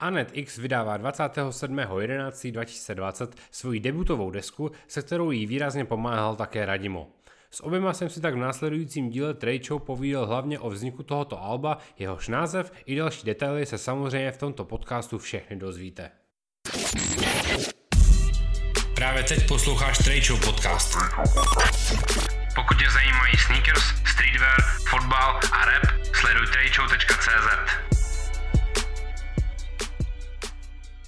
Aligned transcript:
Anet 0.00 0.30
X 0.32 0.58
vydává 0.58 0.98
27.11.2020 0.98 3.28
svoji 3.50 3.80
debutovou 3.80 4.30
desku, 4.30 4.70
se 4.88 5.02
kterou 5.02 5.30
jí 5.30 5.46
výrazně 5.46 5.84
pomáhal 5.84 6.36
také 6.36 6.66
Radimo. 6.66 7.08
S 7.50 7.64
oběma 7.64 7.92
jsem 7.92 8.08
si 8.08 8.20
tak 8.20 8.34
v 8.34 8.38
následujícím 8.38 9.10
díle 9.10 9.34
Trade 9.34 9.64
Show 9.64 9.82
povídal 9.82 10.26
hlavně 10.26 10.58
o 10.58 10.70
vzniku 10.70 11.02
tohoto 11.02 11.42
alba, 11.42 11.78
jehož 11.98 12.28
název 12.28 12.72
i 12.86 12.96
další 12.96 13.26
detaily 13.26 13.66
se 13.66 13.78
samozřejmě 13.78 14.32
v 14.32 14.38
tomto 14.38 14.64
podcastu 14.64 15.18
všechny 15.18 15.56
dozvíte. 15.56 16.10
Právě 18.94 19.22
teď 19.22 19.48
posloucháš 19.48 19.98
Trade 19.98 20.20
Show 20.20 20.44
podcast. 20.44 20.96
Pokud 22.54 22.78
tě 22.78 22.90
zajímají 22.90 23.36
sneakers, 23.46 23.82
streetwear, 24.12 24.62
fotbal 24.90 25.40
a 25.52 25.64
rap, 25.64 25.84
sleduj 26.14 26.46
tradeshow.cz. 26.46 27.97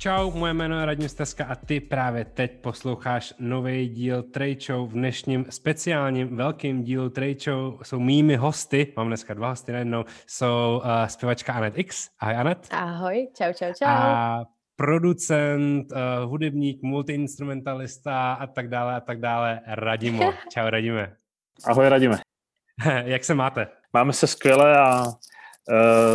Čau, 0.03 0.31
moje 0.31 0.55
jméno 0.55 0.81
je 0.81 0.87
Radim 0.87 1.09
Steska 1.09 1.45
a 1.45 1.55
ty 1.55 1.81
právě 1.81 2.25
teď 2.25 2.61
posloucháš 2.61 3.35
nový 3.39 3.89
díl 3.89 4.23
Trade 4.23 4.61
Show. 4.61 4.89
V 4.89 4.93
dnešním 4.93 5.47
speciálním 5.51 6.37
velkým 6.37 6.83
dílu 6.83 7.11
Trade 7.11 7.41
Show 7.41 7.83
jsou 7.83 8.01
mými 8.01 8.37
hosty, 8.37 8.93
mám 8.97 9.07
dneska 9.07 9.35
dva 9.35 9.49
hosty 9.49 9.73
najednou, 9.73 10.05
jsou 10.27 10.83
uh, 10.85 11.07
zpěvačka 11.07 11.53
Anet 11.53 11.79
X. 11.79 12.09
Ahoj 12.19 12.37
Anet. 12.37 12.69
Ahoj, 12.71 13.29
čau, 13.37 13.53
čau, 13.53 13.73
čau. 13.79 13.87
A 13.89 14.45
producent, 14.77 15.93
uh, 15.93 16.31
hudebník, 16.31 16.83
multiinstrumentalista 16.83 18.33
a 18.33 18.47
tak 18.47 18.69
dále 18.69 18.95
a 18.95 19.01
tak 19.01 19.21
dále, 19.21 19.61
Radimo. 19.67 20.33
Čau 20.53 20.71
Radime. 20.71 21.17
Ahoj 21.65 21.89
Radime. 21.89 22.19
Jak 23.05 23.25
se 23.25 23.35
máte? 23.35 23.67
Máme 23.93 24.13
se 24.13 24.27
skvěle 24.27 24.79
a 24.79 25.05
uh, 25.05 25.15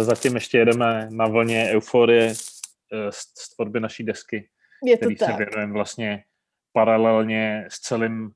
zatím 0.01 0.35
ještě 0.35 0.57
jedeme 0.57 1.07
na 1.11 1.27
vlně 1.27 1.69
euforie 1.71 2.33
z, 3.09 3.17
z 3.17 3.55
tvorby 3.55 3.79
naší 3.79 4.03
desky, 4.03 4.49
Je 4.85 4.97
to 4.97 5.05
který 5.05 5.15
tak. 5.15 5.31
se 5.31 5.37
věnujeme 5.37 5.73
vlastně 5.73 6.23
paralelně 6.73 7.65
s 7.69 7.79
celým 7.79 8.31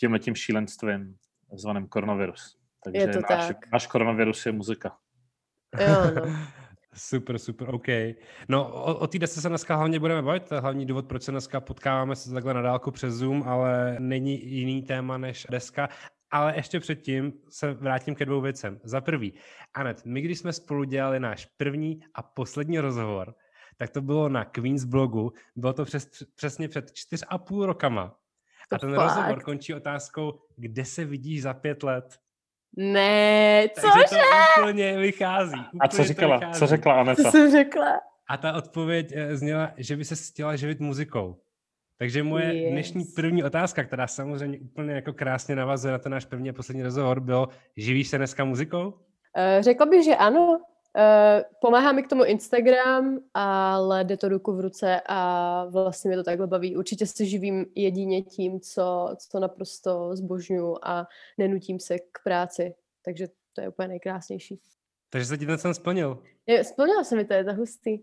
tímhle 0.00 0.18
tím 0.18 0.34
šílenstvím 0.34 1.16
zvaným 1.52 1.88
koronavirus. 1.88 2.58
Takže 2.84 3.00
Je 3.00 3.08
to 3.08 3.20
náš, 3.30 3.46
tak. 3.46 3.72
náš 3.72 3.86
koronavirus 3.86 4.46
je 4.46 4.52
muzika. 4.52 4.96
Jo, 5.80 6.10
no. 6.14 6.36
Super, 6.96 7.38
super, 7.38 7.74
OK. 7.74 7.86
No, 8.48 8.72
o, 8.72 8.94
o 8.94 9.06
té 9.06 9.18
desce 9.18 9.40
se 9.40 9.48
dneska 9.48 9.76
hlavně 9.76 9.98
budeme 9.98 10.22
bavit. 10.22 10.48
To 10.48 10.54
je 10.54 10.60
hlavní 10.60 10.86
důvod, 10.86 11.06
proč 11.06 11.22
se 11.22 11.30
dneska 11.30 11.60
potkáváme 11.60 12.16
se 12.16 12.32
takhle 12.32 12.54
na 12.54 12.62
dálku 12.62 12.90
přes 12.90 13.14
Zoom, 13.14 13.42
ale 13.42 13.96
není 13.98 14.50
jiný 14.50 14.82
téma 14.82 15.18
než 15.18 15.46
deska. 15.50 15.88
Ale 16.30 16.56
ještě 16.56 16.80
předtím 16.80 17.32
se 17.50 17.72
vrátím 17.72 18.14
ke 18.14 18.24
dvou 18.24 18.40
věcem. 18.40 18.80
Za 18.84 19.00
prvý, 19.00 19.32
Anet, 19.74 20.04
my 20.04 20.20
když 20.20 20.38
jsme 20.38 20.52
spolu 20.52 20.84
dělali 20.84 21.20
náš 21.20 21.46
první 21.56 22.00
a 22.14 22.22
poslední 22.22 22.78
rozhovor, 22.78 23.34
tak 23.76 23.90
to 23.90 24.02
bylo 24.02 24.28
na 24.28 24.44
Queens 24.44 24.84
blogu, 24.84 25.32
bylo 25.56 25.72
to 25.72 25.84
přes, 25.84 26.08
přesně 26.34 26.68
před 26.68 26.92
čtyř 26.92 27.24
a 27.28 27.38
půl 27.38 27.66
rokama. 27.66 28.16
A 28.72 28.78
ten 28.78 28.94
fakt? 28.94 28.98
rozhovor 29.02 29.42
končí 29.42 29.74
otázkou, 29.74 30.40
kde 30.56 30.84
se 30.84 31.04
vidíš 31.04 31.42
za 31.42 31.54
pět 31.54 31.82
let. 31.82 32.18
Ne, 32.76 33.68
Takže 33.74 34.04
cože? 34.08 34.20
to 34.56 34.62
úplně 34.62 34.96
vychází. 34.98 35.60
A 35.60 35.70
úplně 35.74 35.88
co 35.90 35.96
to 35.96 36.04
říkala? 36.04 36.36
vychází. 36.36 36.58
Co 36.58 36.66
řekla 36.66 36.94
Co 36.94 37.00
Aneta? 37.00 37.30
jsem 37.30 37.50
řekla? 37.50 38.00
A 38.28 38.36
ta 38.36 38.52
odpověď 38.52 39.12
eh, 39.14 39.36
zněla, 39.36 39.72
že 39.76 39.96
by 39.96 40.04
se 40.04 40.14
chtěla 40.32 40.56
živit 40.56 40.80
muzikou. 40.80 41.40
Takže 41.98 42.22
moje 42.22 42.54
yes. 42.54 42.72
Dnešní 42.72 43.04
první 43.04 43.44
otázka, 43.44 43.84
která 43.84 44.06
samozřejmě 44.06 44.58
úplně 44.58 44.94
jako 44.94 45.12
krásně 45.12 45.56
navazuje 45.56 45.92
na 45.92 45.98
ten 45.98 46.12
náš 46.12 46.24
první 46.24 46.50
a 46.50 46.52
poslední 46.52 46.82
rozhovor, 46.82 47.20
bylo, 47.20 47.48
živíš 47.76 48.08
se 48.08 48.18
dneska 48.18 48.44
muzikou? 48.44 48.86
Uh, 48.86 49.62
řekla 49.62 49.86
bych, 49.86 50.04
že 50.04 50.16
ano. 50.16 50.60
Uh, 50.96 51.42
pomáhá 51.60 51.92
mi 51.92 52.02
k 52.02 52.08
tomu 52.08 52.24
Instagram, 52.24 53.18
ale 53.34 54.04
jde 54.04 54.16
to 54.16 54.28
ruku 54.28 54.52
v 54.52 54.60
ruce 54.60 55.00
a 55.06 55.64
vlastně 55.64 56.08
mě 56.08 56.16
to 56.16 56.22
takhle 56.22 56.46
baví. 56.46 56.76
Určitě 56.76 57.06
se 57.06 57.24
živím 57.24 57.66
jedině 57.74 58.22
tím, 58.22 58.60
co, 58.60 59.16
co 59.30 59.40
naprosto 59.40 60.16
zbožňuju 60.16 60.78
a 60.82 61.06
nenutím 61.38 61.80
se 61.80 61.98
k 61.98 62.18
práci. 62.24 62.74
Takže 63.04 63.28
to 63.52 63.60
je 63.60 63.68
úplně 63.68 63.88
nejkrásnější. 63.88 64.60
Takže 65.10 65.26
se 65.26 65.38
ti 65.38 65.46
ten 65.46 65.58
sen 65.58 65.74
splnil. 65.74 66.22
Je, 66.46 66.64
splnila 66.64 67.04
se 67.04 67.16
mi 67.16 67.24
to, 67.24 67.34
je 67.34 67.44
to 67.44 67.54
hustý. 67.54 67.98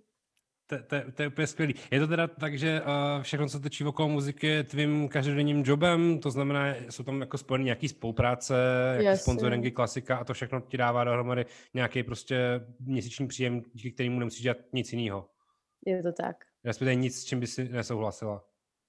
To, 0.72 0.78
to, 0.88 1.12
to 1.12 1.22
je 1.22 1.28
úplně 1.28 1.48
skvělý. 1.48 1.74
Je 1.92 2.00
to 2.00 2.08
teda 2.08 2.28
tak, 2.28 2.58
že 2.58 2.82
uh, 2.82 2.88
všechno, 3.24 3.48
co 3.50 3.60
točí 3.60 3.84
okolo 3.84 4.10
muziky, 4.10 4.48
je 4.48 4.64
tvým 4.64 5.10
každodenním 5.10 5.64
jobem, 5.66 6.20
to 6.20 6.32
znamená, 6.32 6.76
jsou 6.90 7.04
tam 7.04 7.22
jako 7.22 7.38
spojené 7.38 7.64
nějaký 7.64 7.88
spolupráce, 7.88 8.54
nějaký 8.92 9.06
Jasně. 9.06 9.22
sponsoringy, 9.22 9.72
klasika 9.72 10.18
a 10.18 10.24
to 10.24 10.34
všechno 10.34 10.62
ti 10.62 10.78
dává 10.78 11.04
dohromady 11.04 11.46
nějaký 11.74 12.04
prostě 12.04 12.62
měsíční 12.80 13.28
příjem, 13.28 13.62
díky 13.74 13.92
kterému 13.92 14.20
nemusíš 14.20 14.42
dělat 14.42 14.58
nic 14.74 14.94
jiného. 14.94 15.30
Je 15.86 16.04
to 16.04 16.12
tak. 16.12 16.36
Respektive 16.64 16.96
nic, 16.96 17.20
s 17.22 17.26
čím 17.26 17.40
by 17.40 17.48
si 17.48 17.70
nesouhlasila. 17.70 18.44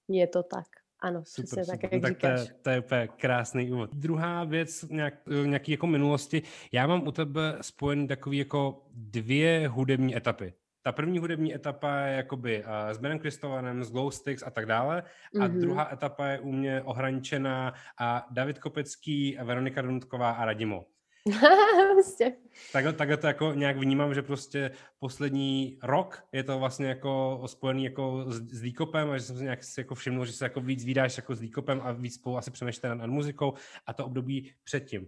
Je 0.07 0.27
to 0.27 0.43
tak. 0.43 0.65
Ano, 1.01 1.23
Super, 1.25 1.45
přesně 1.45 1.65
super. 1.65 1.79
tak, 1.79 1.91
No, 1.91 1.95
jak 1.95 2.01
tak 2.01 2.17
to, 2.17 2.27
je, 2.27 2.37
říkáš. 2.37 2.55
to 2.61 2.69
je 2.69 2.79
úplně 2.79 3.07
krásný 3.17 3.71
úvod. 3.71 3.95
Druhá 3.95 4.43
věc, 4.43 4.85
nějak, 4.89 5.13
nějaký 5.45 5.71
jako 5.71 5.87
minulosti. 5.87 6.41
Já 6.71 6.87
mám 6.87 7.07
u 7.07 7.11
tebe 7.11 7.57
spojený 7.61 8.07
takový 8.07 8.37
jako 8.37 8.85
dvě 8.93 9.67
hudební 9.67 10.17
etapy. 10.17 10.53
Ta 10.83 10.91
první 10.91 11.19
hudební 11.19 11.55
etapa 11.55 11.95
je 11.95 12.15
jakoby 12.15 12.63
uh, 12.63 12.69
s 12.93 12.97
Benem 12.97 13.19
Kristovanem, 13.19 13.83
s 13.83 13.91
Glow 13.91 14.11
Sticks 14.11 14.43
a 14.45 14.49
tak 14.49 14.65
dále. 14.65 15.03
A 15.41 15.47
Mhm. 15.47 15.59
druhá 15.61 15.89
etapa 15.93 16.27
je 16.27 16.39
u 16.39 16.51
mě 16.51 16.81
ohraničená 16.81 17.73
a 17.99 18.27
David 18.31 18.59
Kopecký, 18.59 19.37
Veronika 19.43 19.81
Donutková 19.81 20.31
a 20.31 20.45
Radimo. 20.45 20.85
Prostě. 21.93 22.33
Takhle, 22.73 22.93
takhle 22.93 23.17
to 23.17 23.27
jako 23.27 23.53
nějak 23.53 23.77
vnímám, 23.77 24.13
že 24.13 24.21
prostě 24.21 24.71
poslední 24.99 25.77
rok 25.83 26.23
je 26.31 26.43
to 26.43 26.59
vlastně 26.59 26.87
jako 26.87 27.43
spojený 27.45 27.83
jako 27.83 28.25
s, 28.27 28.41
s 28.41 28.61
Díkopem 28.61 29.09
a 29.11 29.17
že 29.17 29.23
jsem 29.23 29.37
si 29.37 29.43
nějak 29.43 29.63
si 29.63 29.79
jako 29.79 29.95
všimnul, 29.95 30.25
že 30.25 30.31
se 30.31 30.45
jako 30.45 30.61
víc 30.61 30.85
vydáš 30.85 31.17
jako 31.17 31.35
s 31.35 31.39
Díkopem 31.39 31.81
a 31.83 31.91
víc 31.91 32.15
spolu 32.15 32.37
asi 32.37 32.51
přemýšlíte 32.51 32.89
nad, 32.89 32.95
nad 32.95 33.07
muzikou 33.07 33.53
a 33.87 33.93
to 33.93 34.05
období 34.05 34.51
předtím. 34.63 35.07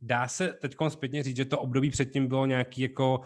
Dá 0.00 0.28
se 0.28 0.52
teď 0.52 0.76
zpětně 0.88 1.22
říct, 1.22 1.36
že 1.36 1.44
to 1.44 1.58
období 1.58 1.90
předtím 1.90 2.26
bylo 2.26 2.46
nějaký 2.46 2.82
jako 2.82 3.20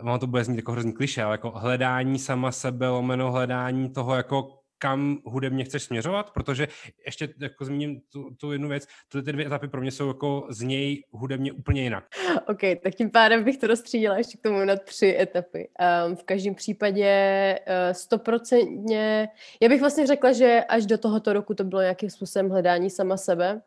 ono 0.00 0.18
to 0.18 0.26
bude 0.26 0.44
znít 0.44 0.56
jako 0.56 0.72
hrozný 0.72 0.92
kliše, 0.92 1.22
ale 1.22 1.34
jako 1.34 1.50
hledání 1.50 2.18
sama 2.18 2.52
sebe, 2.52 2.88
lomeno 2.88 3.32
hledání 3.32 3.90
toho, 3.90 4.14
jako 4.14 4.58
kam 4.78 5.18
hudebně 5.24 5.64
chceš 5.64 5.82
směřovat, 5.82 6.30
protože 6.30 6.68
ještě 7.06 7.28
jako 7.40 7.64
zmíním 7.64 8.00
tu, 8.12 8.30
tu 8.40 8.52
jednu 8.52 8.68
věc, 8.68 8.86
ty 9.12 9.22
ty 9.22 9.32
dvě 9.32 9.46
etapy 9.46 9.68
pro 9.68 9.80
mě 9.80 9.90
jsou 9.90 10.08
jako 10.08 10.46
z 10.50 10.62
něj 10.62 11.04
hudebně 11.10 11.52
úplně 11.52 11.82
jinak. 11.82 12.04
OK, 12.48 12.60
tak 12.82 12.94
tím 12.94 13.10
pádem 13.10 13.44
bych 13.44 13.56
to 13.56 13.66
rozstřídila 13.66 14.18
ještě 14.18 14.38
k 14.38 14.42
tomu 14.42 14.64
na 14.64 14.76
tři 14.76 15.16
etapy. 15.20 15.68
Um, 16.06 16.16
v 16.16 16.22
každém 16.22 16.54
případě 16.54 17.58
uh, 17.58 17.92
stoprocentně, 17.92 19.28
já 19.62 19.68
bych 19.68 19.80
vlastně 19.80 20.06
řekla, 20.06 20.32
že 20.32 20.64
až 20.68 20.86
do 20.86 20.98
tohoto 20.98 21.32
roku 21.32 21.54
to 21.54 21.64
bylo 21.64 21.82
nějakým 21.82 22.10
způsobem 22.10 22.50
hledání 22.50 22.90
sama 22.90 23.16
sebe. 23.16 23.60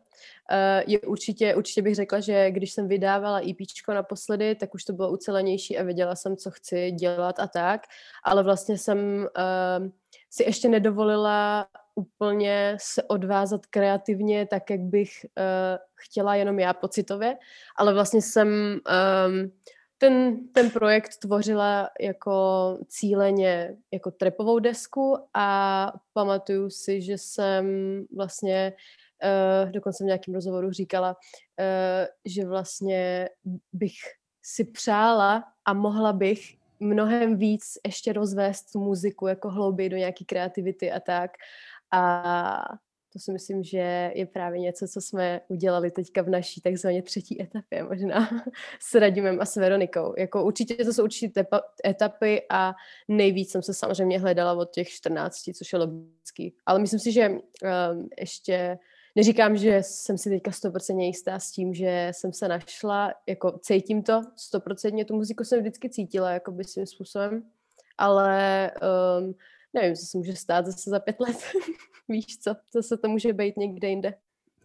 Uh, 0.51 0.83
je 0.87 0.99
určitě, 0.99 1.55
určitě 1.55 1.81
bych 1.81 1.95
řekla, 1.95 2.19
že 2.19 2.51
když 2.51 2.71
jsem 2.71 2.87
vydávala 2.87 3.41
EPčko 3.49 3.93
naposledy, 3.93 4.55
tak 4.55 4.73
už 4.73 4.83
to 4.83 4.93
bylo 4.93 5.11
ucelenější 5.11 5.77
a 5.77 5.83
věděla 5.83 6.15
jsem, 6.15 6.37
co 6.37 6.51
chci 6.51 6.91
dělat 6.91 7.39
a 7.39 7.47
tak, 7.47 7.81
ale 8.23 8.43
vlastně 8.43 8.77
jsem 8.77 9.27
uh, 9.37 9.89
si 10.29 10.43
ještě 10.43 10.69
nedovolila 10.69 11.67
úplně 11.95 12.77
se 12.81 13.03
odvázat 13.03 13.65
kreativně 13.65 14.45
tak, 14.45 14.69
jak 14.69 14.79
bych 14.79 15.11
uh, 15.23 15.43
chtěla 15.95 16.35
jenom 16.35 16.59
já 16.59 16.73
pocitově, 16.73 17.37
ale 17.75 17.93
vlastně 17.93 18.21
jsem 18.21 18.47
um, 18.47 19.51
ten, 19.97 20.47
ten 20.53 20.69
projekt 20.69 21.17
tvořila 21.21 21.89
jako 21.99 22.77
cíleně 22.87 23.75
jako 23.91 24.11
trepovou 24.11 24.59
desku 24.59 25.17
a 25.33 25.91
pamatuju 26.13 26.69
si, 26.69 27.01
že 27.01 27.17
jsem 27.17 27.65
vlastně 28.15 28.73
uh, 28.73 29.08
dokonce 29.71 30.03
v 30.03 30.07
nějakém 30.07 30.33
rozhovoru 30.33 30.71
říkala, 30.71 31.09
uh, 31.09 32.07
že 32.25 32.45
vlastně 32.45 33.29
bych 33.73 33.95
si 34.41 34.65
přála 34.65 35.43
a 35.65 35.73
mohla 35.73 36.13
bych 36.13 36.55
mnohem 36.79 37.37
víc 37.37 37.63
ještě 37.85 38.13
rozvést 38.13 38.71
tu 38.71 38.79
muziku 38.79 39.27
jako 39.27 39.49
hlouběji 39.49 39.89
do 39.89 39.97
nějaký 39.97 40.25
kreativity 40.25 40.91
a 40.91 40.99
tak. 40.99 41.31
A 41.91 42.63
to 43.13 43.19
si 43.19 43.31
myslím, 43.31 43.63
že 43.63 44.11
je 44.15 44.25
právě 44.25 44.59
něco, 44.59 44.87
co 44.87 45.01
jsme 45.01 45.41
udělali 45.47 45.91
teďka 45.91 46.21
v 46.21 46.29
naší 46.29 46.61
takzvaně 46.61 47.01
třetí 47.01 47.41
etapě, 47.41 47.83
možná 47.83 48.29
s 48.79 48.95
Radimem 48.95 49.41
a 49.41 49.45
s 49.45 49.55
Veronikou. 49.55 50.13
Jako 50.17 50.43
určitě 50.43 50.85
to 50.85 50.93
jsou 50.93 51.03
určitě 51.03 51.45
etapy 51.85 52.41
a 52.49 52.73
nejvíc 53.07 53.51
jsem 53.51 53.61
se 53.61 53.73
samozřejmě 53.73 54.19
hledala 54.19 54.53
od 54.53 54.71
těch 54.71 54.89
14, 54.89 55.35
což 55.57 55.73
je 55.73 55.79
logický. 55.79 56.55
Ale 56.65 56.79
myslím 56.79 56.99
si, 56.99 57.11
že 57.11 57.29
um, 57.29 58.09
ještě 58.19 58.77
neříkám, 59.19 59.57
že 59.57 59.83
jsem 59.83 60.17
si 60.17 60.29
teďka 60.29 60.51
100% 60.51 60.99
jistá 60.99 61.39
s 61.39 61.51
tím, 61.51 61.73
že 61.73 62.11
jsem 62.11 62.33
se 62.33 62.47
našla, 62.47 63.13
jako 63.27 63.59
cítím 63.59 64.03
to, 64.03 64.21
100% 64.53 65.05
tu 65.05 65.15
muziku 65.15 65.43
jsem 65.43 65.59
vždycky 65.59 65.89
cítila, 65.89 66.31
jako 66.31 66.51
by 66.51 66.63
svým 66.63 66.85
způsobem, 66.85 67.43
ale 67.97 68.71
um, 69.19 69.35
nevím, 69.73 69.95
co 69.95 70.05
se 70.05 70.17
může 70.17 70.35
stát 70.35 70.65
zase 70.65 70.89
za 70.89 70.99
pět 70.99 71.19
let. 71.19 71.37
Víš 72.09 72.37
co, 72.39 72.55
zase 72.73 72.97
to 72.97 73.09
může 73.09 73.33
být 73.33 73.57
někde 73.57 73.87
jinde. 73.87 74.13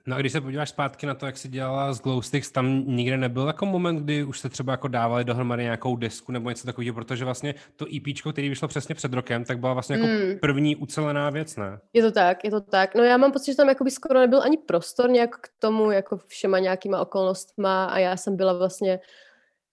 No 0.06 0.16
a 0.16 0.18
když 0.18 0.32
se 0.32 0.40
podíváš 0.40 0.68
zpátky 0.68 1.06
na 1.06 1.14
to, 1.14 1.26
jak 1.26 1.36
jsi 1.36 1.48
dělala 1.48 1.92
s 1.92 2.00
Glowsticks, 2.00 2.50
tam 2.50 2.84
nikde 2.86 3.16
nebyl 3.16 3.46
jako 3.46 3.66
moment, 3.66 3.96
kdy 3.96 4.24
už 4.24 4.38
jste 4.38 4.48
třeba 4.48 4.72
jako 4.72 4.88
dávali 4.88 5.24
dohromady 5.24 5.62
nějakou 5.62 5.96
desku 5.96 6.32
nebo 6.32 6.48
něco 6.48 6.66
takového, 6.66 6.94
protože 6.94 7.24
vlastně 7.24 7.54
to 7.76 7.86
EP, 7.96 8.32
který 8.32 8.48
vyšlo 8.48 8.68
přesně 8.68 8.94
před 8.94 9.12
rokem, 9.12 9.44
tak 9.44 9.58
byla 9.58 9.72
vlastně 9.72 9.96
jako 9.96 10.06
Mm. 10.06 10.38
první 10.40 10.76
ucelená 10.76 11.30
věc, 11.30 11.56
ne? 11.56 11.78
Je 11.92 12.02
to 12.02 12.12
tak, 12.12 12.44
je 12.44 12.50
to 12.50 12.60
tak. 12.60 12.94
No 12.94 13.02
já 13.02 13.16
mám 13.16 13.32
pocit, 13.32 13.52
že 13.52 13.56
tam 13.56 13.68
jakoby 13.68 13.90
skoro 13.90 14.20
nebyl 14.20 14.42
ani 14.42 14.56
prostor 14.56 15.10
nějak 15.10 15.36
k 15.40 15.48
tomu, 15.58 15.90
jako 15.90 16.16
všema 16.26 16.58
nějakýma 16.58 17.00
okolnostma 17.00 17.84
a 17.84 17.98
já 17.98 18.16
jsem 18.16 18.36
byla 18.36 18.52
vlastně 18.58 19.00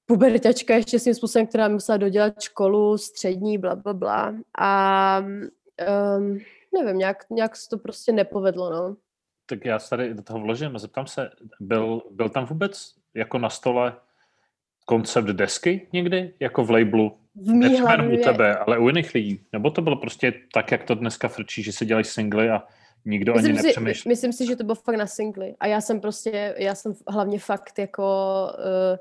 puberťačka 0.06 0.76
ještě 0.76 1.00
svým 1.00 1.14
způsobem, 1.16 1.48
která 1.48 1.68
musela 1.68 1.98
dodělat 1.98 2.42
školu, 2.42 2.98
střední, 2.98 3.58
bla, 3.58 3.76
bla, 3.76 3.94
bla. 3.94 4.36
A 4.60 5.20
um, 6.18 6.40
nevím, 6.80 6.98
nějak, 6.98 7.26
nějak 7.30 7.56
se 7.56 7.70
to 7.70 7.78
prostě 7.78 8.12
nepovedlo, 8.12 8.70
no. 8.70 8.96
Tak 9.52 9.66
já 9.66 9.80
se 9.80 9.90
tady 9.90 10.14
do 10.14 10.22
toho 10.22 10.40
vložím 10.40 10.76
a 10.76 10.80
zeptám 10.80 11.08
se, 11.08 11.30
byl, 11.60 12.02
byl 12.12 12.30
tam 12.30 12.46
vůbec 12.46 12.96
jako 13.14 13.38
na 13.38 13.50
stole 13.50 13.96
koncept 14.86 15.28
desky 15.28 15.88
někdy, 15.94 16.34
jako 16.40 16.64
v 16.64 16.72
labelu? 16.72 17.18
V 17.36 17.72
jenom 17.72 18.14
u 18.14 18.18
tebe, 18.18 18.56
ale 18.56 18.78
u 18.78 18.88
jiných 18.88 19.14
lidí. 19.14 19.46
Nebo 19.54 19.72
to 19.72 19.82
bylo 19.82 19.96
prostě 19.96 20.34
tak, 20.54 20.72
jak 20.72 20.84
to 20.84 20.96
dneska 20.96 21.28
frčí, 21.28 21.64
že 21.64 21.72
se 21.72 21.86
dělají 21.86 22.06
singly 22.06 22.50
a 22.50 22.64
nikdo 23.06 23.34
ani 23.34 23.42
myslím 23.42 23.62
si, 23.62 23.68
nepřemýšlí. 23.68 24.10
myslím 24.10 24.34
si, 24.34 24.46
že 24.46 24.56
to 24.56 24.64
bylo 24.64 24.76
fakt 24.76 24.96
na 24.96 25.08
singly. 25.08 25.56
A 25.60 25.68
já 25.68 25.82
jsem 25.82 26.02
prostě, 26.02 26.56
já 26.58 26.76
jsem 26.76 26.94
hlavně 27.08 27.40
fakt 27.40 27.80
jako 27.80 28.04
uh, 28.58 28.98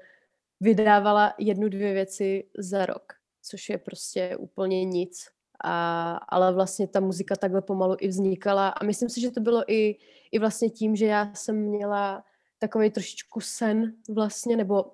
vydávala 0.60 1.34
jednu, 1.38 1.68
dvě 1.68 1.92
věci 1.92 2.44
za 2.58 2.86
rok, 2.86 3.12
což 3.42 3.68
je 3.68 3.78
prostě 3.78 4.36
úplně 4.36 4.84
nic. 4.84 5.28
A, 5.64 6.12
ale 6.28 6.54
vlastně 6.54 6.88
ta 6.88 7.00
muzika 7.00 7.36
takhle 7.36 7.62
pomalu 7.62 7.96
i 8.00 8.08
vznikala. 8.08 8.68
A 8.68 8.84
myslím 8.84 9.08
si, 9.08 9.20
že 9.20 9.30
to 9.30 9.40
bylo 9.40 9.72
i, 9.72 9.96
i 10.32 10.38
vlastně 10.38 10.70
tím, 10.70 10.96
že 10.96 11.06
já 11.06 11.34
jsem 11.34 11.56
měla 11.56 12.24
takový 12.58 12.90
trošičku 12.90 13.40
sen 13.40 13.92
vlastně, 14.08 14.56
nebo 14.56 14.92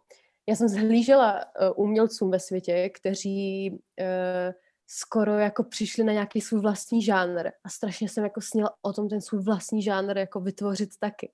já 0.49 0.57
jsem 0.57 0.69
zhlížela 0.69 1.35
uh, 1.35 1.85
umělcům 1.85 2.31
ve 2.31 2.41
světě, 2.41 2.91
kteří 2.95 3.71
uh, 3.71 4.55
skoro 4.87 5.39
jako 5.39 5.65
přišli 5.65 6.05
na 6.05 6.13
nějaký 6.13 6.41
svůj 6.41 6.61
vlastní 6.61 7.03
žánr. 7.03 7.51
A 7.65 7.69
strašně 7.69 8.09
jsem 8.09 8.25
jako 8.25 8.41
sněla 8.41 8.75
o 8.83 8.93
tom 8.93 9.09
ten 9.09 9.21
svůj 9.21 9.43
vlastní 9.43 9.83
žánr 9.83 10.19
jako 10.19 10.41
vytvořit 10.41 10.91
taky. 11.01 11.33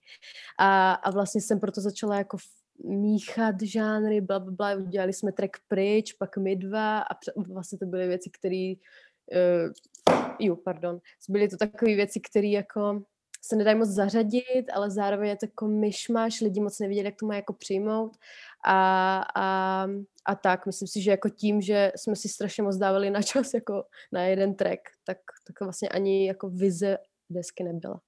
A, 0.59 0.93
a 0.93 1.11
vlastně 1.11 1.41
jsem 1.41 1.61
proto 1.61 1.81
začala 1.81 2.17
jako 2.17 2.37
míchat 2.85 3.63
žánry, 3.63 4.21
bla, 4.21 4.39
bla, 4.39 4.53
bla, 4.53 4.75
udělali 4.75 5.13
jsme 5.13 5.33
track 5.33 5.57
pryč, 5.69 6.13
pak 6.13 6.37
my 6.37 6.57
dva 6.57 6.99
a 6.99 7.15
vlastně 7.53 7.79
to 7.79 7.87
byly 7.87 8.09
věci, 8.09 8.31
které 8.31 8.75
uh, 9.31 9.73
jo, 10.39 10.57
pardon, 10.57 11.01
byly 11.29 11.49
to 11.49 11.57
takové 11.57 11.95
věci, 11.95 12.21
které 12.21 12.47
jako 12.47 13.03
se 13.45 13.57
nedají 13.57 13.79
moc 13.79 13.89
zařadit, 13.89 14.65
ale 14.73 14.91
zároveň 14.91 15.29
je 15.29 15.37
to 15.37 15.47
jako 15.47 15.69
myšmaš, 15.69 16.41
lidi 16.41 16.61
moc 16.61 16.79
nevěděli, 16.79 17.07
jak 17.07 17.17
to 17.17 17.27
má 17.27 17.35
jako 17.35 17.53
přijmout 17.53 18.17
a, 18.65 19.23
a, 19.37 19.87
a 20.25 20.35
tak, 20.35 20.67
myslím 20.67 20.89
si, 20.89 21.03
že 21.03 21.11
jako 21.11 21.29
tím, 21.29 21.61
že 21.61 21.93
jsme 21.97 22.17
si 22.17 22.29
strašně 22.29 22.63
moc 22.63 22.77
dávali 22.77 23.11
na 23.11 23.23
čas 23.23 23.55
jako 23.55 23.85
na 24.13 24.23
jeden 24.23 24.55
track, 24.55 24.81
tak, 25.05 25.19
tak 25.47 25.61
vlastně 25.61 25.89
ani 25.89 26.27
jako 26.27 26.49
vize 26.49 26.99
desky 27.31 27.65
nebyla. 27.65 28.01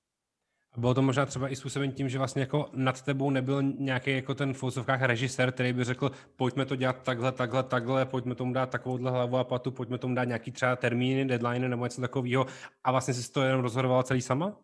Bylo 0.77 0.95
to 0.95 1.03
možná 1.03 1.27
třeba 1.27 1.49
i 1.49 1.57
způsoben 1.57 1.93
tím, 1.93 2.09
že 2.09 2.19
vlastně 2.19 2.41
jako 2.43 2.71
nad 2.73 3.03
tebou 3.03 3.31
nebyl 3.31 3.63
nějaký 3.63 4.15
jako 4.15 4.35
ten 4.35 4.55
v 4.55 4.59
fousovkách 4.59 5.03
režisér, 5.03 5.53
který 5.53 5.73
by 5.73 5.85
řekl, 5.85 6.11
pojďme 6.37 6.67
to 6.67 6.77
dělat 6.77 7.03
takhle, 7.03 7.33
takhle, 7.33 7.63
takhle, 7.63 8.07
pojďme 8.07 8.35
tomu 8.35 8.53
dát 8.53 8.71
takovouhle 8.71 9.11
hlavu 9.11 9.37
a 9.37 9.45
patu, 9.45 9.71
pojďme 9.71 9.99
tomu 9.99 10.15
dát 10.15 10.25
nějaký 10.25 10.53
třeba 10.53 10.77
termíny, 10.77 11.25
deadline 11.25 11.69
nebo 11.69 11.85
něco 11.87 12.01
takového 12.01 12.47
a 12.85 12.91
vlastně 12.91 13.15
jsi 13.15 13.33
to 13.33 13.43
jenom 13.43 13.63
rozhodovala 13.63 14.03
celý 14.03 14.21
sama? 14.23 14.57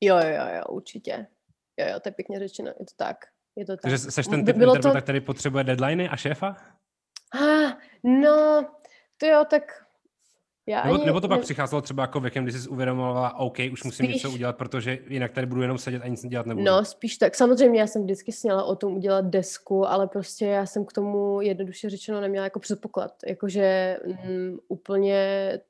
Jo, 0.00 0.16
jo, 0.16 0.28
jo, 0.28 0.46
jo, 0.56 0.62
určitě. 0.68 1.26
Jo, 1.80 1.86
jo, 1.92 2.00
to 2.00 2.08
je 2.08 2.12
pěkně 2.12 2.38
řečeno, 2.38 2.68
je 2.68 2.74
to 2.74 2.94
tak. 2.96 3.16
Je 3.56 3.66
to 3.66 3.72
tak. 3.72 3.82
Takže 3.82 3.98
seš 3.98 4.26
ten 4.26 4.44
typ 4.44 4.56
bylo 4.56 4.74
interpreta, 4.74 4.98
to- 4.98 5.02
který 5.02 5.20
potřebuje 5.20 5.64
deadliny 5.64 6.08
a 6.08 6.16
šéfa? 6.16 6.56
Ah, 7.34 7.72
no, 8.04 8.70
to 9.16 9.26
jo, 9.26 9.44
tak 9.50 9.62
já 10.66 10.84
Nebo, 10.84 10.94
ani, 10.94 11.04
nebo 11.06 11.20
to 11.20 11.28
pak 11.28 11.38
ne- 11.38 11.42
přicházelo 11.42 11.82
třeba 11.82 12.02
jako 12.02 12.20
věkem, 12.20 12.44
kdy 12.44 12.52
jsi 12.52 12.68
uvědomovala, 12.68 13.38
OK, 13.38 13.56
už 13.72 13.84
musím 13.84 14.06
Spíš- 14.06 14.14
něco 14.14 14.30
udělat, 14.30 14.56
protože 14.56 14.98
jinak 15.08 15.32
tady 15.32 15.46
budu 15.46 15.62
jenom 15.62 15.78
sedět 15.78 16.02
a 16.02 16.08
nic 16.08 16.26
dělat 16.26 16.46
nebudu. 16.46 16.66
No, 16.66 16.84
spíš 16.84 17.16
tak. 17.18 17.34
Samozřejmě 17.34 17.80
já 17.80 17.86
jsem 17.86 18.02
vždycky 18.02 18.32
sněla 18.32 18.64
o 18.64 18.76
tom 18.76 18.96
udělat 18.96 19.24
desku, 19.24 19.88
ale 19.88 20.06
prostě 20.06 20.46
já 20.46 20.66
jsem 20.66 20.84
k 20.84 20.92
tomu 20.92 21.40
jednoduše 21.40 21.90
řečeno 21.90 22.20
neměla 22.20 22.44
jako 22.44 22.58
předpoklad. 22.60 23.12
Jakože 23.26 23.98
mm, 24.06 24.58
úplně 24.68 25.18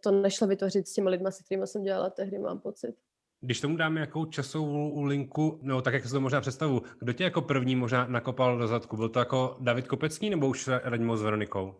to 0.00 0.10
nešlo 0.10 0.46
vytvořit 0.46 0.88
s 0.88 0.92
těmi 0.94 1.08
lidmi, 1.10 1.32
se 1.32 1.42
kterými 1.44 1.66
jsem 1.66 1.82
dělala 1.82 2.10
tehdy, 2.10 2.38
mám 2.38 2.58
pocit. 2.58 2.94
Když 3.40 3.60
tomu 3.60 3.76
dáme 3.76 3.94
nějakou 3.94 4.24
časovou 4.24 5.02
linku, 5.02 5.58
no 5.62 5.82
tak 5.82 5.94
jak 5.94 6.04
si 6.04 6.10
to 6.12 6.20
možná 6.20 6.40
představu, 6.40 6.82
kdo 6.98 7.12
tě 7.12 7.24
jako 7.24 7.42
první 7.42 7.76
možná 7.76 8.06
nakopal 8.06 8.58
do 8.58 8.66
zadku? 8.66 8.96
Byl 8.96 9.08
to 9.08 9.18
jako 9.18 9.56
David 9.60 9.88
Kopecký 9.88 10.30
nebo 10.30 10.48
už 10.48 10.68
Radimo 10.84 11.16
s 11.16 11.22
Veronikou? 11.22 11.74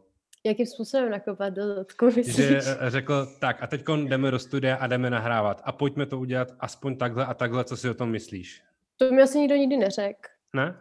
Jakým 0.47 0.67
způsobem 0.67 1.11
nakopat 1.11 1.55
do 1.55 1.75
zadku, 1.75 2.05
myslíš? 2.17 2.37
Že 2.37 2.61
eh, 2.81 2.91
řekl, 2.91 3.27
tak 3.41 3.63
a 3.63 3.67
teď 3.67 3.85
jdeme 4.09 4.31
do 4.31 4.39
studia 4.39 4.77
a 4.77 4.87
jdeme 4.87 5.11
nahrávat 5.11 5.63
a 5.65 5.73
pojďme 5.73 6.07
to 6.07 6.19
udělat 6.19 6.49
aspoň 6.61 6.97
takhle 6.97 7.27
a 7.27 7.35
takhle, 7.35 7.65
co 7.65 7.77
si 7.77 7.91
o 7.91 7.95
tom 7.95 8.11
myslíš? 8.11 8.63
To 8.97 9.13
mi 9.13 9.23
asi 9.23 9.39
nikdo 9.39 9.57
nikdy 9.57 9.77
neřekl. 9.77 10.40
Ne? 10.53 10.77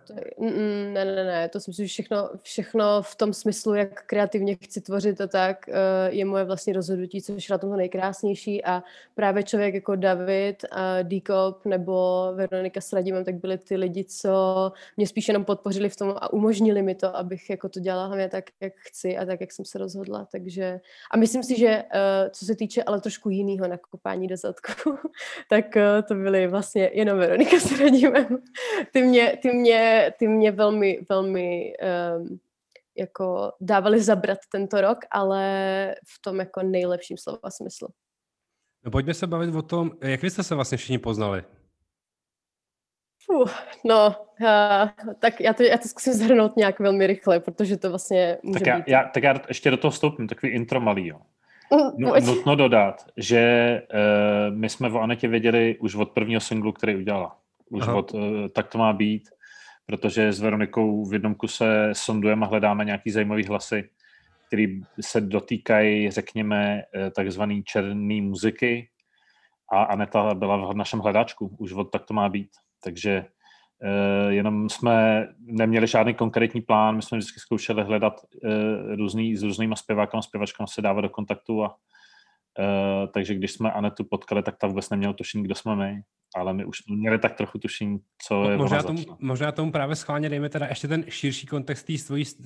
Ne, 0.94 1.06
ne, 1.06 1.24
ne, 1.24 1.50
to 1.50 1.60
si 1.60 1.70
myslím, 1.70 1.86
že 1.88 1.90
všechno, 1.90 2.30
všechno 2.42 3.02
v 3.02 3.16
tom 3.16 3.34
smyslu, 3.34 3.74
jak 3.74 4.06
kreativně 4.06 4.56
chci 4.56 4.82
tvořit 4.82 5.22
a 5.22 5.28
tak, 5.28 5.70
eh, 5.70 5.74
je 6.10 6.26
moje 6.26 6.44
vlastní 6.44 6.74
rozhodnutí, 6.74 7.22
což 7.22 7.50
je 7.50 7.54
na 7.54 7.58
tom 7.58 7.70
to 7.70 7.76
nejkrásnější 7.76 8.66
a 8.66 8.84
právě 9.16 9.44
člověk 9.44 9.74
jako 9.74 9.96
David, 9.96 10.66
Díkop 11.04 11.66
nebo 11.66 12.28
Veronika 12.36 12.82
s 12.82 12.94
Radimem, 12.94 13.26
tak 13.26 13.36
byli 13.36 13.58
ty 13.58 13.76
lidi, 13.76 14.04
co 14.04 14.72
mě 14.98 15.08
spíš 15.08 15.28
jenom 15.28 15.46
podpořili 15.46 15.90
v 15.90 15.96
tom 15.96 16.16
a 16.18 16.34
umožnili 16.34 16.82
mi 16.82 16.96
to, 16.96 17.18
abych 17.18 17.50
jako 17.50 17.70
to 17.70 17.80
dělala 17.80 18.06
hlavně 18.06 18.30
tak, 18.30 18.46
jak 18.62 18.74
chci 18.76 19.18
a 19.18 19.26
tak, 19.26 19.42
jak 19.42 19.52
jsem 19.52 19.66
se 19.66 19.78
rozhodla, 19.78 20.28
takže 20.32 20.80
a 21.12 21.18
myslím 21.18 21.44
si, 21.44 21.60
že 21.60 21.84
eh, 21.94 22.30
co 22.30 22.46
se 22.46 22.56
týče 22.56 22.84
ale 22.84 23.02
trošku 23.02 23.30
jiného 23.30 23.68
nakopání 23.68 24.28
do 24.28 24.38
zadku, 24.38 24.98
tak 25.50 25.78
eh, 25.78 26.02
to 26.02 26.16
byly 26.16 26.48
vlastně 26.48 26.90
jenom 26.94 27.18
Veronika 27.18 27.60
s 27.60 27.80
Radimem. 27.80 28.38
Ty 28.92 29.02
mě, 29.02 29.38
ty 29.42 29.52
mě, 29.52 29.59
ty 30.20 30.28
mě 30.28 30.52
velmi, 30.52 31.00
velmi 31.10 31.74
um, 32.18 32.40
jako 32.98 33.52
dávali 33.62 34.02
zabrat 34.02 34.40
tento 34.52 34.82
rok, 34.82 34.98
ale 35.12 35.96
v 36.08 36.22
tom 36.22 36.40
jako 36.40 36.64
nejlepším 36.64 37.18
slova 37.18 37.50
smyslu. 37.50 37.88
No 38.86 38.92
pojďme 38.92 39.14
se 39.14 39.28
bavit 39.28 39.56
o 39.56 39.62
tom, 39.62 39.92
jak 40.02 40.22
vy 40.22 40.30
jste 40.30 40.44
se 40.44 40.56
vlastně 40.56 40.78
všichni 40.78 40.98
poznali. 40.98 41.44
Fuh, 43.26 43.54
no, 43.86 44.16
uh, 44.42 45.14
tak 45.20 45.42
já 45.42 45.54
to, 45.54 45.64
já 45.64 45.78
to 45.78 45.88
zkusím 45.88 46.14
zhrnout 46.14 46.58
nějak 46.58 46.80
velmi 46.80 47.08
rychle, 47.08 47.40
protože 47.40 47.78
to 47.78 47.90
vlastně 47.90 48.38
může 48.44 48.60
Tak 48.60 48.68
já, 48.68 48.78
být... 48.78 48.88
já, 48.88 49.04
tak 49.04 49.24
já 49.24 49.34
ještě 49.48 49.72
do 49.72 49.78
toho 49.78 49.92
vstoupím, 49.92 50.28
takový 50.28 50.52
intro 50.52 50.80
malý, 50.80 51.08
jo. 51.08 51.22
Mm, 51.72 51.92
No, 51.98 52.14
nutno 52.26 52.56
dodat, 52.56 53.06
že 53.18 53.82
uh, 53.94 54.56
my 54.56 54.70
jsme 54.70 54.90
o 54.90 55.00
Anetě 55.00 55.28
věděli 55.28 55.78
už 55.80 55.96
od 55.96 56.12
prvního 56.12 56.42
singlu, 56.42 56.72
který 56.72 56.96
udělala. 56.96 57.38
Už 57.70 57.82
Aha. 57.82 57.96
od 57.96 58.14
uh, 58.14 58.22
Tak 58.54 58.68
to 58.68 58.78
má 58.78 58.94
být, 58.94 59.30
protože 59.90 60.34
s 60.34 60.40
Veronikou 60.40 61.06
v 61.06 61.14
jednom 61.14 61.36
kuse 61.36 61.90
sondujeme 61.94 62.46
a 62.46 62.50
hledáme 62.50 62.86
nějaký 62.86 63.12
zajímavý 63.12 63.46
hlasy, 63.46 63.90
který 64.48 64.82
se 65.02 65.22
dotýkají, 65.22 66.12
řekněme, 66.12 66.82
eh, 66.96 67.12
takzvaný 67.12 67.64
černý 67.64 68.22
muziky 68.22 68.90
a 69.72 69.84
Aneta 69.84 70.34
byla 70.34 70.74
v 70.74 70.76
našem 70.76 71.00
hledáčku, 71.00 71.56
už 71.60 71.74
od 71.74 71.92
Tak 71.92 72.06
to 72.06 72.14
má 72.14 72.30
být. 72.30 72.50
Takže 72.84 73.26
uh, 73.26 74.32
jenom 74.32 74.70
jsme 74.70 75.28
neměli 75.40 75.88
žádný 75.88 76.14
konkrétní 76.14 76.62
plán, 76.62 76.96
my 76.96 77.02
jsme 77.02 77.18
vždycky 77.18 77.40
zkoušeli 77.40 77.84
hledat 77.84 78.14
uh, 78.14 78.96
různý, 78.96 79.36
s 79.36 79.44
různýma 79.44 79.76
zpěvákama, 79.76 80.22
zpěvačkama 80.22 80.68
se 80.68 80.82
dávat 80.82 81.02
do 81.02 81.10
kontaktu 81.10 81.64
a 81.64 81.76
takže 83.14 83.36
když 83.36 83.52
jsme 83.52 83.72
Anetu 83.72 84.04
potkali, 84.04 84.44
tak 84.44 84.58
ta 84.58 84.68
vůbec 84.68 84.90
neměla 84.90 85.14
tušení, 85.14 85.44
kdo 85.44 85.56
jsme 85.56 85.76
my, 85.76 86.02
ale 86.36 86.54
my 86.54 86.66
už 86.66 86.78
měli 86.88 87.20
tak 87.20 87.34
trochu 87.34 87.58
tušení, 87.58 88.00
co 88.28 88.50
je 88.50 88.58
Možná 88.58 88.84
tomu, 88.84 89.04
možná 89.20 89.52
tomu 89.52 89.72
právě 89.72 89.96
schválně 89.96 90.30
dejme 90.30 90.50
teda 90.50 90.66
ještě 90.66 90.88
ten 90.88 91.04
širší 91.10 91.48
kontext 91.48 91.90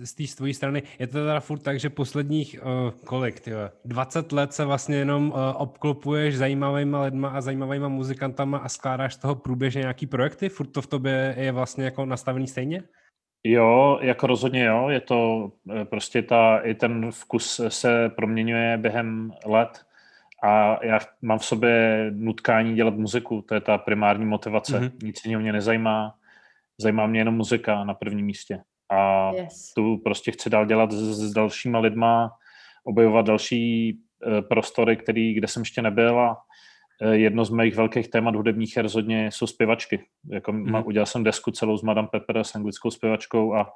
z 0.03 0.13
té 0.13 0.23
tvojí 0.35 0.53
strany. 0.53 0.83
Je 0.99 1.07
to 1.07 1.13
teda 1.13 1.39
furt 1.39 1.59
tak, 1.59 1.79
že 1.79 1.89
posledních 1.89 2.59
uh, 2.61 2.91
kolik, 3.05 3.39
tyjo, 3.39 3.57
20 3.85 4.31
let 4.31 4.53
se 4.53 4.65
vlastně 4.65 4.95
jenom 4.95 5.29
uh, 5.29 5.37
obklopuješ 5.55 6.37
zajímavýma 6.37 7.01
lidma 7.01 7.29
a 7.29 7.41
zajímavýma 7.41 7.87
muzikantama 7.87 8.57
a 8.57 8.69
skládáš 8.69 9.13
z 9.13 9.17
toho 9.17 9.35
průběžně 9.35 9.79
nějaký 9.79 10.07
projekty? 10.07 10.49
Furt 10.49 10.67
to 10.67 10.81
v 10.81 10.87
tobě 10.87 11.35
je 11.37 11.51
vlastně 11.51 11.85
jako 11.85 12.05
nastavený 12.05 12.47
stejně? 12.47 12.83
Jo, 13.43 13.99
jako 14.01 14.27
rozhodně 14.27 14.63
jo, 14.65 14.89
je 14.89 14.99
to 15.01 15.51
eh, 15.71 15.85
prostě 15.85 16.21
ta, 16.21 16.57
i 16.57 16.73
ten 16.73 17.11
vkus 17.11 17.61
se 17.67 18.09
proměňuje 18.09 18.77
během 18.77 19.31
let 19.45 19.85
a 20.43 20.85
já 20.85 20.99
mám 21.21 21.39
v 21.39 21.45
sobě 21.45 22.05
nutkání 22.15 22.75
dělat 22.75 22.93
muziku, 22.93 23.41
to 23.41 23.53
je 23.55 23.61
ta 23.61 23.77
primární 23.77 24.25
motivace, 24.25 24.79
Mhm. 24.79 24.87
mm-hmm. 24.87 25.03
nic 25.05 25.25
jiného 25.25 25.41
mě 25.41 25.53
nezajímá, 25.53 26.15
zajímá 26.77 27.07
mě 27.07 27.19
jenom 27.19 27.35
muzika 27.35 27.83
na 27.83 27.93
prvním 27.93 28.25
místě 28.25 28.59
a 28.89 29.31
Yes. 29.35 29.73
tu 29.73 29.97
prostě 29.97 30.31
chci 30.31 30.49
dál 30.49 30.65
dělat 30.65 30.91
s, 30.91 31.29
s 31.29 31.33
dalšíma 31.33 31.79
lidma, 31.79 32.31
objevovat 32.83 33.25
další 33.25 33.99
eh, 34.27 34.41
prostory, 34.41 34.97
který, 34.97 35.33
kde 35.33 35.47
jsem 35.47 35.61
ještě 35.61 35.81
nebyl 35.81 36.19
a 36.19 36.37
eh, 37.01 37.15
jedno 37.15 37.45
z 37.45 37.49
mých 37.49 37.75
velkých 37.75 38.07
témat 38.07 38.35
hudebních 38.35 38.75
je 38.77 38.81
rozhodně 38.83 39.31
jsou 39.31 39.47
zpěvačky. 39.47 40.05
Jako 40.29 40.51
mm. 40.51 40.83
Udělal 40.85 41.05
jsem 41.05 41.23
desku 41.23 41.51
celou 41.51 41.77
s 41.77 41.81
Madame 41.83 42.07
Pepper 42.11 42.43
s 42.43 42.55
anglickou 42.55 42.91
zpěvačkou 42.91 43.55
a 43.55 43.71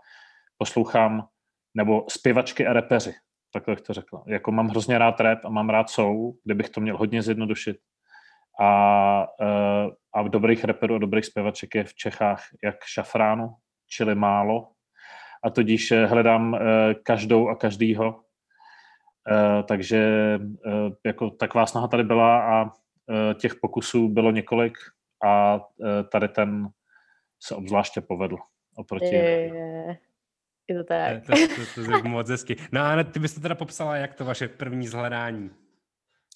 poslouchám, 0.57 1.27
nebo 1.74 2.05
zpěvačky 2.09 2.67
a 2.67 2.74
repeři, 2.74 3.13
takhle 3.54 3.75
bych 3.75 3.82
to 3.82 3.94
řekl. 3.94 4.24
Jako 4.27 4.51
mám 4.51 4.68
hrozně 4.68 4.98
rád 4.98 5.20
rap 5.20 5.46
a 5.46 5.50
mám 5.50 5.70
rád 5.70 5.89
soul, 5.89 6.38
kde 6.44 6.56
bych 6.56 6.70
to 6.70 6.82
měl 6.82 6.98
hodně 6.98 7.22
zjednodušit. 7.22 7.77
A, 8.62 9.27
eh, 9.42 9.88
a 10.13 10.27
dobrých 10.27 10.63
reperů 10.63 10.96
a 10.96 10.98
dobrých 10.98 11.25
zpěvaček 11.25 11.75
je 11.75 11.84
v 11.84 11.94
Čechách 11.94 12.44
jak 12.63 12.75
šafránu, 12.84 13.50
čili 13.88 14.16
málo. 14.16 14.70
A 15.44 15.50
tudíž 15.50 15.92
eh, 15.92 16.06
hledám 16.06 16.60
každou 17.04 17.50
a 17.50 17.56
každýho, 17.56 18.27
Eh, 19.32 19.63
takže 19.63 20.00
eh, 20.66 20.89
jako 21.06 21.30
taková 21.30 21.66
snaha 21.66 21.88
tady 21.88 22.04
byla 22.04 22.42
a 22.42 22.66
eh, 23.10 23.34
těch 23.34 23.56
pokusů 23.56 24.10
bylo 24.10 24.32
několik 24.32 24.77
a 25.25 25.60
tady 26.12 26.27
ten 26.27 26.68
se 27.39 27.56
obzvláště 27.56 28.01
povedl 28.01 28.38
oproti. 28.75 29.06
Je, 29.06 29.24
je, 29.24 29.48
je 29.48 29.98
to 30.75 30.83
tak. 30.83 31.25
To, 31.25 31.33
to, 31.33 31.81
to, 31.86 32.01
to, 32.01 32.09
moc 32.09 32.29
hezky. 32.29 32.55
No 32.71 32.81
a 32.81 33.03
ty 33.03 33.19
byste 33.19 33.41
teda 33.41 33.55
popsala, 33.55 33.97
jak 33.97 34.13
to 34.13 34.25
vaše 34.25 34.47
první 34.47 34.88
zhledání? 34.88 35.50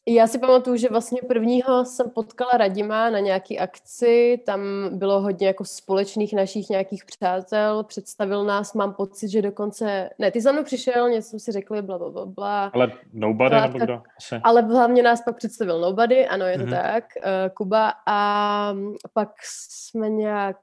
Já 0.08 0.28
si 0.28 0.40
pamatuju, 0.40 0.78
že 0.78 0.90
vlastně 0.90 1.22
prvního 1.28 1.86
jsem 1.86 2.10
potkala 2.10 2.52
Radima 2.52 3.10
na 3.10 3.20
nějaký 3.20 3.60
akci, 3.60 4.44
tam 4.46 4.62
bylo 4.92 5.22
hodně 5.22 5.48
jako 5.48 5.66
společných 5.66 6.34
našich 6.34 6.70
nějakých 6.70 7.06
přátel, 7.06 7.84
představil 7.84 8.46
nás, 8.46 8.74
mám 8.74 8.94
pocit, 8.94 9.30
že 9.30 9.42
dokonce, 9.42 10.10
ne, 10.20 10.32
ty 10.32 10.42
za 10.42 10.52
mnou 10.52 10.64
přišel, 10.64 11.10
něco 11.10 11.30
jsme 11.30 11.40
si 11.40 11.52
řekli, 11.52 11.82
bla, 11.82 11.98
bla, 11.98 12.10
bla, 12.10 12.26
bla. 12.26 12.72
Ale 12.74 12.92
Nobody 13.14 13.62
nebo 13.62 13.80
kdo? 13.80 14.02
Asi. 14.18 14.36
Ale 14.44 14.62
hlavně 14.62 15.04
nás 15.04 15.22
pak 15.24 15.38
představil 15.38 15.80
Nobody, 15.80 16.28
ano, 16.28 16.46
je 16.46 16.58
to 16.58 16.64
mm-hmm. 16.64 16.82
tak, 16.82 17.04
uh, 17.18 17.54
Kuba, 17.54 17.94
a 18.08 18.74
pak 19.14 19.30
jsme 19.44 20.10
nějak, 20.10 20.58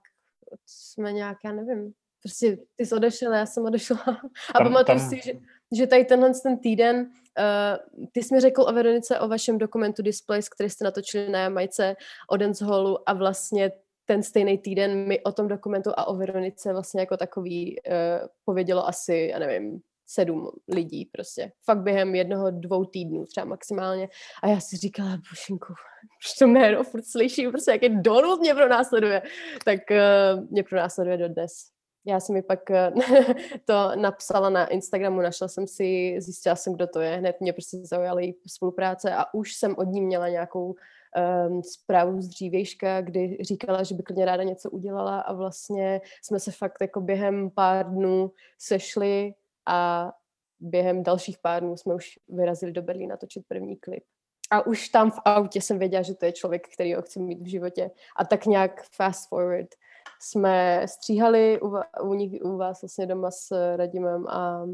jsme 0.67 1.13
nějak, 1.13 1.39
já 1.45 1.53
nevím, 1.53 1.93
prostě 2.23 2.59
ty 2.77 2.87
jsi 2.87 2.95
odešel, 2.95 3.33
já 3.33 3.47
jsem 3.47 3.65
odešla. 3.65 3.99
A 4.55 4.65
pamatuju 4.65 4.99
si, 4.99 5.21
že, 5.25 5.33
že 5.77 5.87
tady 5.87 6.05
tenhle 6.05 6.33
ten 6.43 6.59
týden, 6.59 6.97
uh, 7.01 8.07
ty 8.13 8.23
jsi 8.23 8.35
mi 8.35 8.41
řekl 8.41 8.63
o 8.63 8.73
Veronice, 8.73 9.21
o 9.21 9.29
vašem 9.29 9.59
dokumentu 9.59 10.03
Displays, 10.03 10.49
který 10.49 10.71
jste 10.71 10.85
natočili 10.85 11.31
na 11.31 11.39
Jamajce 11.41 11.97
o 12.31 12.65
Hallu 12.65 13.09
a 13.09 13.13
vlastně 13.13 13.73
ten 14.05 14.23
stejný 14.23 14.59
týden 14.59 15.09
mi 15.09 15.23
o 15.23 15.33
tom 15.33 15.49
dokumentu 15.49 15.91
a 15.97 16.09
o 16.09 16.17
Veronice 16.17 16.73
vlastně 16.73 17.01
jako 17.01 17.17
takový 17.17 17.77
uh, 17.81 18.29
povědělo 18.45 18.89
asi, 18.89 19.29
já 19.33 19.39
nevím, 19.39 19.81
sedm 20.07 20.51
lidí 20.69 21.05
prostě. 21.05 21.53
Fakt 21.65 21.83
během 21.83 22.15
jednoho, 22.15 22.51
dvou 22.51 22.85
týdnů 22.85 23.25
třeba 23.25 23.45
maximálně. 23.45 24.09
A 24.43 24.49
já 24.49 24.61
si 24.61 24.77
říkala, 24.77 25.11
božinku, 25.11 25.67
proč 25.67 26.39
to 26.39 26.47
jméno 26.47 26.85
furt 26.85 27.05
slyším, 27.05 27.51
prostě 27.51 27.71
jaký 27.71 27.89
Donald 28.03 28.41
mě 28.41 28.55
pro 28.55 28.69
následuje. 28.69 29.23
Tak 29.65 29.81
uh, 29.91 30.51
mě 30.51 30.63
pro 30.63 30.79
následuje 30.79 31.17
dodnes. 31.17 31.53
Já 32.09 32.21
jsem 32.21 32.35
mi 32.35 32.43
pak 32.43 32.71
eh, 32.71 32.93
to 33.65 33.91
napsala 33.97 34.51
na 34.51 34.67
Instagramu, 34.67 35.21
našla 35.21 35.49
jsem 35.49 35.67
si, 35.67 36.17
zjistila 36.21 36.57
jsem, 36.57 36.75
kdo 36.75 36.87
to 36.87 37.01
je, 37.01 37.17
hned 37.17 37.41
mě 37.41 37.53
prostě 37.53 37.77
zaujala 37.77 38.21
její 38.21 38.35
spolupráce 38.47 39.15
a 39.15 39.35
už 39.35 39.55
jsem 39.55 39.75
od 39.79 39.85
ní 39.85 40.01
měla 40.01 40.29
nějakou 40.29 40.75
um, 41.49 41.63
zprávu 41.63 42.21
z 42.21 42.29
dřívějška, 42.29 43.01
kdy 43.01 43.39
říkala, 43.41 43.83
že 43.83 43.95
by 43.95 44.03
klidně 44.03 44.25
ráda 44.25 44.43
něco 44.43 44.71
udělala 44.71 45.21
a 45.21 45.33
vlastně 45.33 46.01
jsme 46.23 46.41
se 46.41 46.53
fakt 46.53 46.81
jako 46.81 47.01
během 47.01 47.51
pár 47.51 47.91
dnů 47.91 48.33
sešli 48.59 49.35
a 49.67 50.13
během 50.61 51.03
dalších 51.03 51.39
pár 51.39 51.63
dnů 51.63 51.77
jsme 51.77 51.95
už 51.95 52.19
vyrazili 52.29 52.73
do 52.73 52.83
Berlína 52.83 53.17
točit 53.17 53.45
první 53.49 53.77
klip. 53.77 54.05
A 54.51 54.67
už 54.67 54.89
tam 54.89 55.11
v 55.11 55.19
autě 55.25 55.61
jsem 55.61 55.79
věděla, 55.79 56.03
že 56.03 56.15
to 56.15 56.25
je 56.25 56.33
člověk, 56.33 56.69
který 56.69 56.95
ho 56.95 57.03
chci 57.03 57.21
mít 57.21 57.43
v 57.43 57.47
životě. 57.47 57.91
A 58.17 58.25
tak 58.25 58.47
nějak 58.47 58.83
fast 58.83 59.29
forward 59.29 59.69
jsme 60.21 60.83
stříhali 60.87 61.61
u, 61.61 61.75
u, 62.03 62.15
nich, 62.15 62.43
u 62.43 62.57
vás 62.57 62.83
vlastně 62.83 63.07
doma 63.07 63.31
s 63.31 63.77
Radimem 63.77 64.27
a, 64.27 64.67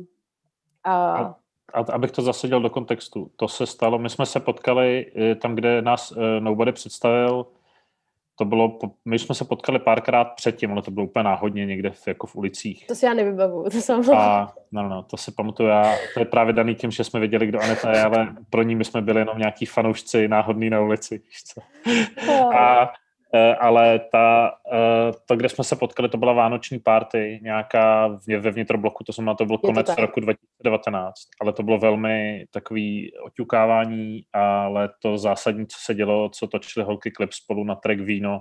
a 0.84 1.34
a 1.74 1.92
abych 1.92 2.10
to 2.10 2.22
zasadil 2.22 2.60
do 2.60 2.70
kontextu, 2.70 3.30
to 3.36 3.48
se 3.48 3.66
stalo, 3.66 3.98
my 3.98 4.10
jsme 4.10 4.26
se 4.26 4.40
potkali 4.40 5.12
eh, 5.16 5.34
tam, 5.34 5.54
kde 5.54 5.82
nás 5.82 6.12
uh, 6.12 6.18
Nobody 6.40 6.72
představil, 6.72 7.46
to 8.38 8.44
bylo, 8.44 8.78
my 9.04 9.18
jsme 9.18 9.34
se 9.34 9.44
potkali 9.44 9.78
párkrát 9.78 10.24
předtím, 10.24 10.72
ale 10.72 10.82
to 10.82 10.90
bylo 10.90 11.06
úplně 11.06 11.22
náhodně 11.22 11.66
někde 11.66 11.90
v, 11.90 12.08
jako 12.08 12.26
v 12.26 12.36
ulicích. 12.36 12.86
To 12.86 12.94
si 12.94 13.06
já 13.06 13.14
nevybavu, 13.14 13.64
to 13.64 13.70
jsem... 13.70 14.10
A, 14.16 14.52
no, 14.72 14.88
no, 14.88 15.02
to 15.02 15.16
si 15.16 15.32
pamatuju 15.32 15.68
já, 15.68 15.94
to 16.14 16.20
je 16.20 16.26
právě 16.26 16.52
daný 16.52 16.74
tím, 16.74 16.90
že 16.90 17.04
jsme 17.04 17.20
věděli, 17.20 17.46
kdo 17.46 17.60
Aneta 17.60 17.90
je, 17.90 18.02
ale 18.02 18.34
pro 18.50 18.62
ní 18.62 18.74
my 18.74 18.84
jsme 18.84 19.02
byli 19.02 19.20
jenom 19.20 19.38
nějaký 19.38 19.66
fanoušci 19.66 20.28
náhodný 20.28 20.70
na 20.70 20.80
ulici. 20.80 21.22
A 22.58 22.82
Eh, 22.82 23.03
ale 23.38 24.00
ta, 24.12 24.54
eh, 24.72 25.12
to, 25.26 25.36
kde 25.36 25.48
jsme 25.48 25.64
se 25.64 25.76
potkali, 25.76 26.08
to 26.08 26.18
byla 26.18 26.32
vánoční 26.32 26.78
party, 26.78 27.40
nějaká 27.42 28.18
ve 28.38 28.50
vnitrobloku, 28.50 29.04
to 29.04 29.12
znamená, 29.12 29.34
to 29.34 29.46
byl 29.46 29.58
konec 29.58 29.94
to 29.94 30.00
roku 30.00 30.20
2019, 30.20 31.14
ale 31.40 31.52
to 31.52 31.62
bylo 31.62 31.78
velmi 31.78 32.44
takový 32.50 33.12
oťukávání, 33.26 34.22
ale 34.32 34.88
to 35.02 35.18
zásadní, 35.18 35.66
co 35.66 35.76
se 35.84 35.94
dělo, 35.94 36.28
co 36.28 36.46
točili 36.46 36.86
holky 36.86 37.10
klip 37.10 37.32
spolu 37.32 37.64
na 37.64 37.74
track 37.74 38.00
Víno, 38.00 38.40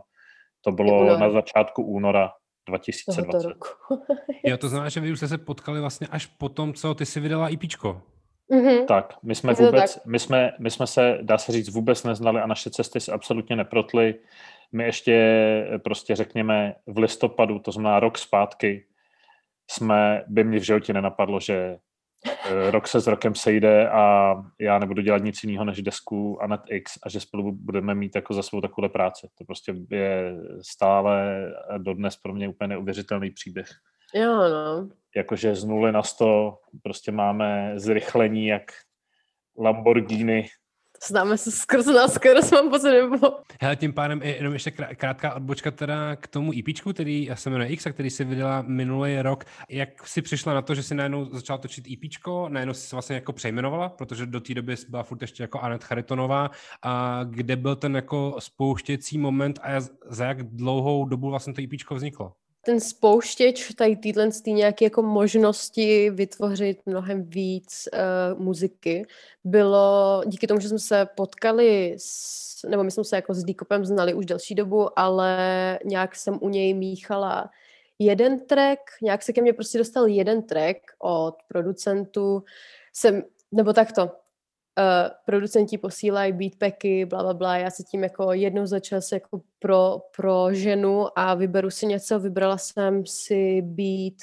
to 0.61 0.71
bylo 0.71 1.17
na 1.17 1.29
začátku 1.29 1.83
února 1.83 2.31
2020. 2.67 3.47
jo, 4.43 4.57
to 4.57 4.69
znamená, 4.69 4.89
že 4.89 4.99
vy 4.99 5.11
už 5.11 5.17
jste 5.17 5.27
se 5.27 5.37
potkali 5.37 5.79
vlastně 5.79 6.07
až 6.11 6.25
po 6.25 6.49
tom, 6.49 6.73
co 6.73 6.93
ty 6.93 7.05
si 7.05 7.19
vydala 7.19 7.49
IPčko. 7.49 8.01
Mm-hmm. 8.51 8.85
Tak, 8.85 9.13
my 9.23 9.35
jsme 9.35 9.53
vůbec, 9.53 9.99
my 10.05 10.19
jsme, 10.19 10.51
my 10.59 10.71
jsme 10.71 10.87
se, 10.87 11.17
dá 11.21 11.37
se 11.37 11.51
říct, 11.51 11.69
vůbec 11.69 12.03
neznali 12.03 12.41
a 12.41 12.47
naše 12.47 12.69
cesty 12.69 12.99
se 12.99 13.11
absolutně 13.11 13.55
neprotly. 13.55 14.15
My 14.73 14.83
ještě 14.83 15.79
prostě 15.83 16.15
řekněme 16.15 16.75
v 16.87 16.97
listopadu, 16.97 17.59
to 17.59 17.71
znamená 17.71 17.99
rok 17.99 18.17
zpátky, 18.17 18.85
jsme, 19.71 20.23
by 20.27 20.43
mě 20.43 20.59
v 20.59 20.63
životě 20.63 20.93
nenapadlo, 20.93 21.39
že 21.39 21.77
eh, 22.45 22.71
rok 22.71 22.87
se 22.87 23.01
s 23.01 23.07
rokem 23.07 23.35
sejde 23.35 23.89
a 23.89 24.35
já 24.59 24.79
nebudu 24.79 25.01
dělat 25.01 25.23
nic 25.23 25.43
jiného 25.43 25.65
než 25.65 25.81
desku 25.81 26.43
Anet 26.43 26.61
X 26.69 26.99
a 27.03 27.09
že 27.09 27.19
spolu 27.19 27.51
budeme 27.51 27.95
mít 27.95 28.15
jako 28.15 28.33
za 28.33 28.43
svou 28.43 28.61
takovou 28.61 28.89
práci. 28.89 29.27
To 29.37 29.45
prostě 29.45 29.75
je 29.91 30.33
stále 30.61 31.45
dodnes 31.77 32.17
pro 32.17 32.33
mě 32.33 32.49
úplně 32.49 32.67
neuvěřitelný 32.67 33.31
příběh. 33.31 33.67
Jo, 34.15 34.49
no. 34.49 34.89
Jakože 35.15 35.55
z 35.55 35.63
nuly 35.63 35.91
na 35.91 36.03
sto 36.03 36.57
prostě 36.83 37.11
máme 37.11 37.73
zrychlení 37.75 38.47
jak 38.47 38.71
Lamborghini 39.57 40.47
Známe 41.07 41.37
se 41.37 41.51
skrz 41.51 41.85
na 41.85 42.07
skrz, 42.07 42.51
mám 42.51 42.69
pocit, 42.69 42.91
nebo... 42.91 43.17
Hele, 43.61 43.75
tím 43.75 43.93
pádem 43.93 44.21
jenom 44.21 44.53
ještě 44.53 44.71
krátká 44.71 45.33
odbočka 45.33 45.71
teda 45.71 46.15
k 46.15 46.27
tomu 46.27 46.51
EPčku, 46.59 46.93
který 46.93 47.29
se 47.33 47.49
jmenuje 47.49 47.69
X, 47.69 47.87
a 47.87 47.91
který 47.91 48.09
si 48.09 48.23
vydala 48.23 48.61
minulý 48.61 49.21
rok. 49.21 49.43
Jak 49.69 50.07
si 50.07 50.21
přišla 50.21 50.53
na 50.53 50.61
to, 50.61 50.75
že 50.75 50.83
si 50.83 50.95
najednou 50.95 51.25
začala 51.25 51.57
točit 51.57 51.85
EPčko, 51.91 52.49
najednou 52.49 52.73
si 52.73 52.87
se 52.87 52.95
vlastně 52.95 53.15
jako 53.15 53.33
přejmenovala, 53.33 53.89
protože 53.89 54.25
do 54.25 54.39
té 54.39 54.53
doby 54.53 54.75
byla 54.89 55.03
furt 55.03 55.21
ještě 55.21 55.43
jako 55.43 55.59
Anet 55.59 55.83
Charitonová, 55.83 56.49
a 56.83 57.23
kde 57.23 57.55
byl 57.55 57.75
ten 57.75 57.95
jako 57.95 58.35
spouštěcí 58.39 59.17
moment 59.17 59.59
a 59.63 59.81
za 60.05 60.25
jak 60.25 60.43
dlouhou 60.43 61.05
dobu 61.05 61.29
vlastně 61.29 61.53
to 61.53 61.61
EPčko 61.61 61.95
vzniklo? 61.95 62.31
Ten 62.65 62.79
spouštěč 62.79 63.73
tady 63.73 63.95
týhle 63.95 64.29
nějaké 64.45 64.85
jako 64.85 65.01
možnosti 65.01 66.09
vytvořit 66.09 66.79
mnohem 66.85 67.23
víc 67.23 67.89
uh, 67.93 68.41
muziky 68.41 69.05
bylo 69.43 70.21
díky 70.25 70.47
tomu, 70.47 70.59
že 70.59 70.69
jsme 70.69 70.79
se 70.79 71.07
potkali 71.15 71.95
s, 71.97 72.63
nebo 72.69 72.83
my 72.83 72.91
jsme 72.91 73.03
se 73.03 73.15
jako 73.15 73.33
s 73.33 73.43
Díkopem 73.43 73.85
znali 73.85 74.13
už 74.13 74.25
delší 74.25 74.55
dobu, 74.55 74.99
ale 74.99 75.79
nějak 75.85 76.15
jsem 76.15 76.39
u 76.41 76.49
něj 76.49 76.73
míchala 76.73 77.49
jeden 77.99 78.39
track, 78.39 78.79
nějak 79.01 79.23
se 79.23 79.33
ke 79.33 79.41
mně 79.41 79.53
prostě 79.53 79.77
dostal 79.77 80.07
jeden 80.07 80.43
track 80.43 80.77
od 80.99 81.35
producentů, 81.47 82.43
jsem, 82.93 83.23
nebo 83.51 83.73
takto, 83.73 84.11
uh, 84.79 85.09
producenti 85.25 85.77
posílají 85.77 86.33
beatpacky, 86.33 87.05
bla, 87.05 87.23
bla, 87.23 87.33
bla, 87.33 87.57
já 87.57 87.69
se 87.69 87.83
tím 87.83 88.03
jako 88.03 88.33
jednou 88.33 88.65
za 88.65 88.79
čas 88.79 89.11
jako 89.11 89.41
pro, 89.59 89.99
pro 90.17 90.47
ženu 90.51 91.19
a 91.19 91.33
vyberu 91.33 91.69
si 91.69 91.85
něco, 91.85 92.19
vybrala 92.19 92.57
jsem 92.57 93.05
si 93.05 93.61
beat, 93.61 94.17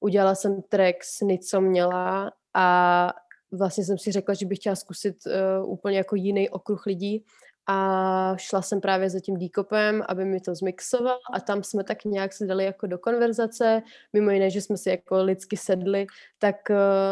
udělala 0.00 0.34
jsem 0.34 0.62
track 0.62 1.04
s 1.04 1.38
co 1.38 1.60
měla 1.60 2.32
a 2.54 3.12
vlastně 3.52 3.84
jsem 3.84 3.98
si 3.98 4.12
řekla, 4.12 4.34
že 4.34 4.46
bych 4.46 4.58
chtěla 4.58 4.76
zkusit 4.76 5.16
uh, 5.26 5.72
úplně 5.72 5.96
jako 5.96 6.16
jiný 6.16 6.50
okruh 6.50 6.86
lidí. 6.86 7.24
A 7.66 8.34
šla 8.36 8.62
jsem 8.62 8.80
právě 8.80 9.10
za 9.10 9.20
tím 9.20 9.36
díkopem, 9.36 10.02
aby 10.08 10.24
mi 10.24 10.40
to 10.40 10.54
zmixoval 10.54 11.18
a 11.32 11.40
tam 11.40 11.62
jsme 11.62 11.84
tak 11.84 12.04
nějak 12.04 12.32
se 12.32 12.46
dali 12.46 12.64
jako 12.64 12.86
do 12.86 12.98
konverzace, 12.98 13.82
mimo 14.12 14.30
jiné, 14.30 14.50
že 14.50 14.60
jsme 14.60 14.76
si 14.76 14.90
jako 14.90 15.22
lidsky 15.22 15.56
sedli, 15.56 16.06
tak 16.38 16.56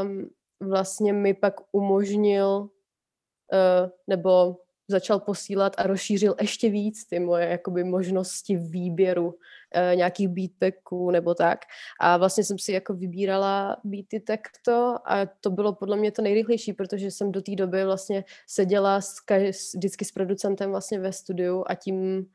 um, 0.03 0.31
vlastně 0.61 1.13
mi 1.13 1.35
pak 1.35 1.55
umožnil, 1.73 2.49
uh, 2.59 3.91
nebo 4.07 4.57
začal 4.91 5.21
posílat 5.21 5.73
a 5.79 5.83
rozšířil 5.83 6.35
ještě 6.41 6.71
víc 6.71 7.05
ty 7.05 7.21
moje 7.21 7.49
jakoby 7.49 7.85
možnosti 7.85 8.57
výběru 8.57 9.35
e, 9.75 9.97
nějakých 9.97 10.29
beatpacků 10.29 11.11
nebo 11.11 11.35
tak. 11.35 11.59
A 12.01 12.17
vlastně 12.17 12.45
jsem 12.45 12.59
si 12.59 12.73
jako 12.73 12.95
vybírala 12.95 13.77
beaty 13.85 14.21
takto 14.21 14.97
a 15.05 15.27
to 15.41 15.51
bylo 15.51 15.73
podle 15.73 15.97
mě 15.97 16.13
to 16.13 16.23
nejrychlejší, 16.23 16.73
protože 16.73 17.11
jsem 17.11 17.33
do 17.33 17.43
té 17.43 17.55
doby 17.55 17.85
vlastně 17.85 18.25
seděla 18.47 19.01
s, 19.01 19.15
vždycky 19.75 20.05
s 20.05 20.13
producentem 20.13 20.71
vlastně 20.71 21.01
ve 21.01 21.13
studiu 21.13 21.65
a 21.67 21.75
tím 21.75 22.27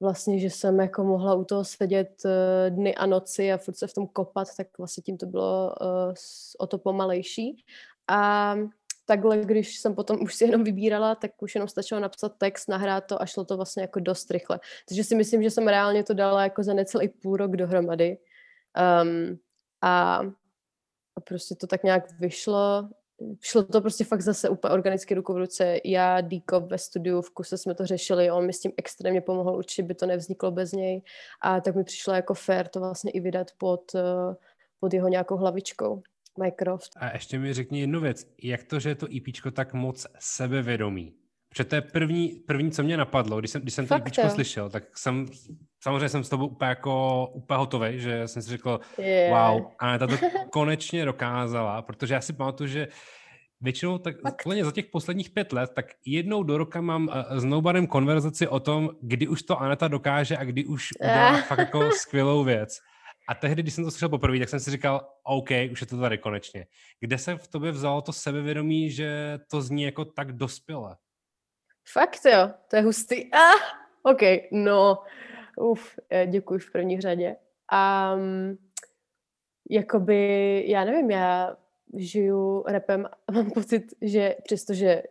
vlastně, 0.00 0.38
že 0.38 0.50
jsem 0.50 0.80
jako 0.80 1.04
mohla 1.04 1.34
u 1.34 1.44
toho 1.44 1.64
sedět 1.64 2.22
uh, 2.24 2.76
dny 2.76 2.94
a 2.94 3.06
noci 3.06 3.52
a 3.52 3.58
furt 3.58 3.76
se 3.76 3.86
v 3.86 3.92
tom 3.92 4.06
kopat, 4.06 4.48
tak 4.56 4.78
vlastně 4.78 5.02
tím 5.02 5.18
to 5.18 5.26
bylo 5.26 5.74
uh, 5.80 6.14
o 6.58 6.66
to 6.66 6.78
pomalejší. 6.78 7.64
A 8.08 8.54
takhle, 9.06 9.38
když 9.38 9.78
jsem 9.78 9.94
potom 9.94 10.22
už 10.22 10.34
si 10.34 10.44
jenom 10.44 10.64
vybírala, 10.64 11.14
tak 11.14 11.42
už 11.42 11.54
jenom 11.54 11.68
stačilo 11.68 12.00
napsat 12.00 12.32
text, 12.38 12.68
nahrát 12.68 13.06
to 13.06 13.22
a 13.22 13.26
šlo 13.26 13.44
to 13.44 13.56
vlastně 13.56 13.82
jako 13.82 14.00
dost 14.00 14.30
rychle. 14.30 14.60
Takže 14.88 15.04
si 15.04 15.14
myslím, 15.14 15.42
že 15.42 15.50
jsem 15.50 15.68
reálně 15.68 16.04
to 16.04 16.14
dala 16.14 16.42
jako 16.42 16.62
za 16.62 16.74
necelý 16.74 17.08
půl 17.08 17.36
rok 17.36 17.56
dohromady. 17.56 18.18
Um, 19.02 19.38
a, 19.82 20.20
a 21.16 21.20
prostě 21.20 21.54
to 21.54 21.66
tak 21.66 21.84
nějak 21.84 22.20
vyšlo 22.20 22.88
šlo 23.40 23.62
to 23.62 23.80
prostě 23.80 24.04
fakt 24.04 24.20
zase 24.20 24.48
úplně 24.48 24.74
organicky 24.74 25.14
ruku 25.14 25.32
v 25.32 25.36
ruce. 25.36 25.76
Já, 25.84 26.20
Díko 26.20 26.60
ve 26.60 26.78
studiu 26.78 27.22
v 27.22 27.30
kuse 27.30 27.58
jsme 27.58 27.74
to 27.74 27.86
řešili, 27.86 28.30
on 28.30 28.46
mi 28.46 28.52
s 28.52 28.60
tím 28.60 28.72
extrémně 28.76 29.20
pomohl, 29.20 29.56
určitě 29.56 29.82
by 29.82 29.94
to 29.94 30.06
nevzniklo 30.06 30.50
bez 30.50 30.72
něj. 30.72 31.02
A 31.42 31.60
tak 31.60 31.74
mi 31.74 31.84
přišlo 31.84 32.14
jako 32.14 32.34
fair 32.34 32.68
to 32.68 32.80
vlastně 32.80 33.10
i 33.10 33.20
vydat 33.20 33.46
pod, 33.58 33.94
eh, 33.94 34.34
pod 34.80 34.94
jeho 34.94 35.08
nějakou 35.08 35.36
hlavičkou. 35.36 36.02
Mycroft. 36.44 36.90
A 36.96 37.12
ještě 37.12 37.38
mi 37.38 37.54
řekni 37.54 37.80
jednu 37.80 38.00
věc. 38.00 38.26
Jak 38.42 38.64
to, 38.64 38.80
že 38.80 38.88
je 38.88 38.94
to 38.94 39.06
IPčko 39.10 39.50
tak 39.50 39.74
moc 39.74 40.06
sebevědomý? 40.18 41.14
Protože 41.48 41.64
to 41.64 41.74
je 41.74 41.80
první, 41.80 42.28
první, 42.28 42.70
co 42.70 42.82
mě 42.82 42.96
napadlo, 42.96 43.38
když 43.38 43.50
jsem, 43.50 43.62
když 43.62 43.74
jsem 43.74 43.86
to 43.86 43.96
IPčko 43.96 44.30
slyšel, 44.30 44.70
tak 44.70 44.98
jsem, 44.98 45.26
samozřejmě 45.86 46.08
jsem 46.08 46.24
s 46.24 46.28
tobou 46.28 46.46
úplně 46.46 46.68
jako 46.68 47.26
úplně 47.34 47.58
hotový, 47.58 48.00
že 48.00 48.28
jsem 48.28 48.42
si 48.42 48.50
řekl, 48.50 48.80
yeah. 48.98 49.30
wow, 49.30 49.70
a 49.78 49.98
ta 49.98 50.06
to 50.06 50.16
konečně 50.50 51.04
dokázala, 51.04 51.82
protože 51.82 52.14
já 52.14 52.20
si 52.20 52.32
pamatuju, 52.32 52.68
že 52.68 52.88
většinou 53.60 53.98
tak 53.98 54.16
úplně 54.28 54.64
za 54.64 54.72
těch 54.72 54.86
posledních 54.86 55.30
pět 55.30 55.52
let, 55.52 55.70
tak 55.74 55.86
jednou 56.06 56.42
do 56.42 56.58
roka 56.58 56.80
mám 56.80 57.08
uh, 57.08 57.38
s 57.38 57.44
Nobarem 57.44 57.86
konverzaci 57.86 58.48
o 58.48 58.60
tom, 58.60 58.90
kdy 59.02 59.28
už 59.28 59.42
to 59.42 59.60
Aneta 59.60 59.88
dokáže 59.88 60.36
a 60.36 60.44
kdy 60.44 60.64
už 60.64 60.88
udělá 61.00 61.42
fakt 61.42 61.58
jako 61.58 61.90
skvělou 62.00 62.44
věc. 62.44 62.78
A 63.28 63.34
tehdy, 63.34 63.62
když 63.62 63.74
jsem 63.74 63.84
to 63.84 63.90
slyšel 63.90 64.08
poprvé, 64.08 64.38
tak 64.38 64.48
jsem 64.48 64.60
si 64.60 64.70
říkal, 64.70 65.08
OK, 65.22 65.50
už 65.72 65.80
je 65.80 65.86
to 65.86 66.00
tady 66.00 66.18
konečně. 66.18 66.66
Kde 67.00 67.18
se 67.18 67.36
v 67.36 67.48
tobě 67.48 67.72
vzalo 67.72 68.02
to 68.02 68.12
sebevědomí, 68.12 68.90
že 68.90 69.38
to 69.50 69.62
zní 69.62 69.82
jako 69.82 70.04
tak 70.04 70.32
dospěle? 70.32 70.96
Fakt 71.92 72.20
jo, 72.32 72.50
to 72.70 72.76
je 72.76 72.82
hustý. 72.82 73.30
Ah, 73.34 73.86
OK, 74.02 74.22
no, 74.52 74.98
uf, 75.56 75.98
eh, 76.10 76.26
děkuji 76.26 76.58
v 76.58 76.72
první 76.72 77.00
řadě. 77.00 77.36
A 77.72 78.14
um, 78.14 78.58
jakoby, 79.70 80.64
já 80.66 80.84
nevím, 80.84 81.10
já 81.10 81.56
žiju 81.94 82.64
repem 82.66 83.06
a 83.28 83.32
mám 83.32 83.50
pocit, 83.50 83.94
že 84.00 84.36
přestože 84.44 85.02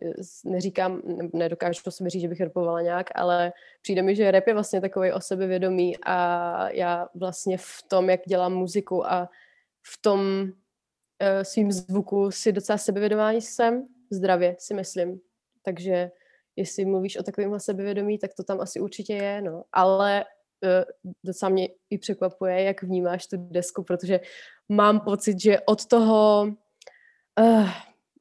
neříkám, 0.44 1.02
nedokážu 1.32 1.82
to 1.84 1.90
si 1.90 2.08
říct, 2.08 2.22
že 2.22 2.28
bych 2.28 2.40
repovala 2.40 2.82
nějak, 2.82 3.06
ale 3.14 3.52
přijde 3.82 4.02
mi, 4.02 4.16
že 4.16 4.30
rep 4.30 4.46
je 4.46 4.54
vlastně 4.54 4.80
takový 4.80 5.12
o 5.12 5.20
sebevědomí 5.20 5.96
a 6.06 6.70
já 6.70 7.08
vlastně 7.14 7.58
v 7.58 7.82
tom, 7.88 8.10
jak 8.10 8.20
dělám 8.26 8.54
muziku 8.54 9.06
a 9.06 9.28
v 9.86 10.02
tom 10.02 10.20
uh, 10.20 10.48
svým 11.42 11.72
zvuku 11.72 12.30
si 12.30 12.52
docela 12.52 12.78
sebevědomá 12.78 13.32
jsem, 13.32 13.86
zdravě 14.10 14.56
si 14.58 14.74
myslím. 14.74 15.20
Takže 15.62 16.10
jestli 16.56 16.84
mluvíš 16.84 17.16
o 17.16 17.22
takovémhle 17.22 17.60
sebevědomí, 17.60 18.18
tak 18.18 18.34
to 18.34 18.44
tam 18.44 18.60
asi 18.60 18.80
určitě 18.80 19.14
je, 19.14 19.42
no. 19.42 19.64
Ale 19.72 20.24
docela 21.24 21.48
mě 21.48 21.68
i 21.90 21.98
překvapuje, 21.98 22.62
jak 22.62 22.82
vnímáš 22.82 23.26
tu 23.26 23.36
desku, 23.50 23.82
protože 23.82 24.20
mám 24.68 25.00
pocit, 25.00 25.40
že 25.40 25.60
od 25.60 25.86
toho 25.86 26.48
uh, 27.40 27.70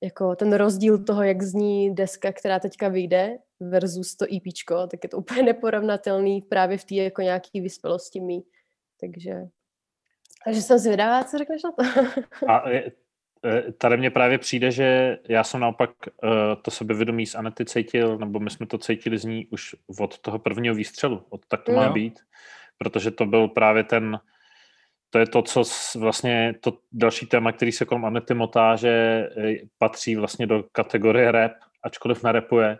jako 0.03 0.35
ten 0.35 0.53
rozdíl 0.53 1.03
toho, 1.03 1.23
jak 1.23 1.43
zní 1.43 1.95
deska, 1.95 2.31
která 2.31 2.59
teďka 2.59 2.87
vyjde 2.87 3.37
versus 3.59 4.15
to 4.15 4.25
EPčko, 4.35 4.87
tak 4.87 5.03
je 5.03 5.09
to 5.09 5.17
úplně 5.17 5.43
neporovnatelný 5.43 6.41
právě 6.41 6.77
v 6.77 6.83
té 6.83 6.95
jako 6.95 7.21
nějaký 7.21 7.61
vyspělosti 7.61 8.19
mý. 8.19 8.43
Takže, 8.99 9.47
takže 10.45 10.61
jsem 10.61 10.77
zvědavá, 10.77 11.23
co 11.23 11.37
řekneš 11.37 11.61
na 11.63 11.71
to. 11.71 11.83
A 12.47 12.69
e, 12.71 12.91
tady 13.77 13.97
mně 13.97 14.09
právě 14.09 14.37
přijde, 14.37 14.71
že 14.71 15.17
já 15.29 15.43
jsem 15.43 15.59
naopak 15.59 15.89
uh, 16.23 16.29
to 16.61 16.71
sebevědomí 16.71 17.25
z 17.25 17.35
Anety 17.35 17.65
cítil, 17.65 18.17
nebo 18.17 18.39
my 18.39 18.49
jsme 18.49 18.65
to 18.65 18.77
cítili 18.77 19.17
z 19.17 19.25
ní 19.25 19.47
už 19.47 19.75
od 19.99 20.19
toho 20.19 20.39
prvního 20.39 20.75
výstřelu, 20.75 21.25
od 21.29 21.45
tak 21.47 21.63
to 21.63 21.71
má 21.71 21.89
být, 21.89 22.19
protože 22.77 23.11
to 23.11 23.25
byl 23.25 23.47
právě 23.47 23.83
ten, 23.83 24.19
to 25.09 25.19
je 25.19 25.27
to, 25.27 25.41
co 25.41 25.63
vlastně 25.99 26.55
to 26.59 26.77
další 26.91 27.25
téma, 27.25 27.51
který 27.51 27.71
se 27.71 27.85
kolem 27.85 28.05
Anety 28.05 28.33
motá, 28.33 28.75
že 28.75 28.89
e, 28.89 29.55
patří 29.77 30.15
vlastně 30.15 30.47
do 30.47 30.63
kategorie 30.71 31.31
rap, 31.31 31.51
ačkoliv 31.83 32.23
nerepuje, 32.23 32.77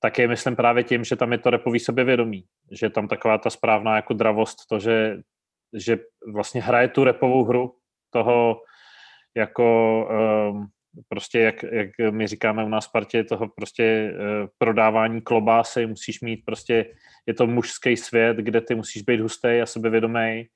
tak 0.00 0.18
je 0.18 0.28
myslím 0.28 0.56
právě 0.56 0.84
tím, 0.84 1.04
že 1.04 1.16
tam 1.16 1.32
je 1.32 1.38
to 1.38 1.50
repový 1.50 1.78
sebevědomí, 1.78 2.44
že 2.70 2.86
je 2.86 2.90
tam 2.90 3.08
taková 3.08 3.38
ta 3.38 3.50
správná 3.50 3.96
jako 3.96 4.14
dravost, 4.14 4.58
to, 4.68 4.78
že, 4.78 5.16
že 5.72 5.98
vlastně 6.32 6.62
hraje 6.62 6.88
tu 6.88 7.04
repovou 7.04 7.44
hru 7.44 7.74
toho 8.10 8.60
jako 9.36 10.08
um, 10.52 10.66
prostě, 11.08 11.38
jak, 11.38 11.62
jak 11.62 11.90
my 12.10 12.26
říkáme 12.26 12.64
u 12.64 12.68
nás 12.68 12.86
v 12.86 12.92
partě, 12.92 13.24
toho 13.24 13.48
prostě 13.48 14.12
uh, 14.12 14.48
prodávání 14.58 15.20
klobásy, 15.20 15.86
musíš 15.86 16.20
mít 16.20 16.44
prostě, 16.44 16.94
je 17.26 17.34
to 17.34 17.46
mužský 17.46 17.96
svět, 17.96 18.36
kde 18.36 18.60
ty 18.60 18.74
musíš 18.74 19.02
být 19.02 19.20
hustý 19.20 19.48
a 19.48 19.66
sebevědomý 19.66 20.46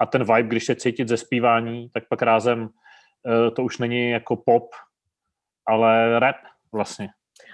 a 0.00 0.06
ten 0.06 0.24
vibe, 0.34 0.48
když 0.48 0.68
je 0.68 0.76
cítit 0.76 1.08
ze 1.08 1.16
zpívání, 1.16 1.90
tak 1.90 2.08
pak 2.08 2.22
rázem 2.22 2.60
uh, 2.62 3.54
to 3.54 3.62
už 3.62 3.78
není 3.78 4.10
jako 4.10 4.36
pop, 4.36 4.70
ale 5.66 6.18
rap 6.18 6.36
vlastně. 6.72 7.08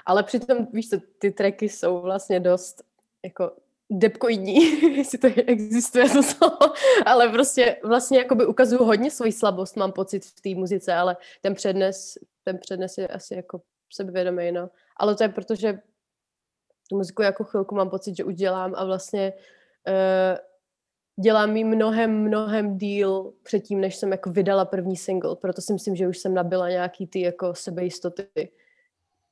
Ale 0.07 0.23
přitom, 0.23 0.67
víš 0.73 0.89
co, 0.89 0.97
ty 1.19 1.31
tracky 1.31 1.69
jsou 1.69 2.03
vlastně 2.03 2.41
dost 2.41 2.83
jako 3.25 3.53
depkoidní, 3.93 4.57
jestli 4.97 5.19
to 5.19 5.29
existuje 5.47 6.09
to 6.09 6.23
slovo, 6.23 6.73
ale 7.07 7.29
prostě 7.29 7.77
vlastně 7.85 8.19
jakoby 8.19 8.47
ukazuju 8.47 8.85
hodně 8.85 9.11
svoji 9.11 9.33
slabost, 9.33 9.77
mám 9.77 9.93
pocit 9.93 10.25
v 10.25 10.41
té 10.41 10.55
muzice, 10.55 10.95
ale 10.95 11.17
ten 11.43 11.55
přednes, 11.55 12.19
ten 12.45 12.59
přednes 12.59 12.99
je 12.99 13.09
asi 13.09 13.35
jako 13.35 13.61
sebevědomý, 13.93 14.53
no. 14.53 14.71
Ale 14.97 15.15
to 15.15 15.23
je 15.23 15.29
proto, 15.29 15.55
že 15.55 15.79
tu 16.91 16.97
muziku 16.97 17.23
jako 17.23 17.45
chvilku 17.45 17.75
mám 17.75 17.91
pocit, 17.91 18.17
že 18.17 18.25
udělám 18.25 18.73
a 18.77 18.85
vlastně 18.85 19.33
uh, 19.89 20.39
dělám 21.25 21.57
ji 21.57 21.65
mnohem, 21.65 22.23
mnohem 22.23 22.79
díl 22.79 23.33
předtím, 23.43 23.81
než 23.81 23.97
jsem 23.97 24.13
jako 24.13 24.31
vydala 24.31 24.65
první 24.65 24.97
single, 24.97 25.37
proto 25.37 25.63
si 25.63 25.73
myslím, 25.73 25.97
že 25.97 26.09
už 26.09 26.19
jsem 26.19 26.35
nabila 26.35 26.69
nějaký 26.69 27.07
ty 27.07 27.21
jako 27.21 27.55
sebejistoty. 27.55 28.51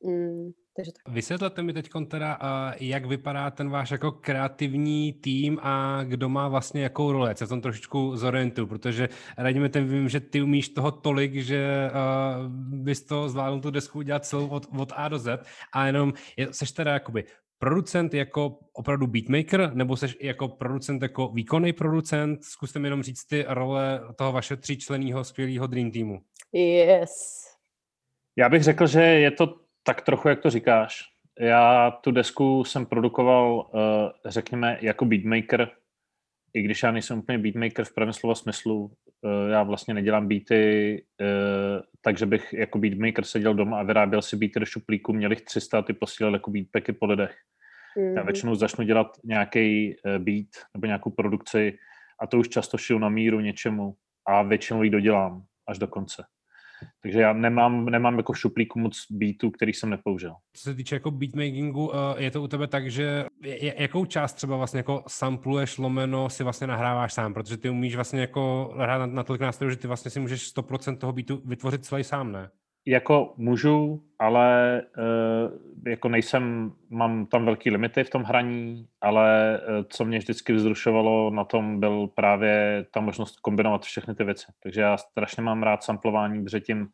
Mm, 0.04 0.50
takže 0.76 0.92
tak. 0.92 1.14
Vysvětlete 1.14 1.62
mi 1.62 1.72
teď 1.72 1.88
teda, 2.08 2.38
jak 2.80 3.06
vypadá 3.06 3.50
ten 3.50 3.70
váš 3.70 3.90
jako 3.90 4.12
kreativní 4.12 5.12
tým 5.12 5.58
a 5.62 6.04
kdo 6.04 6.28
má 6.28 6.48
vlastně 6.48 6.82
jakou 6.82 7.12
roli. 7.12 7.34
Já 7.40 7.46
tom 7.46 7.60
trošičku 7.60 8.16
zorientuju, 8.16 8.66
protože 8.66 9.08
radíme 9.38 9.68
ten 9.68 9.88
vím, 9.88 10.08
že 10.08 10.20
ty 10.20 10.42
umíš 10.42 10.68
toho 10.68 10.90
tolik, 10.90 11.34
že 11.34 11.90
uh, 11.90 12.52
bys 12.82 13.04
to 13.04 13.28
zvládl 13.28 13.60
tu 13.60 13.70
desku 13.70 13.98
udělat 13.98 14.24
celou 14.24 14.48
od, 14.48 14.66
od 14.78 14.92
A 14.96 15.08
do 15.08 15.18
Z 15.18 15.40
a 15.72 15.86
jenom 15.86 16.12
je, 16.36 16.48
seš 16.52 16.72
teda 16.72 16.92
jakoby 16.92 17.24
producent 17.58 18.14
jako 18.14 18.58
opravdu 18.72 19.06
beatmaker, 19.06 19.74
nebo 19.74 19.96
jsi 19.96 20.06
jako 20.20 20.48
producent 20.48 21.02
jako 21.02 21.28
výkonný 21.28 21.72
producent? 21.72 22.44
Zkuste 22.44 22.78
mi 22.78 22.86
jenom 22.86 23.02
říct 23.02 23.24
ty 23.24 23.44
role 23.48 24.00
toho 24.16 24.32
vašeho 24.32 24.60
tříčleného 24.60 25.24
skvělého 25.24 25.66
Dream 25.66 25.90
Teamu. 25.90 26.20
Yes. 26.52 27.12
Já 28.36 28.48
bych 28.48 28.62
řekl, 28.62 28.86
že 28.86 29.00
je 29.00 29.30
to 29.30 29.61
tak 29.82 30.02
trochu, 30.02 30.28
jak 30.28 30.40
to 30.40 30.50
říkáš. 30.50 31.12
Já 31.40 31.90
tu 31.90 32.10
desku 32.10 32.64
jsem 32.64 32.86
produkoval, 32.86 33.70
eh, 33.74 34.30
řekněme, 34.30 34.78
jako 34.80 35.04
beatmaker, 35.04 35.70
i 36.54 36.62
když 36.62 36.82
já 36.82 36.90
nejsem 36.90 37.18
úplně 37.18 37.38
beatmaker 37.38 37.84
v 37.84 37.94
pravém 37.94 38.12
slova 38.12 38.34
smyslu, 38.34 38.92
eh, 39.24 39.52
já 39.52 39.62
vlastně 39.62 39.94
nedělám 39.94 40.28
beaty, 40.28 41.04
eh, 41.20 41.82
takže 42.00 42.26
bych 42.26 42.52
jako 42.52 42.78
beatmaker 42.78 43.24
seděl 43.24 43.54
doma 43.54 43.80
a 43.80 43.82
vyráběl 43.82 44.22
si 44.22 44.36
beaty 44.36 44.60
do 44.60 44.66
šuplíku, 44.66 45.12
měl 45.12 45.30
jich 45.30 45.42
300 45.42 45.78
a 45.78 45.82
ty 45.82 45.92
posílal 45.92 46.32
jako 46.32 46.50
beatpacky 46.50 46.92
po 46.92 47.06
lidech. 47.06 47.36
Mm-hmm. 47.96 48.14
Já 48.14 48.22
mhm. 48.22 48.26
většinou 48.26 48.54
začnu 48.54 48.84
dělat 48.84 49.06
nějaký 49.24 49.96
beat 50.18 50.48
nebo 50.74 50.86
nějakou 50.86 51.10
produkci 51.10 51.78
a 52.20 52.26
to 52.26 52.38
už 52.38 52.48
často 52.48 52.78
šiju 52.78 52.98
na 52.98 53.08
míru 53.08 53.40
něčemu 53.40 53.96
a 54.26 54.42
většinou 54.42 54.82
ji 54.82 54.90
dodělám 54.90 55.44
až 55.66 55.78
do 55.78 55.88
konce. 55.88 56.24
Takže 57.02 57.20
já 57.20 57.32
nemám, 57.32 57.84
nemám 57.86 58.16
jako 58.16 58.32
v 58.32 58.38
šuplíku 58.38 58.78
moc 58.78 59.06
beatů, 59.10 59.50
který 59.50 59.72
jsem 59.72 59.90
nepoužil. 59.90 60.34
Co 60.52 60.62
se 60.62 60.74
týče 60.74 60.96
jako 60.96 61.10
beatmakingu, 61.10 61.92
eh, 61.94 62.22
je 62.22 62.30
to 62.30 62.42
u 62.42 62.48
tebe 62.48 62.66
tak, 62.66 62.90
že 62.90 63.24
jakou 63.78 64.04
část 64.04 64.32
třeba 64.32 64.56
vlastně 64.56 64.78
jako 64.78 65.04
sampluješ 65.08 65.78
lomeno 65.78 66.30
si 66.30 66.44
vlastně 66.44 66.66
nahráváš 66.66 67.12
sám, 67.12 67.34
protože 67.34 67.56
ty 67.56 67.70
umíš 67.70 67.94
vlastně 67.94 68.20
jako 68.20 68.74
hrát 68.78 68.98
na, 68.98 69.06
na 69.06 69.22
tolik 69.22 69.42
nástrojů, 69.42 69.70
že 69.70 69.76
ty 69.76 69.86
vlastně 69.86 70.10
si 70.10 70.20
můžeš 70.20 70.54
100% 70.56 70.96
toho 70.96 71.12
beatu 71.12 71.42
vytvořit 71.44 71.84
celý 71.84 72.04
sám, 72.04 72.32
ne? 72.32 72.50
Jako 72.86 73.34
můžu, 73.36 74.02
ale 74.18 74.82
uh, 74.98 75.58
jako 75.86 76.08
nejsem, 76.08 76.72
mám 76.90 77.26
tam 77.26 77.44
velký 77.44 77.70
limity 77.70 78.04
v 78.04 78.10
tom 78.10 78.22
hraní, 78.22 78.86
ale 79.00 79.60
uh, 79.60 79.84
co 79.88 80.04
mě 80.04 80.18
vždycky 80.18 80.52
vzrušovalo 80.52 81.30
na 81.30 81.44
tom 81.44 81.80
byl 81.80 82.06
právě 82.06 82.86
ta 82.90 83.00
možnost 83.00 83.40
kombinovat 83.40 83.82
všechny 83.82 84.14
ty 84.14 84.24
věci. 84.24 84.46
Takže 84.62 84.80
já 84.80 84.96
strašně 84.96 85.42
mám 85.42 85.62
rád 85.62 85.82
samplování, 85.82 86.44
protože 86.44 86.60
tím 86.60 86.88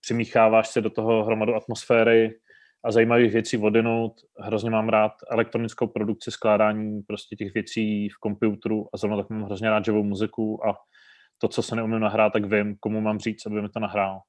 přimícháváš 0.00 0.68
se 0.68 0.80
do 0.80 0.90
toho 0.90 1.24
hromadu 1.24 1.54
atmosféry 1.54 2.38
a 2.84 2.92
zajímavých 2.92 3.32
věcí 3.32 3.56
vodinut. 3.56 4.12
Hrozně 4.38 4.70
mám 4.70 4.88
rád 4.88 5.12
elektronickou 5.30 5.86
produkci, 5.86 6.30
skládání 6.30 7.02
prostě 7.02 7.36
těch 7.36 7.54
věcí 7.54 8.08
v 8.08 8.14
počítači 8.20 8.74
a 8.94 8.96
zrovna 8.96 9.16
tak 9.16 9.30
mám 9.30 9.42
hrozně 9.42 9.70
rád 9.70 9.84
živou 9.84 10.04
muziku 10.04 10.66
a 10.66 10.74
to, 11.38 11.48
co 11.48 11.62
se 11.62 11.76
neumím 11.76 12.00
nahrát, 12.00 12.32
tak 12.32 12.44
vím, 12.44 12.76
komu 12.80 13.00
mám 13.00 13.18
říct, 13.18 13.46
aby 13.46 13.62
mi 13.62 13.68
to 13.68 13.80
nahrál 13.80 14.20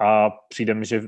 a 0.00 0.30
přijde 0.30 0.74
mi, 0.74 0.84
že 0.84 1.02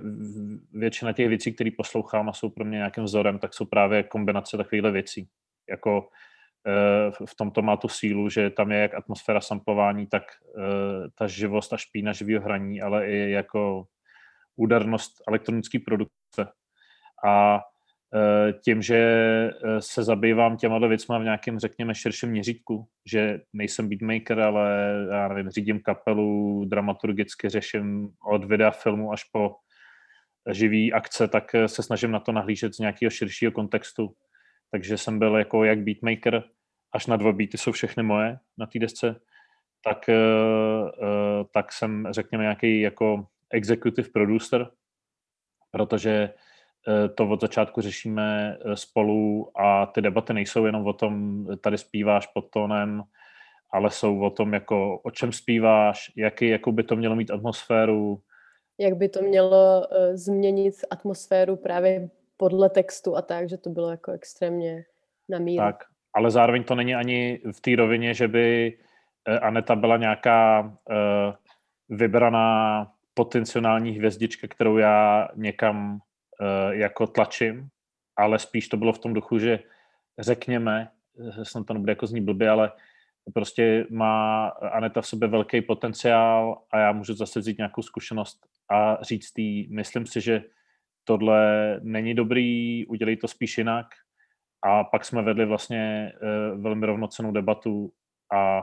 většina 0.72 1.12
těch 1.12 1.28
věcí, 1.28 1.52
které 1.52 1.70
poslouchám 1.76 2.28
a 2.28 2.32
jsou 2.32 2.50
pro 2.50 2.64
mě 2.64 2.76
nějakým 2.76 3.04
vzorem, 3.04 3.38
tak 3.38 3.54
jsou 3.54 3.64
právě 3.64 4.02
kombinace 4.02 4.56
takovýchhle 4.56 4.90
věcí. 4.90 5.28
Jako 5.70 6.08
eh, 6.66 7.26
v 7.26 7.34
tomto 7.36 7.62
má 7.62 7.76
tu 7.76 7.88
sílu, 7.88 8.28
že 8.28 8.50
tam 8.50 8.72
je 8.72 8.78
jak 8.78 8.94
atmosféra 8.94 9.40
samplování, 9.40 10.06
tak 10.06 10.22
eh, 10.58 11.08
ta 11.14 11.26
živost 11.26 11.72
a 11.72 11.76
špína 11.76 12.12
živého 12.12 12.44
hraní, 12.44 12.82
ale 12.82 13.06
i 13.06 13.30
jako 13.30 13.86
údernost 14.56 15.22
elektronické 15.28 15.78
produkce. 15.78 16.52
A 17.26 17.60
tím, 18.62 18.82
že 18.82 18.96
eh, 18.96 19.80
se 19.80 20.02
zabývám 20.02 20.56
těma 20.56 20.78
věcmi 20.78 21.16
v 21.18 21.24
nějakém, 21.24 21.58
řekněme, 21.58 21.94
širším 21.94 22.28
měřítku, 22.28 22.88
že 23.06 23.40
nejsem 23.52 23.88
beatmaker, 23.88 24.40
ale 24.40 24.94
já 25.10 25.28
nevím, 25.28 25.50
řídím 25.50 25.80
kapelu, 25.80 26.64
dramaturgicky 26.64 27.48
řeším 27.48 28.08
od 28.26 28.44
videa 28.44 28.70
filmu 28.70 29.12
až 29.12 29.24
po 29.24 29.56
živý 30.50 30.92
akce, 30.92 31.28
tak 31.28 31.54
eh, 31.54 31.68
se 31.68 31.82
snažím 31.82 32.10
na 32.10 32.20
to 32.20 32.32
nahlížet 32.32 32.74
z 32.74 32.78
nějakého 32.78 33.10
širšího 33.10 33.52
kontextu. 33.52 34.14
Takže 34.70 34.98
jsem 34.98 35.18
byl 35.18 35.36
jako 35.36 35.64
jak 35.64 35.78
beatmaker, 35.78 36.44
až 36.92 37.06
na 37.06 37.16
dva 37.16 37.32
beaty 37.32 37.58
jsou 37.58 37.72
všechny 37.72 38.02
moje 38.02 38.38
na 38.58 38.66
té 38.66 38.78
desce, 38.78 39.20
tak, 39.84 40.10
tak 41.52 41.72
jsem, 41.72 42.06
řekněme, 42.10 42.44
nějaký 42.44 42.80
jako 42.80 43.26
executive 43.50 44.08
producer, 44.08 44.70
protože 45.70 46.30
Eh, 46.30 46.53
to 47.14 47.28
od 47.28 47.40
začátku 47.40 47.80
řešíme 47.80 48.58
eh, 48.60 48.76
spolu 48.76 49.50
a 49.60 49.86
ty 49.86 50.02
debaty 50.02 50.32
nejsou 50.32 50.66
jenom 50.66 50.86
o 50.86 50.92
tom, 50.92 51.46
tady 51.60 51.78
zpíváš 51.78 52.26
pod 52.26 52.50
tónem, 52.50 53.02
ale 53.70 53.90
jsou 53.90 54.20
o 54.20 54.30
tom, 54.30 54.54
jako 54.54 54.98
o 54.98 55.10
čem 55.10 55.32
zpíváš, 55.32 56.12
jaký, 56.16 56.48
jakou 56.48 56.72
by 56.72 56.82
to 56.82 56.96
mělo 56.96 57.16
mít 57.16 57.30
atmosféru. 57.30 58.20
Jak 58.78 58.96
by 58.96 59.08
to 59.08 59.22
mělo 59.22 59.80
uh, 59.80 60.16
změnit 60.16 60.74
atmosféru 60.90 61.56
právě 61.56 62.08
podle 62.36 62.70
textu 62.70 63.16
a 63.16 63.22
tak, 63.22 63.48
že 63.48 63.56
to 63.56 63.70
bylo 63.70 63.90
jako 63.90 64.12
extrémně 64.12 64.84
na 65.28 65.38
míru. 65.38 65.64
Tak, 65.64 65.84
ale 66.14 66.30
zároveň 66.30 66.64
to 66.64 66.74
není 66.74 66.94
ani 66.94 67.40
v 67.52 67.60
té 67.60 67.76
rovině, 67.76 68.14
že 68.14 68.28
by 68.28 68.78
Aneta 69.42 69.76
byla 69.76 69.96
nějaká 69.96 70.60
uh, 70.62 71.34
vybraná 71.88 72.86
potenciální 73.14 73.90
hvězdička, 73.90 74.48
kterou 74.48 74.76
já 74.76 75.28
někam 75.34 76.00
Eh, 76.00 76.13
jako 76.70 77.06
tlačím, 77.06 77.68
ale 78.16 78.38
spíš 78.38 78.68
to 78.68 78.76
bylo 78.76 78.92
v 78.92 78.98
tom 78.98 79.14
duchu, 79.14 79.38
že 79.38 79.58
řekněme, 80.18 80.88
eh, 81.38 81.44
snad 81.44 81.66
to 81.66 81.74
nebude 81.74 81.92
jako 81.92 82.06
zní 82.06 82.20
blbě, 82.20 82.50
ale 82.50 82.72
prostě 83.34 83.86
má 83.90 84.48
Aneta 84.48 85.00
v 85.00 85.06
sobě 85.06 85.28
velký 85.28 85.62
potenciál 85.62 86.62
a 86.70 86.78
já 86.78 86.92
můžu 86.92 87.14
zase 87.14 87.40
vzít 87.40 87.58
nějakou 87.58 87.82
zkušenost 87.82 88.46
a 88.70 89.02
říct 89.02 89.38
jí, 89.38 89.68
myslím 89.70 90.06
si, 90.06 90.20
že 90.20 90.44
tohle 91.04 91.80
není 91.82 92.14
dobrý, 92.14 92.86
udělej 92.86 93.16
to 93.16 93.28
spíš 93.28 93.58
jinak. 93.58 93.86
A 94.66 94.84
pak 94.84 95.04
jsme 95.04 95.22
vedli 95.22 95.46
vlastně 95.46 96.12
uh, 96.52 96.62
velmi 96.62 96.86
rovnocenou 96.86 97.32
debatu 97.32 97.92
a 98.32 98.62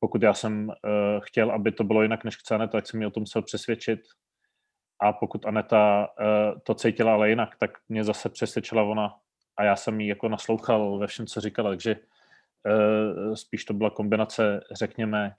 pokud 0.00 0.22
já 0.22 0.34
jsem 0.34 0.72
chtěl, 1.20 1.50
aby 1.50 1.72
to 1.72 1.84
bylo 1.84 2.02
jinak, 2.02 2.24
než 2.24 2.36
chce 2.36 2.54
Aneta, 2.54 2.72
tak 2.72 2.86
jsem 2.86 3.00
mi 3.00 3.06
o 3.06 3.10
tom 3.10 3.20
musel 3.20 3.42
přesvědčit 3.42 4.00
a 5.00 5.12
pokud 5.12 5.46
Aneta 5.46 6.08
uh, 6.20 6.60
to 6.62 6.74
cítila 6.74 7.12
ale 7.12 7.28
jinak, 7.28 7.56
tak 7.56 7.70
mě 7.88 8.04
zase 8.04 8.28
přesvědčila 8.28 8.82
ona 8.82 9.16
a 9.56 9.64
já 9.64 9.76
jsem 9.76 10.00
jí 10.00 10.08
jako 10.08 10.28
naslouchal 10.28 10.98
ve 10.98 11.06
všem, 11.06 11.26
co 11.26 11.40
říkala, 11.40 11.70
takže 11.70 11.96
uh, 11.96 13.34
spíš 13.34 13.64
to 13.64 13.74
byla 13.74 13.90
kombinace, 13.90 14.60
řekněme, 14.72 15.34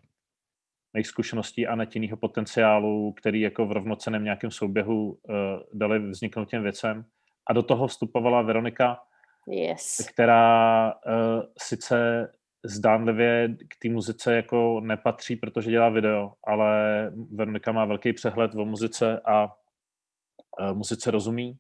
mých 0.93 1.07
zkušeností 1.07 1.67
a 1.67 1.75
netinného 1.75 2.17
potenciálu, 2.17 3.13
který 3.13 3.41
jako 3.41 3.65
v 3.65 3.71
rovnoceném 3.71 4.23
nějakém 4.23 4.51
souběhu 4.51 5.09
uh, 5.11 5.35
dali 5.73 5.99
vzniknout 5.99 6.49
těm 6.49 6.63
věcem. 6.63 7.05
A 7.47 7.53
do 7.53 7.63
toho 7.63 7.87
vstupovala 7.87 8.41
Veronika, 8.41 8.99
yes. 9.47 10.07
která 10.13 10.93
uh, 10.93 11.43
sice 11.57 12.27
zdánlivě 12.67 13.55
k 13.67 13.75
té 13.81 13.89
muzice 13.89 14.35
jako 14.35 14.81
nepatří, 14.83 15.35
protože 15.35 15.71
dělá 15.71 15.89
video, 15.89 16.33
ale 16.43 17.11
Veronika 17.31 17.71
má 17.71 17.85
velký 17.85 18.13
přehled 18.13 18.55
o 18.55 18.65
muzice 18.65 19.21
a 19.25 19.45
uh, 19.45 20.77
muzice 20.77 21.11
rozumí 21.11 21.57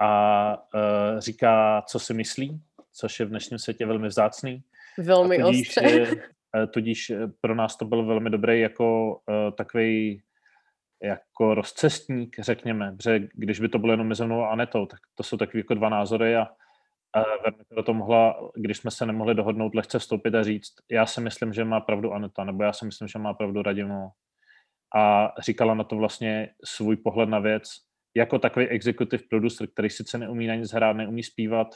a 0.00 0.56
uh, 0.74 1.18
říká, 1.18 1.82
co 1.82 1.98
si 1.98 2.14
myslí, 2.14 2.60
což 2.92 3.20
je 3.20 3.26
v 3.26 3.28
dnešním 3.28 3.58
světě 3.58 3.86
velmi 3.86 4.08
vzácný. 4.08 4.62
Velmi 4.98 5.38
tudíž, 5.38 5.68
ostře. 5.68 6.06
tudíž 6.70 7.12
pro 7.40 7.54
nás 7.54 7.76
to 7.76 7.84
byl 7.84 8.06
velmi 8.06 8.30
dobrý 8.30 8.60
jako 8.60 9.14
uh, 9.14 9.54
takový 9.56 10.22
jako 11.02 11.54
rozcestník, 11.54 12.36
řekněme, 12.38 12.92
protože 12.96 13.28
když 13.34 13.60
by 13.60 13.68
to 13.68 13.78
bylo 13.78 13.92
jenom 13.92 14.08
mezi 14.08 14.24
mnou 14.24 14.42
a 14.42 14.48
Anetou, 14.48 14.86
tak 14.86 15.00
to 15.14 15.22
jsou 15.22 15.36
takové 15.36 15.58
jako 15.58 15.74
dva 15.74 15.88
názory 15.88 16.36
a 16.36 16.48
Veronika 17.20 17.74
do 17.76 17.82
toho 17.82 17.98
mohla, 17.98 18.50
když 18.56 18.78
jsme 18.78 18.90
se 18.90 19.06
nemohli 19.06 19.34
dohodnout, 19.34 19.74
lehce 19.74 19.98
vstoupit 19.98 20.34
a 20.34 20.42
říct, 20.42 20.72
já 20.90 21.06
si 21.06 21.20
myslím, 21.20 21.52
že 21.52 21.64
má 21.64 21.80
pravdu 21.80 22.12
Aneta, 22.12 22.44
nebo 22.44 22.62
já 22.62 22.72
si 22.72 22.84
myslím, 22.84 23.08
že 23.08 23.18
má 23.18 23.34
pravdu 23.34 23.62
Radimo. 23.62 24.10
A 24.96 25.32
říkala 25.40 25.74
na 25.74 25.84
to 25.84 25.96
vlastně 25.96 26.48
svůj 26.64 26.96
pohled 26.96 27.28
na 27.28 27.38
věc, 27.38 27.62
jako 28.16 28.38
takový 28.38 28.68
executive 28.68 29.22
producer, 29.30 29.66
který 29.66 29.90
sice 29.90 30.18
neumí 30.18 30.46
na 30.46 30.54
nic 30.54 30.72
hrát, 30.72 30.92
neumí 30.92 31.22
zpívat, 31.22 31.68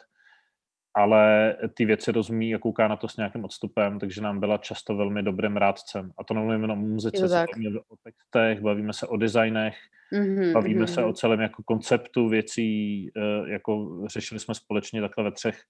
ale 0.99 1.57
ty 1.75 1.85
věci 1.85 2.13
rozumí 2.13 2.55
a 2.55 2.59
kouká 2.59 2.89
na 2.89 2.97
to 2.97 3.09
s 3.09 3.17
nějakým 3.17 3.45
odstupem, 3.45 3.99
takže 3.99 4.21
nám 4.21 4.41
byla 4.41 4.59
často 4.59 4.97
velmi 4.97 5.23
dobrým 5.23 5.57
rádcem. 5.57 6.11
A 6.19 6.25
to 6.25 6.35
nemluvíme 6.35 6.65
jenom 6.65 6.83
o 6.83 6.87
muzice, 6.87 7.29
se 7.29 7.47
bavíme 7.53 7.81
o 7.89 7.97
textech, 8.03 8.61
bavíme 8.61 8.93
se 8.93 9.07
o 9.07 9.17
designech, 9.17 9.77
mm-hmm, 10.13 10.53
bavíme 10.53 10.85
mm-hmm. 10.85 10.95
se 10.95 11.05
o 11.05 11.13
celém 11.13 11.41
jako 11.41 11.63
konceptu 11.63 12.29
věcí, 12.29 13.11
eh, 13.17 13.51
jako 13.51 14.03
řešili 14.07 14.41
jsme 14.41 14.55
společně 14.55 15.01
takhle 15.01 15.25
ve 15.25 15.33
třech 15.33 15.61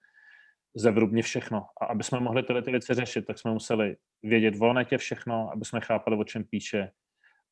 zevrubně 0.76 1.22
všechno. 1.22 1.66
A 1.80 1.84
aby 1.84 2.04
jsme 2.04 2.20
mohli 2.20 2.42
tyhle 2.42 2.62
ty 2.62 2.70
věci 2.70 2.94
řešit, 2.94 3.26
tak 3.26 3.38
jsme 3.38 3.50
museli 3.50 3.96
vědět 4.22 4.54
o 4.60 4.72
netě 4.72 4.98
všechno, 4.98 5.50
aby 5.52 5.64
jsme 5.64 5.80
chápali, 5.80 6.16
o 6.16 6.24
čem 6.24 6.44
píše. 6.44 6.90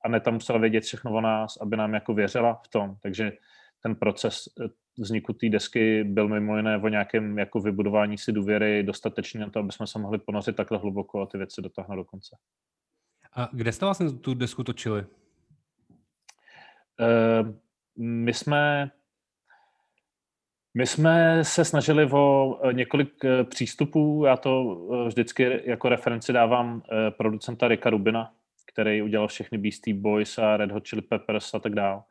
A 0.05 0.09
ne 0.09 0.21
tam 0.21 0.35
musela 0.35 0.59
vědět 0.59 0.85
všechno 0.85 1.13
o 1.13 1.21
nás, 1.21 1.57
aby 1.61 1.77
nám 1.77 1.95
jako 1.95 2.15
věřila 2.15 2.61
v 2.65 2.69
tom. 2.69 2.97
Takže 3.03 3.33
ten 3.83 3.95
proces 3.95 4.43
eh, 4.61 4.69
vzniku 4.99 5.33
té 5.33 5.49
desky 5.49 6.05
byl 6.05 6.29
mimo 6.29 6.57
jiné 6.57 6.79
o 6.79 6.89
nějakém 6.89 7.39
jako 7.39 7.61
vybudování 7.61 8.19
si 8.19 8.33
důvěry 8.33 8.83
dostatečně 8.83 9.41
na 9.41 9.51
to, 9.51 9.59
aby 9.59 9.73
jsme 9.73 9.87
se 9.87 9.99
mohli 9.99 10.19
ponořit 10.19 10.57
takhle 10.57 10.79
hluboko 10.79 11.23
a 11.23 11.27
ty 11.27 11.39
věci 11.39 11.63
dotáhnout 11.63 11.97
do 11.97 12.05
konce. 12.05 12.37
A 13.33 13.49
kde 13.53 13.73
jste 13.73 13.85
vlastně 13.85 14.11
tu 14.11 14.35
desku 14.35 14.65
točili? 14.65 15.05
Uh, 17.01 17.51
my 17.97 18.35
jsme 18.35 18.91
my 20.75 20.87
jsme 20.87 21.45
se 21.45 21.65
snažili 21.65 22.11
o 22.13 22.59
eh, 22.63 22.73
několik 22.73 23.25
přístupů. 23.45 24.23
Já 24.27 24.37
to 24.37 24.81
vždycky 25.07 25.63
jako 25.65 25.89
referenci 25.89 26.33
dávám 26.33 26.83
producenta 27.11 27.69
Rika 27.69 27.91
Rubina, 27.91 28.33
který 28.67 29.03
udělal 29.03 29.29
všechny 29.29 29.59
Beastie 29.59 29.95
Boys 29.95 30.39
a 30.39 30.57
Red 30.57 30.71
Hot 30.71 30.89
Chili 30.89 31.03
Peppers 31.03 31.55
a 31.55 31.59
tak 31.59 31.75
dále 31.75 32.03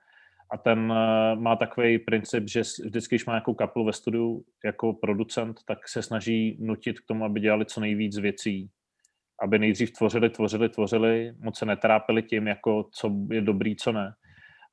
a 0.51 0.58
ten 0.58 0.79
uh, 0.91 1.41
má 1.41 1.55
takový 1.55 1.99
princip, 1.99 2.43
že 2.49 2.62
vždycky, 2.62 3.15
když 3.15 3.25
má 3.25 3.34
nějakou 3.34 3.53
kapelu 3.53 3.86
ve 3.86 3.93
studiu 3.93 4.45
jako 4.65 4.93
producent, 4.93 5.60
tak 5.67 5.88
se 5.88 6.01
snaží 6.01 6.58
nutit 6.60 6.99
k 6.99 7.05
tomu, 7.08 7.25
aby 7.25 7.39
dělali 7.39 7.65
co 7.65 7.79
nejvíc 7.79 8.17
věcí. 8.17 8.69
Aby 9.41 9.60
nejdřív 9.60 9.91
tvořili, 9.91 10.29
tvořili, 10.29 10.69
tvořili, 10.69 11.34
moc 11.39 11.58
se 11.58 11.65
netrápili 11.65 12.23
tím, 12.23 12.47
jako 12.47 12.89
co 12.93 13.12
je 13.31 13.41
dobrý, 13.41 13.75
co 13.75 13.91
ne. 13.91 14.13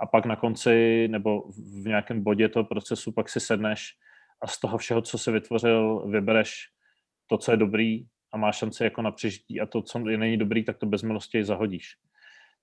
A 0.01 0.07
pak 0.07 0.27
na 0.27 0.37
konci 0.37 1.09
nebo 1.09 1.43
v 1.83 1.89
nějakém 1.89 2.23
bodě 2.23 2.49
toho 2.49 2.65
procesu 2.65 3.13
pak 3.13 3.29
si 3.29 3.41
sedneš 3.41 3.89
a 4.43 4.47
z 4.47 4.61
toho 4.61 4.79
všeho, 4.79 5.03
co 5.03 5.19
se 5.19 5.33
vytvořil, 5.33 6.07
vybereš 6.09 6.55
to, 7.27 7.39
co 7.39 7.51
je 7.51 7.57
dobrý 7.57 8.05
a 8.33 8.37
máš 8.37 8.59
šanci 8.59 8.85
jako 8.85 9.03
na 9.03 9.11
přežití 9.11 9.61
a 9.61 9.67
to, 9.67 9.83
co 9.83 9.99
není 9.99 10.37
dobrý, 10.37 10.65
tak 10.65 10.79
to 10.79 10.87
bez 10.87 11.03
milosti 11.03 11.45
zahodíš. 11.45 11.97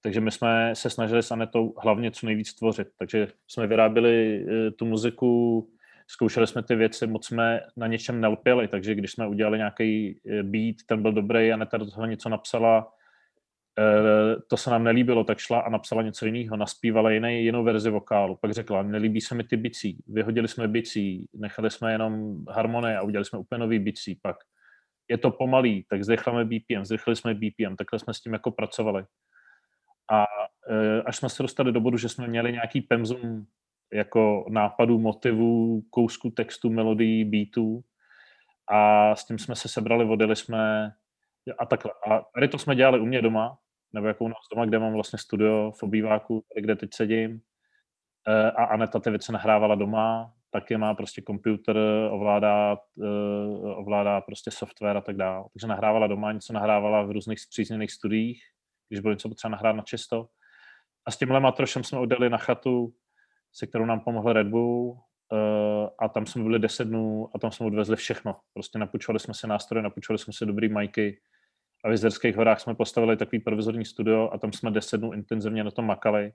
Takže 0.02 0.22
my 0.22 0.32
jsme 0.32 0.76
se 0.76 0.90
snažili 0.90 1.24
s 1.24 1.32
Anetou 1.32 1.74
hlavně 1.84 2.12
co 2.12 2.26
nejvíc 2.26 2.54
tvořit. 2.54 2.88
Takže 2.98 3.28
jsme 3.48 3.68
vyráběli 3.68 4.46
eh, 4.48 4.72
tu 4.72 4.86
muziku, 4.86 5.70
zkoušeli 6.08 6.48
jsme 6.48 6.64
ty 6.64 6.76
věci, 6.76 7.08
moc 7.08 7.26
jsme 7.26 7.62
na 7.78 7.88
něčem 7.88 8.22
nelpěli, 8.22 8.68
takže 8.68 8.96
když 8.96 9.12
jsme 9.12 9.28
udělali 9.28 9.58
nějaký 9.58 10.20
eh, 10.30 10.44
beat, 10.44 10.76
ten 10.86 11.02
byl 11.02 11.12
dobrý, 11.12 11.54
Aneta 11.54 11.78
do 11.78 11.92
toho 11.92 12.06
něco 12.06 12.30
napsala, 12.30 12.92
eh, 13.80 14.36
to 14.48 14.58
se 14.58 14.70
nám 14.70 14.84
nelíbilo, 14.84 15.24
tak 15.24 15.38
šla 15.38 15.60
a 15.60 15.70
napsala 15.70 16.02
něco 16.02 16.26
jiného, 16.26 16.58
naspívala 16.58 17.12
jiný, 17.12 17.44
jinou 17.44 17.64
verzi 17.64 17.90
vokálu. 17.90 18.38
Pak 18.42 18.52
řekla, 18.52 18.84
nelíbí 18.84 19.22
se 19.22 19.36
mi 19.36 19.44
ty 19.44 19.58
bicí, 19.58 20.04
vyhodili 20.08 20.48
jsme 20.48 20.68
bicí, 20.68 21.30
nechali 21.34 21.72
jsme 21.72 21.92
jenom 21.92 22.44
harmonie 22.50 22.98
a 22.98 23.02
udělali 23.02 23.26
jsme 23.26 23.40
úplně 23.40 23.60
nový 23.60 23.80
bicí. 23.80 24.20
Pak 24.22 24.36
je 25.10 25.18
to 25.18 25.32
pomalý, 25.32 25.86
tak 25.90 26.04
zrychlíme 26.04 26.46
BPM, 26.46 26.86
zrychlili 26.86 27.16
jsme 27.16 27.34
BPM, 27.34 27.76
takhle 27.78 28.00
jsme 28.00 28.14
s 28.14 28.22
tím 28.22 28.34
jako 28.34 28.52
pracovali. 28.52 29.06
A 30.12 30.26
e, 30.69 31.02
až 31.02 31.17
jsme 31.17 31.30
se 31.30 31.43
dostali 31.43 31.72
do 31.72 31.82
bodu, 31.82 31.98
že 31.98 32.10
jsme 32.10 32.28
měli 32.28 32.52
nějaký 32.52 32.82
pemzum 32.82 33.45
jako 33.93 34.45
nápadů, 34.50 35.00
motivů, 35.00 35.84
kousku 35.89 36.30
textu, 36.30 36.69
melodií, 36.69 37.26
beatů 37.26 37.84
a 38.67 39.15
s 39.15 39.26
tím 39.26 39.39
jsme 39.39 39.56
se 39.56 39.67
sebrali, 39.67 40.06
vodili 40.06 40.36
jsme 40.36 40.91
a 41.58 41.65
takhle. 41.65 41.91
A 42.10 42.22
tady 42.34 42.48
to 42.48 42.58
jsme 42.58 42.76
dělali 42.76 43.00
u 43.00 43.06
mě 43.06 43.22
doma, 43.22 43.58
nebo 43.93 44.08
jako 44.08 44.26
u 44.26 44.28
nás 44.28 44.38
doma, 44.54 44.65
kde 44.65 44.80
mám 44.80 44.93
vlastně 44.93 45.19
studio 45.19 45.72
v 45.72 45.84
obýváku, 45.84 46.43
tady 46.54 46.63
kde 46.63 46.76
teď 46.76 46.89
sedím. 46.93 47.41
E, 48.28 48.52
a 48.52 48.63
Aneta 48.63 49.00
ty 49.00 49.10
věci 49.10 49.32
nahrávala 49.32 49.76
doma, 49.76 50.34
taky 50.52 50.78
má 50.78 50.93
prostě 50.93 51.22
počítač, 51.22 51.78
ovládá, 52.10 52.78
uh, 52.95 53.80
ovládá 53.80 54.22
prostě 54.22 54.52
software 54.52 54.98
a 54.98 55.02
tak 55.02 55.15
dále. 55.15 55.45
Takže 55.54 55.67
nahrávala 55.67 56.08
doma, 56.08 56.32
něco 56.32 56.54
nahrávala 56.54 57.02
v 57.04 57.12
různých 57.12 57.39
zpřízněných 57.39 57.91
studiích, 57.91 58.43
když 58.89 58.99
bylo 58.99 59.13
něco 59.13 59.30
potřeba 59.30 59.52
nahrát 59.52 59.75
na 59.75 59.84
čisto. 59.84 60.28
A 61.06 61.12
s 61.12 61.17
tímhle 61.17 61.39
matrošem 61.39 61.84
jsme 61.84 61.99
odjeli 61.99 62.30
na 62.30 62.38
chatu, 62.38 62.93
se 63.54 63.67
kterou 63.67 63.86
nám 63.86 63.99
pomohl 63.99 64.34
Red 64.34 64.47
Bull 64.47 64.89
uh, 64.91 65.89
a 65.99 66.10
tam 66.10 66.25
jsme 66.25 66.43
byli 66.43 66.60
10 66.60 66.86
dnů 66.86 67.30
a 67.36 67.39
tam 67.39 67.52
jsme 67.52 67.65
odvezli 67.65 67.95
všechno. 67.95 68.39
Prostě 68.54 68.80
napučovali 68.80 69.19
jsme 69.19 69.34
si 69.34 69.47
nástroje, 69.47 69.84
napučovali 69.84 70.19
jsme 70.19 70.34
si 70.34 70.45
dobrý 70.45 70.69
majky 70.69 71.21
a 71.86 71.88
v 71.88 71.91
Jezerských 71.91 72.36
horách 72.36 72.60
jsme 72.60 72.75
postavili 72.75 73.17
takový 73.17 73.39
provizorní 73.39 73.86
studio 73.86 74.30
a 74.34 74.38
tam 74.38 74.54
jsme 74.54 74.71
10 74.71 74.97
dnů 74.97 75.13
intenzivně 75.13 75.63
na 75.63 75.71
tom 75.71 75.86
makali 75.86 76.32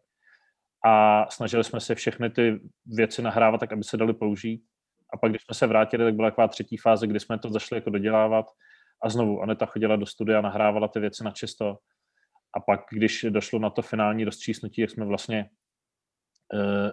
a 0.85 1.27
snažili 1.31 1.65
jsme 1.65 1.81
se 1.81 1.95
všechny 1.95 2.31
ty 2.31 2.61
věci 2.87 3.23
nahrávat 3.23 3.61
tak, 3.61 3.73
aby 3.73 3.85
se 3.85 3.97
dali 3.97 4.15
použít. 4.15 4.65
A 5.13 5.17
pak, 5.17 5.33
když 5.33 5.43
jsme 5.43 5.55
se 5.55 5.67
vrátili, 5.67 6.05
tak 6.05 6.15
byla 6.15 6.31
taková 6.31 6.49
třetí 6.49 6.77
fáze, 6.77 7.07
kdy 7.07 7.21
jsme 7.21 7.39
to 7.39 7.51
zašli 7.51 7.77
jako 7.77 7.91
dodělávat 7.91 8.47
a 9.03 9.09
znovu 9.09 9.43
Aneta 9.43 9.67
chodila 9.67 9.97
do 9.97 10.07
studia, 10.07 10.41
nahrávala 10.41 10.89
ty 10.89 11.01
věci 11.01 11.25
na 11.25 11.31
čisto 11.31 11.79
a 12.57 12.61
pak, 12.61 12.81
když 12.91 13.27
došlo 13.29 13.59
na 13.59 13.71
to 13.71 13.83
finální 13.83 14.25
rozčísnutí, 14.25 14.81
jak 14.81 14.91
jsme 14.91 15.05
vlastně 15.05 15.51
eh, 16.55 16.93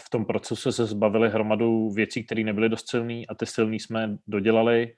v 0.00 0.10
tom 0.10 0.24
procesu 0.24 0.72
se 0.72 0.86
zbavili 0.86 1.30
hromadu 1.30 1.90
věcí, 1.90 2.24
které 2.24 2.44
nebyly 2.44 2.68
dost 2.68 2.90
silné 2.90 3.22
a 3.28 3.34
ty 3.34 3.46
silné 3.46 3.76
jsme 3.76 4.16
dodělali 4.26 4.94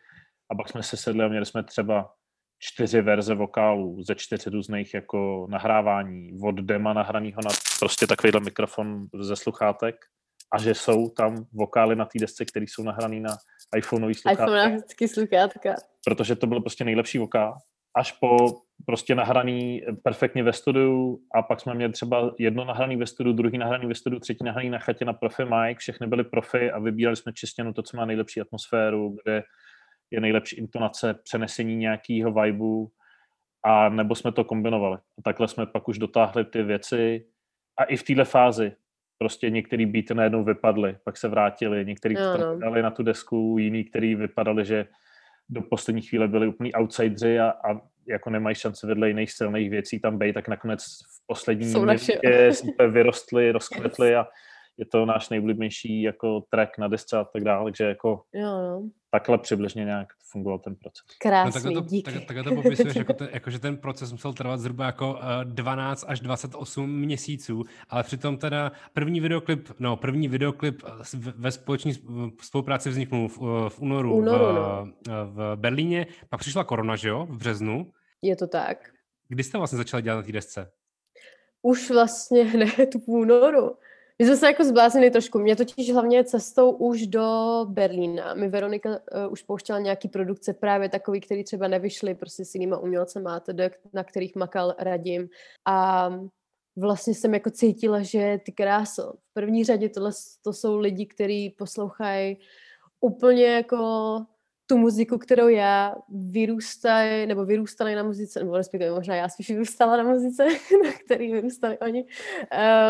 a 0.50 0.54
pak 0.54 0.68
jsme 0.68 0.82
se 0.82 0.96
sedli 0.96 1.24
a 1.24 1.28
měli 1.28 1.46
jsme 1.46 1.64
třeba 1.64 2.12
čtyři 2.58 3.00
verze 3.00 3.34
vokálů 3.34 4.02
ze 4.02 4.14
čtyř 4.14 4.46
různých 4.46 4.94
jako 4.94 5.46
nahrávání, 5.50 6.38
od 6.42 6.54
dema 6.54 6.92
nahraného 6.92 7.40
na 7.44 7.50
prostě 7.78 8.06
takovýhle 8.06 8.40
mikrofon 8.40 9.06
ze 9.20 9.36
sluchátek 9.36 9.96
a 10.52 10.58
že 10.58 10.74
jsou 10.74 11.08
tam 11.08 11.44
vokály 11.52 11.96
na 11.96 12.04
té 12.04 12.18
desce, 12.18 12.44
které 12.44 12.66
jsou 12.68 12.82
nahrané 12.82 13.20
na 13.20 13.36
iPhoneový 13.76 14.14
sluchátka. 14.14 14.44
iPhone 14.44 15.08
sluchátka. 15.08 15.74
Protože 16.04 16.36
to 16.36 16.46
byl 16.46 16.60
prostě 16.60 16.84
nejlepší 16.84 17.18
vokál. 17.18 17.58
Až 17.96 18.12
po 18.12 18.60
prostě 18.86 19.14
nahraný 19.14 19.82
perfektně 20.02 20.42
ve 20.42 20.52
studiu 20.52 21.20
a 21.34 21.42
pak 21.42 21.60
jsme 21.60 21.74
měli 21.74 21.92
třeba 21.92 22.34
jedno 22.38 22.64
nahraný 22.64 22.96
ve 22.96 23.06
studiu, 23.06 23.32
druhý 23.32 23.58
nahraný 23.58 23.86
ve 23.86 23.94
studiu, 23.94 24.20
třetí 24.20 24.44
nahraný 24.44 24.70
na 24.70 24.78
chatě 24.78 25.04
na 25.04 25.12
profi 25.12 25.42
mic, 25.44 25.78
všechny 25.78 26.06
byly 26.06 26.24
profi 26.24 26.70
a 26.70 26.78
vybírali 26.78 27.16
jsme 27.16 27.32
čistě 27.32 27.64
to, 27.74 27.82
co 27.82 27.96
má 27.96 28.04
nejlepší 28.04 28.40
atmosféru, 28.40 29.16
kde 29.24 29.42
je 30.10 30.20
nejlepší 30.20 30.56
intonace, 30.56 31.14
přenesení 31.14 31.76
nějakého 31.76 32.32
vibu, 32.32 32.90
a 33.64 33.88
nebo 33.88 34.14
jsme 34.14 34.32
to 34.32 34.44
kombinovali. 34.44 34.96
A 34.96 35.22
takhle 35.24 35.48
jsme 35.48 35.66
pak 35.66 35.88
už 35.88 35.98
dotáhli 35.98 36.44
ty 36.44 36.62
věci 36.62 37.26
a 37.78 37.84
i 37.84 37.96
v 37.96 38.02
téhle 38.02 38.24
fázi 38.24 38.72
prostě 39.18 39.50
některý 39.50 39.86
beaty 39.86 40.14
najednou 40.14 40.44
vypadly, 40.44 40.96
pak 41.04 41.16
se 41.16 41.28
vrátili, 41.28 41.84
některý 41.84 42.14
no, 42.14 42.38
no. 42.38 42.58
dali 42.58 42.82
na 42.82 42.90
tu 42.90 43.02
desku, 43.02 43.56
jiný, 43.58 43.84
který 43.84 44.14
vypadali, 44.14 44.64
že 44.64 44.86
do 45.48 45.62
poslední 45.62 46.02
chvíle 46.02 46.28
byli 46.28 46.46
úplný 46.46 46.74
outsidři 46.74 47.40
a, 47.40 47.50
a 47.50 47.80
jako 48.10 48.30
nemají 48.30 48.56
šance 48.56 48.86
vedle 48.86 49.08
jiných 49.08 49.32
silných 49.32 49.70
věcí 49.70 50.00
tam 50.00 50.18
být, 50.18 50.32
tak 50.32 50.48
nakonec 50.48 50.82
v 50.82 51.26
poslední 51.26 51.66
minutě 51.66 52.20
vyrostli, 52.88 53.52
rozkvetli 53.52 54.16
a 54.16 54.26
je 54.80 54.86
to 54.86 55.06
náš 55.06 55.28
nejblíbenější 55.28 56.02
jako 56.02 56.42
track 56.50 56.78
na 56.78 56.88
desce 56.88 57.18
a 57.18 57.24
tak 57.24 57.44
dále, 57.44 57.64
takže 57.64 57.84
jako 57.84 58.22
jo, 58.34 58.46
no. 58.46 58.88
takhle 59.10 59.38
přibližně 59.38 59.84
nějak 59.84 60.08
fungoval 60.30 60.58
ten 60.58 60.74
proces. 60.74 61.04
Krásný, 61.18 61.48
no, 61.48 61.52
takhle 61.52 61.72
to, 61.72 61.88
díky. 61.88 62.12
Tak, 62.12 62.24
takhle 62.24 62.44
to 62.44 62.62
popisuješ, 62.62 62.96
jako, 62.96 63.12
te, 63.18 63.28
jako, 63.32 63.50
že 63.50 63.58
ten 63.58 63.76
proces 63.76 64.12
musel 64.12 64.32
trvat 64.32 64.60
zhruba 64.60 64.86
jako 64.86 65.12
uh, 65.12 65.18
eh, 65.40 65.44
12 65.44 66.04
až 66.08 66.20
28 66.20 66.90
měsíců, 66.90 67.64
ale 67.88 68.02
přitom 68.02 68.36
teda 68.36 68.72
první 68.92 69.20
videoklip, 69.20 69.68
no 69.78 69.96
první 69.96 70.28
videoklip 70.28 70.82
ve 71.14 71.50
společné 71.50 71.92
spolupráci 72.42 72.90
vzniknul 72.90 73.28
v, 73.28 73.38
v 73.68 73.80
únoru, 73.80 74.16
únoru 74.16 74.44
v, 74.44 74.48
no. 74.48 74.86
v 75.24 75.56
Berlíně, 75.56 76.06
pak 76.28 76.40
přišla 76.40 76.64
korona, 76.64 76.96
že 76.96 77.08
jo, 77.08 77.26
v 77.30 77.36
březnu. 77.36 77.92
Je 78.22 78.36
to 78.36 78.46
tak. 78.46 78.90
Kdy 79.28 79.44
jste 79.44 79.58
vlastně 79.58 79.78
začali 79.78 80.02
dělat 80.02 80.16
na 80.16 80.22
té 80.22 80.32
desce? 80.32 80.70
Už 81.62 81.90
vlastně 81.90 82.44
hned 82.44 82.94
v 82.94 83.08
únoru. 83.08 83.76
My 84.18 84.26
jsme 84.26 84.36
se 84.36 84.46
jako 84.46 84.64
zbláznili 84.64 85.10
trošku. 85.10 85.38
Mě 85.38 85.56
totiž 85.56 85.92
hlavně 85.92 86.24
cestou 86.24 86.70
už 86.70 87.06
do 87.06 87.26
Berlína. 87.68 88.34
Mi 88.34 88.48
Veronika 88.48 88.90
uh, 88.90 89.32
už 89.32 89.42
pouštěla 89.42 89.78
nějaký 89.78 90.08
produkce 90.08 90.52
právě 90.54 90.88
takový, 90.88 91.20
který 91.20 91.44
třeba 91.44 91.68
nevyšly 91.68 92.14
prostě 92.14 92.44
s 92.44 92.54
jinýma 92.54 92.78
umělcema, 92.78 93.42
na 93.92 94.04
kterých 94.04 94.36
makal 94.36 94.74
radím. 94.78 95.28
A 95.66 96.08
vlastně 96.76 97.14
jsem 97.14 97.34
jako 97.34 97.50
cítila, 97.50 98.02
že 98.02 98.40
ty 98.44 98.52
kráso, 98.52 99.12
v 99.30 99.34
první 99.34 99.64
řadě 99.64 99.88
tohle 99.88 100.10
to 100.42 100.52
jsou 100.52 100.78
lidi, 100.78 101.06
kteří 101.06 101.50
poslouchají 101.50 102.38
úplně 103.00 103.46
jako 103.46 104.18
tu 104.70 104.78
muziku, 104.78 105.18
kterou 105.18 105.48
já 105.48 105.94
vyrůstaj, 106.08 107.26
nebo 107.26 107.44
vyrůstali 107.44 107.94
na 107.94 108.02
muzice, 108.02 108.40
nebo 108.40 108.56
respektive 108.56 108.90
možná 108.90 109.14
já 109.14 109.28
spíš 109.28 109.50
vyrůstala 109.50 109.96
na 109.96 110.02
muzice, 110.02 110.44
na 110.84 110.92
který 111.04 111.32
vyrůstali 111.32 111.78
oni. 111.78 112.04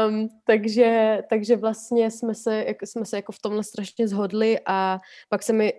Um, 0.08 0.28
takže, 0.44 1.18
takže 1.30 1.56
vlastně 1.56 2.10
jsme 2.10 2.34
se, 2.34 2.64
jako, 2.64 2.86
jsme 2.86 3.04
se 3.04 3.16
jako 3.16 3.32
v 3.32 3.38
tomhle 3.38 3.64
strašně 3.64 4.08
zhodli 4.08 4.58
a 4.66 4.98
pak 5.28 5.42
se 5.42 5.52
mi 5.52 5.72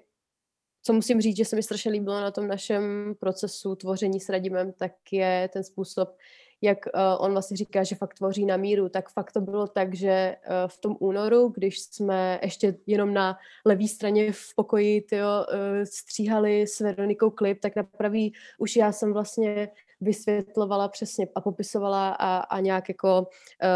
co 0.84 0.94
musím 0.94 1.22
říct, 1.22 1.38
že 1.38 1.46
se 1.46 1.56
mi 1.56 1.64
strašně 1.64 1.92
líbilo 1.92 2.22
na 2.22 2.32
tom 2.32 2.48
našem 2.48 3.16
procesu 3.20 3.76
tvoření 3.76 4.20
s 4.20 4.30
Radimem, 4.30 4.74
tak 4.74 4.92
je 5.12 5.50
ten 5.54 5.64
způsob, 5.64 6.18
jak 6.62 6.86
uh, 6.86 7.26
on 7.26 7.32
vlastně 7.32 7.58
říká, 7.58 7.84
že 7.84 7.95
fakt 7.95 8.13
tvoří 8.13 8.45
na 8.45 8.58
míru, 8.58 8.89
tak 8.89 9.10
fakt 9.10 9.32
to 9.32 9.41
bylo 9.41 9.67
tak, 9.67 9.95
že 9.95 10.36
uh, 10.47 10.54
v 10.67 10.78
tom 10.78 10.97
únoru, 11.00 11.54
když 11.56 11.80
jsme 11.80 12.39
ještě 12.43 12.76
jenom 12.88 13.13
na 13.13 13.38
levé 13.65 13.88
straně 13.88 14.32
v 14.32 14.56
pokoji 14.56 15.02
tyjo, 15.02 15.28
uh, 15.28 15.84
stříhali 15.84 16.67
s 16.67 16.80
Veronikou 16.80 17.30
klip, 17.30 17.60
tak 17.60 17.76
na 17.76 17.84
pravý 17.84 18.34
už 18.58 18.76
já 18.76 18.91
jsem 18.91 19.13
vlastně 19.13 19.69
vysvětlovala 20.02 20.88
přesně 20.88 21.28
a 21.36 21.41
popisovala 21.41 22.10
a, 22.10 22.38
a 22.38 22.60
nějak 22.60 22.89
jako 22.89 23.28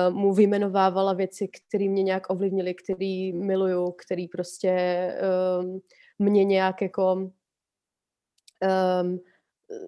uh, 0.09 0.15
mu 0.15 0.33
vyjmenovávala 0.33 1.13
věci, 1.13 1.47
které 1.47 1.89
mě 1.89 2.03
nějak 2.03 2.29
ovlivnily, 2.29 2.73
který 2.73 3.33
miluju, 3.33 3.91
který 3.91 4.27
prostě 4.27 5.13
um, 5.59 5.81
mě 6.19 6.45
nějak 6.45 6.81
jako 6.81 7.13
um, 7.13 7.31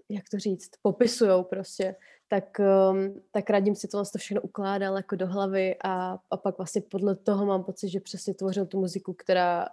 jak 0.09 0.23
to 0.31 0.39
říct, 0.39 0.71
popisujou 0.81 1.43
prostě 1.43 1.95
tak, 2.27 2.61
um, 2.91 3.21
tak 3.31 3.49
radím 3.49 3.75
si 3.75 3.87
to 3.87 4.03
všechno 4.17 4.41
ukládal 4.41 4.95
jako 4.95 5.15
do 5.15 5.27
hlavy 5.27 5.75
a, 5.83 6.17
a 6.31 6.37
pak 6.37 6.57
vlastně 6.57 6.81
podle 6.81 7.15
toho 7.15 7.45
mám 7.45 7.63
pocit, 7.63 7.89
že 7.89 7.99
přesně 7.99 8.33
tvořil 8.33 8.65
tu 8.65 8.79
muziku, 8.79 9.13
která 9.13 9.67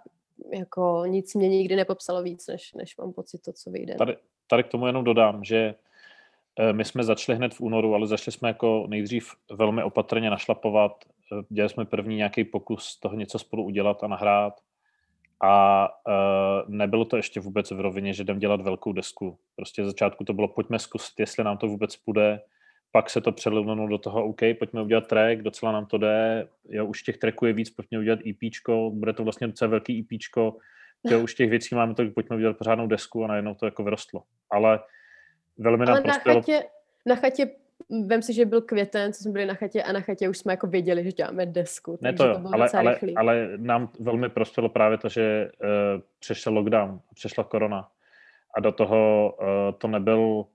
jako 0.53 1.03
nic 1.07 1.35
mě 1.35 1.49
nikdy 1.49 1.75
nepopsalo 1.75 2.23
víc, 2.23 2.47
než, 2.47 2.73
než 2.73 2.97
mám 2.97 3.13
pocit 3.13 3.41
to, 3.41 3.53
co 3.53 3.71
vyjde. 3.71 3.95
Tady, 3.95 4.17
tady 4.47 4.63
k 4.63 4.67
tomu 4.67 4.87
jenom 4.87 5.03
dodám, 5.03 5.43
že 5.43 5.75
eh, 6.59 6.73
my 6.73 6.85
jsme 6.85 7.03
začali 7.03 7.35
hned 7.35 7.53
v 7.53 7.61
únoru, 7.61 7.95
ale 7.95 8.07
začali 8.07 8.31
jsme 8.31 8.49
jako 8.49 8.85
nejdřív 8.87 9.31
velmi 9.51 9.83
opatrně 9.83 10.29
našlapovat. 10.29 10.91
Eh, 11.31 11.43
dělali 11.49 11.69
jsme 11.69 11.85
první 11.85 12.15
nějaký 12.15 12.43
pokus 12.43 12.99
toho 12.99 13.15
něco 13.15 13.39
spolu 13.39 13.63
udělat 13.63 14.03
a 14.03 14.07
nahrát. 14.07 14.61
A 15.43 15.87
uh, 16.07 16.69
nebylo 16.75 17.05
to 17.05 17.17
ještě 17.17 17.39
vůbec 17.39 17.71
v 17.71 17.79
rovině, 17.79 18.13
že 18.13 18.23
jdem 18.23 18.39
dělat 18.39 18.61
velkou 18.61 18.93
desku. 18.93 19.37
Prostě 19.55 19.83
z 19.83 19.85
začátku 19.85 20.23
to 20.23 20.33
bylo, 20.33 20.47
pojďme 20.47 20.79
zkusit, 20.79 21.19
jestli 21.19 21.43
nám 21.43 21.57
to 21.57 21.67
vůbec 21.67 21.95
půjde. 21.95 22.41
Pak 22.91 23.09
se 23.09 23.21
to 23.21 23.31
přelivnulo 23.31 23.87
do 23.87 23.97
toho, 23.97 24.25
OK, 24.25 24.39
pojďme 24.59 24.81
udělat 24.81 25.07
track, 25.07 25.41
docela 25.41 25.71
nám 25.71 25.85
to 25.85 25.97
jde, 25.97 26.47
jo, 26.69 26.85
už 26.85 27.03
těch 27.03 27.17
tracků 27.17 27.45
je 27.45 27.53
víc, 27.53 27.69
pojďme 27.69 27.99
udělat 27.99 28.19
EP, 28.19 28.67
bude 28.89 29.13
to 29.13 29.23
vlastně 29.23 29.47
docela 29.47 29.69
velký 29.71 29.99
EP, 29.99 30.19
jo, 31.03 31.19
už 31.23 31.35
těch 31.35 31.49
věcí 31.49 31.75
máme, 31.75 31.95
tak 31.95 32.13
pojďme 32.13 32.35
udělat 32.35 32.57
pořádnou 32.57 32.87
desku 32.87 33.23
a 33.23 33.27
najednou 33.27 33.55
to 33.55 33.65
jako 33.65 33.83
vyrostlo. 33.83 34.23
Ale 34.51 34.79
velmi 35.57 35.85
nám 35.85 35.95
Ale 35.95 36.03
na 36.07 36.13
chatě, 36.13 36.63
na 37.05 37.15
chatě 37.15 37.49
vem 38.07 38.21
si, 38.21 38.33
že 38.33 38.45
byl 38.45 38.61
květen, 38.61 39.13
co 39.13 39.23
jsme 39.23 39.31
byli 39.31 39.45
na 39.45 39.53
chatě 39.53 39.83
a 39.83 39.91
na 39.91 39.99
chatě 39.99 40.29
už 40.29 40.37
jsme 40.37 40.53
jako 40.53 40.67
věděli, 40.67 41.03
že 41.03 41.11
děláme 41.11 41.45
desku. 41.45 41.97
Ne 42.01 42.13
to 42.13 42.27
jo, 42.27 42.33
to 42.33 42.49
ale, 42.53 42.69
ale, 42.73 42.99
ale, 43.15 43.49
nám 43.57 43.89
velmi 43.99 44.29
prospělo 44.29 44.69
právě 44.69 44.97
to, 44.97 45.09
že 45.09 45.49
uh, 45.63 46.01
přešel 46.19 46.53
lockdown, 46.53 46.99
přešla 47.15 47.43
korona 47.43 47.89
a 48.57 48.59
do 48.59 48.71
toho 48.71 49.33
uh, 49.39 49.47
to 49.77 49.87
nebyl 49.87 50.45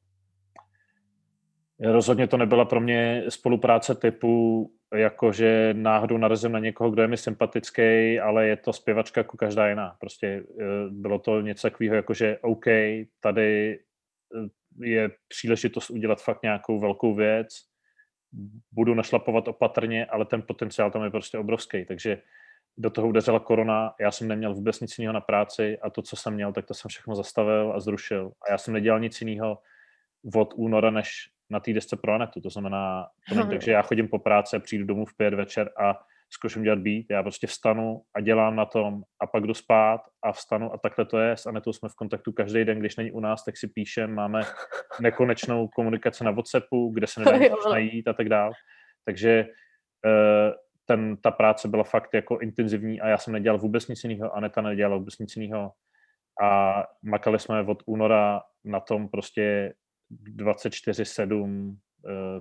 Rozhodně 1.83 2.26
to 2.26 2.37
nebyla 2.37 2.64
pro 2.64 2.80
mě 2.80 3.24
spolupráce 3.28 3.94
typu, 3.94 4.70
jakože 4.94 5.74
náhodou 5.76 6.18
narazím 6.18 6.52
na 6.52 6.59
někoho, 6.59 6.90
kdo 6.90 7.02
je 7.02 7.09
mi 7.09 7.16
sympatický, 7.16 8.20
ale 8.20 8.46
je 8.46 8.56
to 8.56 8.72
zpěvačka 8.72 9.20
jako 9.20 9.37
každá 9.37 9.68
jiná. 9.68 9.96
Prostě 10.00 10.26
eh, 10.26 10.64
bylo 10.90 11.18
to 11.18 11.40
něco 11.40 11.70
takového, 11.70 11.94
jakože 11.94 12.38
OK, 12.40 12.64
tady 13.20 13.78
eh, 14.37 14.48
je 14.83 15.11
příležitost 15.29 15.90
udělat 15.90 16.23
fakt 16.23 16.43
nějakou 16.43 16.81
velkou 16.81 17.14
věc, 17.14 17.49
budu 18.73 18.95
našlapovat 18.95 19.49
opatrně, 19.49 20.07
ale 20.07 20.25
ten 20.25 20.43
potenciál 20.43 20.90
tam 20.90 21.05
je 21.05 21.11
prostě 21.11 21.38
obrovský, 21.38 21.85
takže 21.85 22.23
do 22.79 22.90
toho 22.90 23.09
udeřila 23.09 23.40
korona, 23.40 23.95
já 24.01 24.11
jsem 24.11 24.29
neměl 24.29 24.55
vůbec 24.55 24.81
nic 24.81 24.99
jiného 24.99 25.12
na 25.12 25.21
práci 25.21 25.79
a 25.79 25.90
to, 25.90 26.03
co 26.03 26.16
jsem 26.16 26.35
měl, 26.35 26.53
tak 26.53 26.66
to 26.66 26.75
jsem 26.75 26.88
všechno 26.88 27.14
zastavil 27.16 27.73
a 27.73 27.81
zrušil. 27.81 28.33
A 28.49 28.53
já 28.53 28.59
jsem 28.59 28.75
nedělal 28.75 29.01
nic 29.01 29.21
jiného 29.21 29.59
od 30.35 30.55
února, 30.57 30.90
než 30.90 31.31
na 31.51 31.61
té 31.61 31.73
desce 31.73 31.97
pro 31.97 32.12
Anetu. 32.12 32.40
To 32.40 32.51
znamená, 32.51 33.09
to 33.29 33.35
není 33.35 33.49
tak, 33.51 33.62
že 33.62 33.73
já 33.73 33.83
chodím 33.83 34.09
po 34.09 34.19
práci, 34.19 34.59
přijdu 34.59 34.85
domů 34.85 35.07
v 35.07 35.16
pět 35.16 35.35
večer 35.35 35.71
a 35.77 36.01
zkouším 36.31 36.62
dělat 36.62 36.79
být. 36.79 37.07
Já 37.11 37.23
prostě 37.23 37.47
vstanu 37.47 38.03
a 38.14 38.21
dělám 38.21 38.57
na 38.57 38.64
tom 38.64 39.03
a 39.21 39.27
pak 39.27 39.47
jdu 39.47 39.55
spát 39.55 40.01
a 40.23 40.33
vstanu 40.33 40.73
a 40.75 40.79
takhle 40.79 41.05
to 41.05 41.19
je. 41.19 41.33
S 41.33 41.47
Anetou 41.47 41.73
jsme 41.73 41.88
v 41.88 41.95
kontaktu 41.95 42.33
každý 42.33 42.64
den, 42.64 42.79
když 42.79 42.97
není 42.97 43.12
u 43.12 43.21
nás, 43.21 43.45
tak 43.45 43.57
si 43.57 43.69
píšem, 43.69 44.14
máme 44.14 44.40
nekonečnou 45.01 45.69
komunikaci 45.69 46.25
na 46.25 46.31
WhatsAppu, 46.31 46.90
kde 46.90 47.07
se 47.07 47.21
nedá 47.21 47.55
najít 47.71 48.09
a 48.09 48.12
tak 48.12 48.29
dále. 48.29 48.53
Takže 49.05 49.47
eh, 50.07 50.53
ten, 50.87 51.16
ta 51.16 51.31
práce 51.31 51.69
byla 51.69 51.85
fakt 51.85 52.14
jako 52.14 52.38
intenzivní 52.38 53.01
a 53.01 53.09
já 53.09 53.19
jsem 53.19 53.33
nedělal 53.33 53.59
vůbec 53.59 53.88
nic 53.88 54.05
jiného, 54.05 54.37
Aneta 54.37 54.61
nedělala 54.61 54.97
vůbec 54.97 55.19
nic 55.19 55.37
jiného 55.37 55.73
a 56.43 56.83
makali 57.03 57.38
jsme 57.38 57.62
od 57.62 57.83
února 57.87 58.43
na 58.64 58.81
tom 58.81 59.09
prostě 59.09 59.75
24-7 60.37 61.71
eh, 61.71 61.77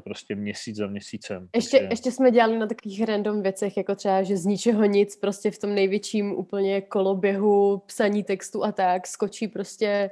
prostě 0.03 0.35
měsíc 0.35 0.75
za 0.75 0.87
měsícem. 0.87 1.49
Ještě, 1.55 1.77
takže... 1.77 1.87
ještě 1.91 2.11
jsme 2.11 2.31
dělali 2.31 2.59
na 2.59 2.67
takových 2.67 3.03
random 3.03 3.41
věcech, 3.41 3.77
jako 3.77 3.95
třeba, 3.95 4.23
že 4.23 4.37
z 4.37 4.45
ničeho 4.45 4.85
nic, 4.85 5.15
prostě 5.15 5.51
v 5.51 5.59
tom 5.59 5.75
největším 5.75 6.31
úplně 6.31 6.81
koloběhu 6.81 7.81
psaní 7.85 8.23
textu 8.23 8.63
a 8.63 8.71
tak, 8.71 9.07
skočí 9.07 9.47
prostě 9.47 10.09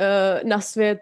uh, 0.00 0.48
na 0.48 0.60
svět 0.60 1.00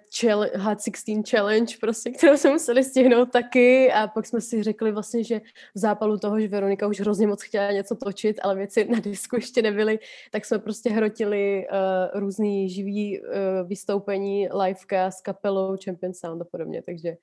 Hot 0.59 0.79
16 0.83 1.31
Challenge, 1.31 1.75
prostě, 1.81 2.11
kterou 2.11 2.37
jsme 2.37 2.51
museli 2.51 2.85
stihnout 2.85 3.33
taky 3.33 3.93
a 3.93 4.07
pak 4.07 4.27
jsme 4.27 4.41
si 4.41 4.63
řekli 4.63 4.93
vlastně, 4.93 5.25
že 5.25 5.41
v 5.75 5.79
zápalu 5.79 6.19
toho, 6.19 6.41
že 6.41 6.49
Veronika 6.49 6.87
už 6.87 7.01
hrozně 7.01 7.27
moc 7.27 7.43
chtěla 7.43 7.71
něco 7.71 7.95
točit, 7.95 8.41
ale 8.43 8.55
věci 8.55 8.85
na 8.85 9.01
disku 9.01 9.37
ještě 9.37 9.63
nebyly, 9.63 9.99
tak 10.31 10.45
jsme 10.45 10.59
prostě 10.59 10.91
hrotili 10.91 11.67
uh, 11.71 12.21
různý 12.21 12.71
živý 12.71 13.21
uh, 13.21 13.27
vystoupení, 13.69 14.49
liveka 14.49 15.11
s 15.11 15.21
kapelou 15.21 15.77
Champion 15.85 16.15
Sound 16.15 16.43
a 16.43 16.45
podobně, 16.45 16.83
takže, 16.83 17.09
uh, 17.11 17.17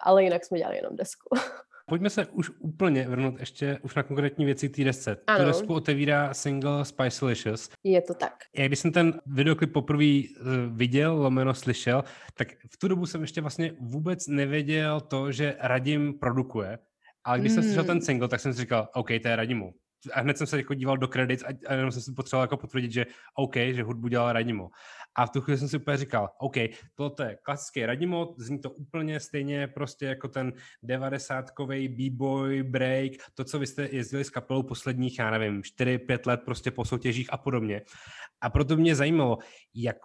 ale 0.00 0.24
jinak 0.24 0.44
jsme 0.44 0.58
dělali 0.58 0.76
jenom 0.76 0.96
desku. 0.96 1.28
Pojďme 1.88 2.10
se 2.10 2.26
už 2.26 2.50
úplně 2.58 3.08
vrnout 3.08 3.40
ještě 3.40 3.78
už 3.82 3.94
na 3.94 4.02
konkrétní 4.02 4.44
věci 4.44 4.68
té 4.68 4.84
desce. 4.84 5.16
Ano. 5.26 5.38
Tu 5.38 5.44
desku 5.44 5.74
otevírá 5.74 6.34
single 6.34 6.84
Spicelicious. 6.84 7.70
Je 7.84 8.02
to 8.02 8.14
tak. 8.14 8.34
Já 8.56 8.66
když 8.66 8.78
jsem 8.78 8.92
ten 8.92 9.20
videoklip 9.26 9.72
poprvé 9.72 10.04
eh, 10.04 10.24
viděl, 10.68 11.16
lomeno 11.16 11.54
slyšel, 11.54 12.04
tak 12.34 12.48
v 12.70 12.76
tu 12.76 12.88
dobu 12.88 13.06
jsem 13.06 13.20
ještě 13.20 13.40
vlastně 13.40 13.72
vůbec 13.80 14.26
nevěděl 14.26 15.00
to, 15.00 15.32
že 15.32 15.56
Radim 15.60 16.18
produkuje. 16.18 16.78
Ale 17.24 17.40
když 17.40 17.52
mm. 17.52 17.54
jsem 17.54 17.64
slyšel 17.64 17.84
ten 17.84 17.96
hmm. 17.96 18.02
single, 18.02 18.28
tak 18.28 18.40
jsem 18.40 18.52
si 18.52 18.60
říkal, 18.60 18.88
OK, 18.94 19.08
to 19.22 19.28
je 19.28 19.36
Radimu 19.36 19.74
a 20.12 20.20
hned 20.20 20.38
jsem 20.38 20.46
se 20.46 20.56
jako 20.56 20.74
díval 20.74 20.96
do 20.96 21.06
credits 21.06 21.44
a, 21.44 21.48
a 21.66 21.74
jenom 21.74 21.92
jsem 21.92 22.02
si 22.02 22.12
potřeboval 22.12 22.44
jako 22.44 22.56
potvrdit, 22.56 22.92
že 22.92 23.06
OK, 23.34 23.56
že 23.56 23.82
hudbu 23.82 24.08
dělal 24.08 24.32
Radimo. 24.32 24.70
A 25.18 25.26
v 25.26 25.30
tu 25.30 25.40
chvíli 25.40 25.58
jsem 25.58 25.68
si 25.68 25.76
úplně 25.76 25.96
říkal, 25.96 26.30
OK, 26.38 26.54
toto 26.94 27.22
je 27.22 27.38
klasický 27.42 27.86
Radimo, 27.86 28.34
zní 28.38 28.58
to 28.58 28.70
úplně 28.70 29.20
stejně 29.20 29.68
prostě 29.68 30.06
jako 30.06 30.28
ten 30.28 30.52
90-kový 30.84 31.88
b-boy 31.88 32.62
break, 32.62 33.12
to, 33.34 33.44
co 33.44 33.58
vy 33.58 33.66
jste 33.66 33.88
jezdili 33.92 34.24
s 34.24 34.30
kapelou 34.30 34.62
posledních, 34.62 35.18
já 35.18 35.30
nevím, 35.30 35.62
4-5 35.62 36.18
let 36.26 36.40
prostě 36.44 36.70
po 36.70 36.84
soutěžích 36.84 37.32
a 37.32 37.36
podobně. 37.36 37.82
A 38.40 38.50
proto 38.50 38.76
mě 38.76 38.94
zajímalo, 38.94 39.38
jak, 39.74 39.96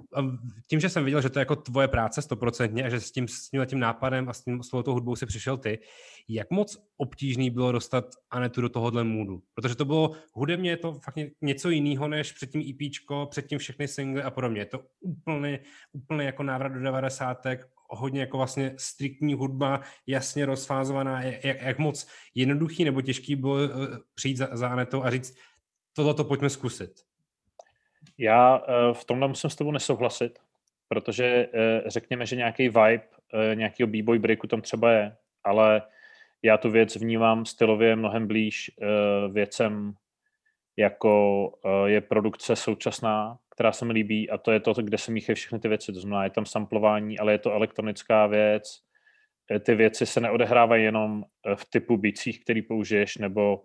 tím, 0.69 0.80
že 0.80 0.89
jsem 0.89 1.06
viděl, 1.06 1.21
že 1.21 1.30
to 1.30 1.39
je 1.39 1.41
jako 1.41 1.56
tvoje 1.56 1.88
práce 1.88 2.21
stoprocentně 2.21 2.84
a 2.84 2.89
že 2.89 2.99
s 2.99 3.12
tím, 3.12 3.28
s 3.28 3.49
tím, 3.49 3.65
tím 3.65 3.80
nápadem 3.80 4.30
a 4.30 4.34
s, 4.34 4.43
tím, 4.43 4.63
s 4.63 4.69
tou 4.69 4.93
hudbou 4.93 5.15
si 5.15 5.26
přišel 5.26 5.58
ty, 5.58 5.80
jak 6.28 6.52
moc 6.52 6.78
obtížný 6.97 7.49
bylo 7.49 7.71
dostat 7.71 8.06
Anetu 8.30 8.62
do 8.62 8.69
tohohle 8.69 9.04
můdu? 9.04 9.43
Protože 9.54 9.76
to 9.76 9.86
bylo, 9.86 10.12
hudebně 10.32 10.69
je 10.69 10.78
to 10.78 10.93
fakt 10.93 11.15
něco 11.41 11.69
jiného 11.69 12.08
než 12.08 12.32
předtím 12.32 12.63
EPčko, 12.69 13.28
předtím 13.32 13.60
všechny 13.60 13.88
singly 13.88 14.23
a 14.23 14.32
podobně. 14.32 14.62
Je 14.62 14.65
to 14.65 14.84
úplně, 15.03 15.59
úplně 15.91 16.25
jako 16.25 16.43
návrat 16.43 16.69
do 16.69 16.79
90. 16.79 17.47
hodně 17.87 18.19
jako 18.19 18.37
vlastně 18.37 18.73
striktní 18.77 19.33
hudba, 19.33 19.81
jasně 20.07 20.45
rozfázovaná, 20.45 21.21
jak, 21.21 21.61
jak 21.61 21.79
moc 21.79 22.07
jednoduchý 22.35 22.85
nebo 22.85 23.01
těžký 23.01 23.35
bylo 23.35 23.57
eh, 23.63 23.69
přijít 24.15 24.37
za, 24.37 24.49
za 24.51 24.69
Anetou 24.69 25.03
a 25.03 25.09
říct, 25.09 25.37
tohle 25.93 26.13
to 26.13 26.23
pojďme 26.23 26.49
zkusit. 26.49 27.01
Já 28.17 28.61
eh, 28.67 28.93
v 28.93 29.05
tomhle 29.05 29.27
musím 29.27 29.49
s 29.49 29.55
tebou 29.55 29.71
nesouhlasit, 29.71 30.39
protože 30.87 31.25
eh, 31.25 31.83
řekněme, 31.85 32.25
že 32.25 32.35
nějaký 32.35 32.69
vibe 32.69 33.03
nějakého 33.53 33.87
b-boy 33.87 34.19
breaku 34.19 34.47
tam 34.47 34.61
třeba 34.61 34.91
je, 34.91 35.15
ale 35.43 35.81
já 36.41 36.57
tu 36.57 36.71
věc 36.71 36.95
vnímám 36.95 37.45
stylově 37.45 37.95
mnohem 37.95 38.27
blíž 38.27 38.71
věcem, 39.31 39.95
jako 40.77 41.51
je 41.86 42.01
produkce 42.01 42.55
současná, 42.55 43.38
která 43.49 43.71
se 43.71 43.86
mi 43.86 43.93
líbí 43.93 44.29
a 44.29 44.38
to 44.38 44.51
je 44.51 44.59
to, 44.59 44.73
kde 44.73 44.97
se 44.97 45.12
míchají 45.12 45.36
všechny 45.36 45.59
ty 45.59 45.67
věci. 45.67 45.93
To 45.93 45.99
znamená, 45.99 46.23
je 46.23 46.29
tam 46.29 46.45
samplování, 46.45 47.19
ale 47.19 47.31
je 47.31 47.38
to 47.38 47.51
elektronická 47.51 48.27
věc. 48.27 48.63
E, 49.51 49.59
ty 49.59 49.75
věci 49.75 50.05
se 50.05 50.19
neodehrávají 50.19 50.83
jenom 50.83 51.23
e, 51.23 51.55
v 51.55 51.65
typu 51.65 51.97
bicích, 51.97 52.43
který 52.43 52.62
použiješ, 52.62 53.17
nebo 53.17 53.63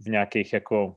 v 0.00 0.06
nějakých 0.06 0.52
jako 0.52 0.96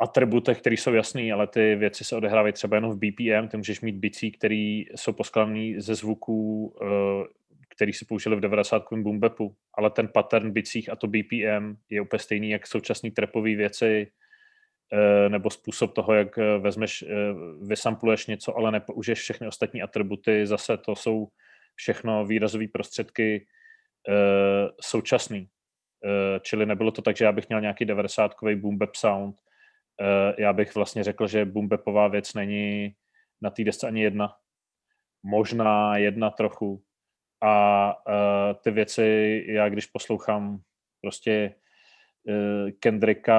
atributech, 0.00 0.58
které 0.60 0.76
jsou 0.76 0.94
jasný, 0.94 1.32
ale 1.32 1.46
ty 1.46 1.76
věci 1.76 2.04
se 2.04 2.16
odehrávají 2.16 2.52
třeba 2.52 2.76
jenom 2.76 2.90
v 2.90 2.98
BPM, 2.98 3.48
ty 3.48 3.56
můžeš 3.56 3.80
mít 3.80 3.96
bicí, 3.96 4.32
které 4.32 4.82
jsou 4.94 5.12
poskladané 5.12 5.80
ze 5.80 5.94
zvuků, 5.94 6.66
uh, 6.82 7.24
který 7.68 7.92
se 7.92 8.04
použili 8.08 8.36
v 8.36 8.40
90. 8.40 8.82
boom 8.92 9.20
bapu, 9.20 9.54
ale 9.74 9.90
ten 9.90 10.08
pattern 10.08 10.50
bicích 10.50 10.88
a 10.88 10.96
to 10.96 11.06
BPM 11.06 11.76
je 11.90 12.00
úplně 12.00 12.20
stejný, 12.20 12.50
jak 12.50 12.66
současné 12.66 13.10
trapové 13.10 13.54
věci, 13.56 14.06
Eh, 14.92 15.28
nebo 15.28 15.50
způsob 15.50 15.94
toho, 15.94 16.14
jak 16.14 16.38
eh, 16.38 16.58
vezmeš, 16.58 17.02
eh, 17.02 17.06
vysampluješ 17.62 18.26
něco, 18.26 18.56
ale 18.56 18.72
nepoužiješ 18.72 19.20
všechny 19.20 19.46
ostatní 19.46 19.82
atributy, 19.82 20.46
zase 20.46 20.76
to 20.76 20.96
jsou 20.96 21.28
všechno 21.74 22.26
výrazové 22.26 22.68
prostředky 22.72 23.46
současný. 24.80 25.48
Čili 26.42 26.66
nebylo 26.66 26.90
to 26.90 27.02
tak, 27.02 27.16
že 27.16 27.24
já 27.24 27.32
bych 27.32 27.48
měl 27.48 27.60
nějaký 27.60 27.86
90-kový 27.86 28.56
boom 28.56 28.78
bap 28.78 28.94
sound. 28.94 29.36
Já 30.38 30.52
bych 30.52 30.74
vlastně 30.74 31.04
řekl, 31.04 31.26
že 31.26 31.44
boom 31.44 31.68
bapová 31.68 32.08
věc 32.08 32.34
není 32.34 32.94
na 33.42 33.50
té 33.50 33.64
desce 33.64 33.86
ani 33.86 34.02
jedna. 34.02 34.36
Možná 35.22 35.96
jedna 35.96 36.30
trochu. 36.30 36.82
A 37.42 37.94
ty 38.62 38.70
věci, 38.70 39.44
já 39.48 39.68
když 39.68 39.86
poslouchám 39.86 40.60
prostě 41.00 41.54
Eh, 42.28 42.72
Kendricka 42.72 43.36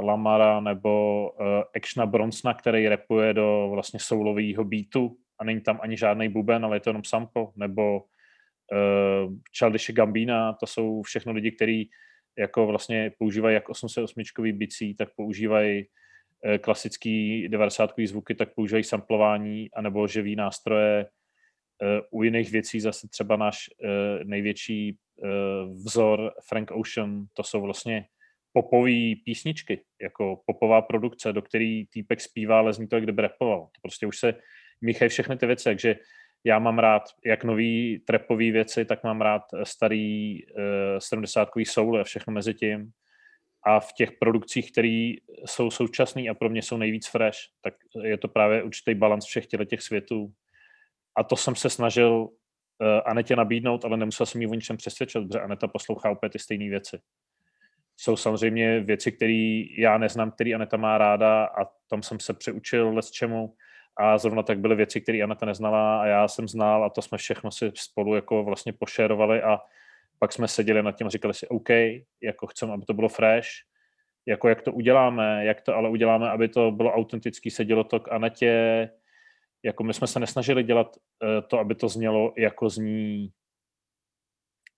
Lamara 0.00 0.60
nebo 0.60 1.30
Actiona 1.76 2.06
Bronsona, 2.06 2.54
který 2.54 2.88
repuje 2.88 3.34
do 3.34 3.68
vlastně 3.72 4.00
soulového 4.00 4.64
beatu 4.64 5.16
a 5.38 5.44
není 5.44 5.60
tam 5.60 5.78
ani 5.82 5.96
žádný 5.96 6.28
buben, 6.28 6.64
ale 6.64 6.76
je 6.76 6.80
to 6.80 6.90
jenom 6.90 7.04
sample, 7.04 7.46
nebo 7.56 8.00
uh, 8.00 9.34
Childish 9.58 9.90
Gambina, 9.90 10.52
to 10.52 10.66
jsou 10.66 11.02
všechno 11.02 11.32
lidi, 11.32 11.52
kteří 11.52 11.90
jako 12.38 12.66
vlastně 12.66 13.12
používají 13.18 13.54
jak 13.54 13.68
88 13.68 14.22
bicí, 14.52 14.94
tak 14.94 15.08
používají 15.16 15.86
klasický 16.60 17.48
90 17.48 17.90
zvuky, 18.04 18.34
tak 18.34 18.54
používají 18.54 18.84
samplování 18.84 19.70
anebo 19.74 20.06
živý 20.06 20.36
nástroje. 20.36 21.06
Uh, 21.82 22.20
u 22.20 22.22
jiných 22.22 22.50
věcí 22.50 22.80
zase 22.80 23.08
třeba 23.08 23.36
náš 23.36 23.56
uh, 23.68 24.24
největší 24.24 24.98
vzor 25.84 26.32
Frank 26.48 26.70
Ocean, 26.70 27.26
to 27.32 27.42
jsou 27.42 27.62
vlastně 27.62 28.06
popové 28.52 29.14
písničky, 29.24 29.84
jako 30.02 30.40
popová 30.46 30.82
produkce, 30.82 31.32
do 31.32 31.42
který 31.42 31.86
týpek 31.86 32.20
zpívá, 32.20 32.58
ale 32.58 32.72
zní 32.72 32.88
to, 32.88 32.96
jak 32.96 33.04
kdyby 33.04 33.22
repoval. 33.22 33.60
To 33.60 33.80
prostě 33.82 34.06
už 34.06 34.18
se 34.18 34.34
míchají 34.80 35.08
všechny 35.08 35.36
ty 35.36 35.46
věci, 35.46 35.64
takže 35.64 35.96
já 36.44 36.58
mám 36.58 36.78
rád 36.78 37.02
jak 37.24 37.44
nový 37.44 38.02
trapové 38.06 38.50
věci, 38.50 38.84
tak 38.84 39.04
mám 39.04 39.20
rád 39.20 39.42
starý 39.62 40.38
uh, 40.46 40.62
70 40.98 41.48
soul 41.66 42.00
a 42.00 42.04
všechno 42.04 42.32
mezi 42.32 42.54
tím. 42.54 42.90
A 43.66 43.80
v 43.80 43.92
těch 43.92 44.12
produkcích, 44.12 44.72
které 44.72 45.12
jsou 45.46 45.70
současné 45.70 46.22
a 46.28 46.34
pro 46.34 46.48
mě 46.48 46.62
jsou 46.62 46.76
nejvíc 46.76 47.06
fresh, 47.06 47.38
tak 47.60 47.74
je 48.02 48.18
to 48.18 48.28
právě 48.28 48.62
určitý 48.62 48.94
balans 48.94 49.24
všech 49.24 49.46
těch 49.46 49.82
světů. 49.82 50.32
A 51.16 51.24
to 51.24 51.36
jsem 51.36 51.54
se 51.54 51.70
snažil 51.70 52.12
uh, 52.12 52.28
Anetě 53.06 53.36
nabídnout, 53.36 53.84
ale 53.84 53.96
nemusel 53.96 54.26
jsem 54.26 54.40
jí 54.40 54.46
o 54.46 54.54
ničem 54.54 54.76
přesvědčit, 54.76 55.20
protože 55.20 55.40
Aneta 55.40 55.68
poslouchá 55.68 56.10
úplně 56.10 56.30
ty 56.30 56.38
stejné 56.38 56.68
věci 56.68 56.98
jsou 57.96 58.16
samozřejmě 58.16 58.80
věci, 58.80 59.12
které 59.12 59.62
já 59.78 59.98
neznám, 59.98 60.30
které 60.30 60.54
Aneta 60.54 60.76
má 60.76 60.98
ráda 60.98 61.44
a 61.44 61.64
tam 61.90 62.02
jsem 62.02 62.20
se 62.20 62.34
přeučil 62.34 62.94
les 62.94 63.10
čemu 63.10 63.54
a 63.96 64.18
zrovna 64.18 64.42
tak 64.42 64.58
byly 64.58 64.76
věci, 64.76 65.00
které 65.00 65.22
Aneta 65.22 65.46
neznala 65.46 66.00
a 66.02 66.06
já 66.06 66.28
jsem 66.28 66.48
znal 66.48 66.84
a 66.84 66.90
to 66.90 67.02
jsme 67.02 67.18
všechno 67.18 67.50
si 67.50 67.72
spolu 67.74 68.14
jako 68.14 68.44
vlastně 68.44 68.72
pošerovali 68.72 69.42
a 69.42 69.58
pak 70.24 70.32
jsme 70.32 70.48
seděli 70.48 70.82
nad 70.82 70.92
tím 70.92 71.06
a 71.06 71.10
říkali 71.10 71.34
si, 71.34 71.48
OK, 71.48 71.68
jako 72.22 72.46
chceme, 72.46 72.72
aby 72.72 72.84
to 72.84 72.94
bylo 72.94 73.08
fresh, 73.08 73.48
jako 74.26 74.48
jak 74.48 74.62
to 74.62 74.72
uděláme, 74.72 75.44
jak 75.44 75.60
to 75.60 75.74
ale 75.76 75.88
uděláme, 75.88 76.30
aby 76.30 76.48
to 76.48 76.70
bylo 76.70 76.92
autentický, 76.92 77.50
sedělo 77.50 77.84
to 77.84 78.00
k 78.00 78.12
Anetě, 78.12 78.90
jako 79.64 79.84
my 79.84 79.94
jsme 79.94 80.06
se 80.06 80.20
nesnažili 80.20 80.62
dělat 80.62 80.96
uh, 80.96 81.48
to, 81.48 81.58
aby 81.58 81.74
to 81.74 81.88
znělo 81.88 82.32
jako 82.36 82.68
zní 82.68 83.32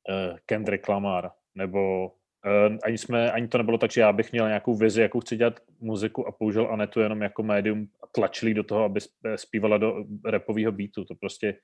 uh, 0.09 0.39
Kendrick 0.47 0.89
Lamar, 0.89 1.31
nebo 1.55 2.09
uh, 2.09 2.77
ani, 2.83 2.99
jsme, 2.99 3.33
ani 3.33 3.49
to 3.49 3.59
nebylo 3.59 3.79
tak, 3.79 3.91
že 3.91 4.01
já 4.01 4.13
bych 4.13 4.33
měl 4.33 4.47
nějakou 4.49 4.75
vizi, 4.75 5.03
jakou 5.03 5.21
chci 5.21 5.37
dělat 5.37 5.61
muziku 5.81 6.27
a 6.27 6.33
použil 6.33 6.73
Anetu 6.73 7.01
jenom 7.01 7.23
jako 7.23 7.43
médium 7.43 7.89
a 8.03 8.07
tlačili 8.07 8.55
do 8.55 8.63
toho, 8.63 8.85
aby 8.85 9.01
zpívala 9.37 9.79
do 9.79 10.05
repového 10.25 10.73
beatu. 10.73 11.05
To 11.05 11.15
prostě 11.15 11.55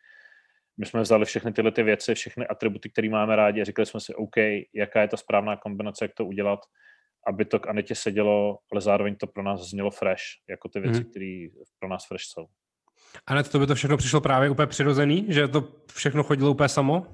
my 0.80 0.86
jsme 0.86 1.00
vzali 1.00 1.24
všechny 1.24 1.52
tyhle 1.52 1.72
ty 1.72 1.82
věci, 1.82 2.14
všechny 2.14 2.46
atributy, 2.46 2.90
které 2.90 3.08
máme 3.08 3.36
rádi 3.36 3.60
a 3.60 3.64
říkali 3.64 3.86
jsme 3.86 4.00
si, 4.00 4.14
OK, 4.14 4.36
jaká 4.74 5.02
je 5.02 5.08
ta 5.08 5.16
správná 5.16 5.56
kombinace, 5.56 6.04
jak 6.04 6.14
to 6.14 6.24
udělat, 6.24 6.60
aby 7.26 7.44
to 7.44 7.60
k 7.60 7.66
Anetě 7.66 7.94
sedělo, 7.94 8.58
ale 8.72 8.80
zároveň 8.80 9.16
to 9.16 9.26
pro 9.26 9.42
nás 9.42 9.60
znělo 9.60 9.90
fresh, 9.90 10.22
jako 10.50 10.68
ty 10.68 10.80
věci, 10.80 11.00
mm. 11.00 11.10
které 11.10 11.46
pro 11.78 11.88
nás 11.88 12.06
fresh 12.06 12.24
jsou. 12.24 12.46
Anet, 13.26 13.48
to 13.48 13.58
by 13.58 13.66
to 13.66 13.74
všechno 13.74 13.96
přišlo 13.96 14.20
právě 14.20 14.50
úplně 14.50 14.66
přirozený, 14.66 15.26
že 15.28 15.48
to 15.48 15.68
všechno 15.92 16.22
chodilo 16.22 16.50
úplně 16.50 16.68
samo? 16.68 17.06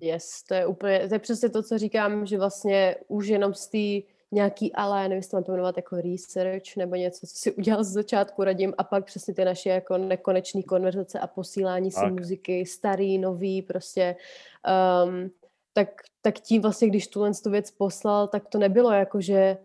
Yes, 0.00 0.42
to 0.48 0.54
je 0.54 0.66
úplně, 0.66 1.08
to 1.08 1.14
je 1.14 1.18
přesně 1.18 1.48
to, 1.48 1.62
co 1.62 1.78
říkám, 1.78 2.26
že 2.26 2.38
vlastně 2.38 2.96
už 3.08 3.26
jenom 3.26 3.54
z 3.54 3.68
té 3.68 4.08
nějaký 4.32 4.72
ale, 4.72 5.02
nevím, 5.02 5.16
jestli 5.16 5.44
to 5.44 5.56
mám 5.56 5.72
jako 5.76 5.96
research 5.96 6.76
nebo 6.76 6.94
něco, 6.94 7.26
co 7.26 7.36
si 7.36 7.52
udělal 7.52 7.84
z 7.84 7.88
začátku 7.88 8.44
radím 8.44 8.74
a 8.78 8.84
pak 8.84 9.04
přesně 9.04 9.34
ty 9.34 9.44
naše 9.44 9.68
jako 9.68 9.98
nekonečné 9.98 10.62
konverzace 10.62 11.18
a 11.18 11.26
posílání 11.26 11.90
si 11.90 12.00
tak. 12.00 12.12
muziky, 12.12 12.66
starý, 12.66 13.18
nový, 13.18 13.62
prostě 13.62 14.16
um, 15.04 15.30
tak, 15.72 15.88
tak 16.22 16.38
tím 16.38 16.62
vlastně, 16.62 16.88
když 16.88 17.06
tuhle 17.06 17.30
tu 17.44 17.50
věc 17.50 17.70
poslal, 17.70 18.28
tak 18.28 18.48
to 18.48 18.58
nebylo 18.58 18.92
jako, 18.92 19.20
že 19.20 19.56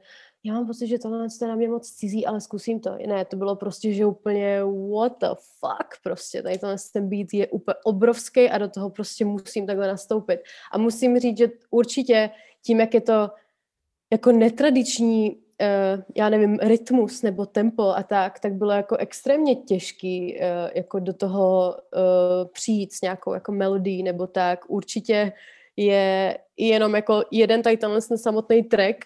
já 0.44 0.54
mám 0.54 0.68
pocit, 0.68 0.88
že 0.88 1.00
tohle 1.00 1.28
je 1.42 1.48
na 1.48 1.56
mě 1.56 1.68
moc 1.68 1.92
cizí, 1.92 2.26
ale 2.26 2.42
zkusím 2.42 2.80
to. 2.80 2.98
Ne, 3.08 3.26
to 3.26 3.38
bylo 3.38 3.56
prostě, 3.56 3.94
že 3.94 4.06
úplně 4.06 4.62
what 4.64 5.20
the 5.20 5.28
fuck 5.60 6.02
prostě, 6.04 6.44
tady 6.44 6.58
tenhle 6.58 6.78
ten 6.94 7.10
beat 7.10 7.28
je 7.34 7.48
úplně 7.48 7.76
obrovský 7.84 8.50
a 8.50 8.58
do 8.58 8.68
toho 8.68 8.90
prostě 8.90 9.26
musím 9.26 9.68
takhle 9.68 9.88
nastoupit. 9.88 10.40
A 10.72 10.78
musím 10.78 11.20
říct, 11.20 11.38
že 11.38 11.50
určitě 11.70 12.30
tím, 12.62 12.80
jak 12.80 12.94
je 12.94 13.02
to 13.02 13.30
jako 14.12 14.32
netradiční, 14.32 15.36
uh, 15.36 16.04
já 16.16 16.30
nevím, 16.30 16.58
rytmus 16.62 17.22
nebo 17.22 17.46
tempo 17.46 17.84
a 17.84 18.04
tak, 18.04 18.40
tak 18.40 18.54
bylo 18.54 18.72
jako 18.72 18.98
extrémně 18.98 19.56
těžký 19.56 20.36
uh, 20.36 20.42
jako 20.76 21.00
do 21.00 21.14
toho 21.14 21.76
uh, 21.76 22.52
přijít 22.54 22.94
s 22.94 23.02
nějakou 23.02 23.34
jako 23.34 23.52
melodií 23.52 24.04
nebo 24.04 24.28
tak. 24.28 24.60
Určitě 24.68 25.34
je 25.80 26.38
jenom 26.58 26.96
jako 26.96 27.24
jeden 27.32 27.62
tady 27.62 27.78
tenhle 27.78 28.02
samotný 28.02 28.64
track 28.64 28.98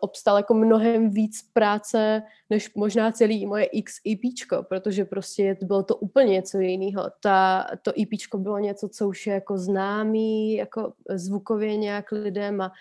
obstal 0.00 0.36
jako 0.36 0.54
mnohem 0.54 1.10
víc 1.10 1.50
práce, 1.52 2.22
než 2.50 2.74
možná 2.74 3.12
celý 3.12 3.46
moje 3.46 3.64
X 3.64 3.94
EPčko, 4.12 4.62
protože 4.62 5.04
prostě 5.04 5.56
bylo 5.62 5.82
to 5.82 5.96
úplně 5.96 6.32
něco 6.32 6.58
jiného. 6.58 7.02
Ta, 7.22 7.66
to 7.82 7.92
EPčko 8.02 8.38
bylo 8.38 8.58
něco, 8.58 8.88
co 8.88 9.08
už 9.08 9.26
je 9.26 9.34
jako 9.34 9.58
známý, 9.58 10.54
jako 10.54 10.92
zvukově 11.10 11.76
nějak 11.76 12.12
lidem 12.12 12.60
a 12.60 12.72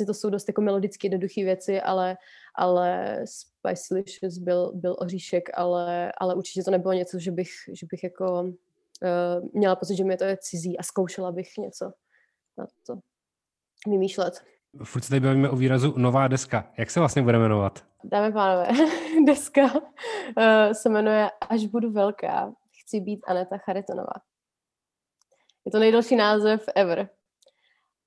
vlastně 0.00 0.06
to 0.06 0.14
jsou 0.14 0.30
dost 0.30 0.48
jako 0.48 0.60
melodicky 0.60 1.06
jednoduché 1.06 1.44
věci, 1.44 1.80
ale, 1.80 2.16
ale 2.54 3.16
Spicelicious 3.24 4.38
byl, 4.38 4.72
byl 4.74 4.96
oříšek, 4.98 5.50
ale, 5.54 6.12
ale 6.18 6.34
určitě 6.34 6.62
to 6.62 6.70
nebylo 6.70 6.92
něco, 6.92 7.18
že 7.18 7.30
bych, 7.30 7.50
že 7.72 7.86
bych 7.90 8.04
jako 8.04 8.42
uh, 8.42 9.48
měla 9.52 9.76
pocit, 9.76 9.96
že 9.96 10.04
mi 10.04 10.16
to 10.16 10.24
je 10.24 10.36
cizí 10.40 10.78
a 10.78 10.82
zkoušela 10.82 11.32
bych 11.32 11.48
něco 11.58 11.92
na 12.58 12.66
to 12.86 12.98
vymýšlet. 13.86 14.44
Furt 14.84 15.02
se 15.02 15.08
tady 15.08 15.20
bavíme 15.20 15.50
o 15.50 15.56
výrazu 15.56 15.94
nová 15.96 16.28
deska. 16.28 16.72
Jak 16.78 16.90
se 16.90 17.00
vlastně 17.00 17.22
bude 17.22 17.38
jmenovat? 17.38 17.84
Dáme 18.04 18.32
pánové, 18.32 18.68
deska 19.26 19.62
uh, 19.74 20.72
se 20.72 20.88
jmenuje 20.88 21.30
Až 21.48 21.66
budu 21.66 21.92
velká, 21.92 22.52
chci 22.82 23.00
být 23.00 23.20
Aneta 23.26 23.58
Charitonová. 23.58 24.20
Je 25.64 25.72
to 25.72 25.78
nejdelší 25.78 26.16
název 26.16 26.64
ever 26.74 27.08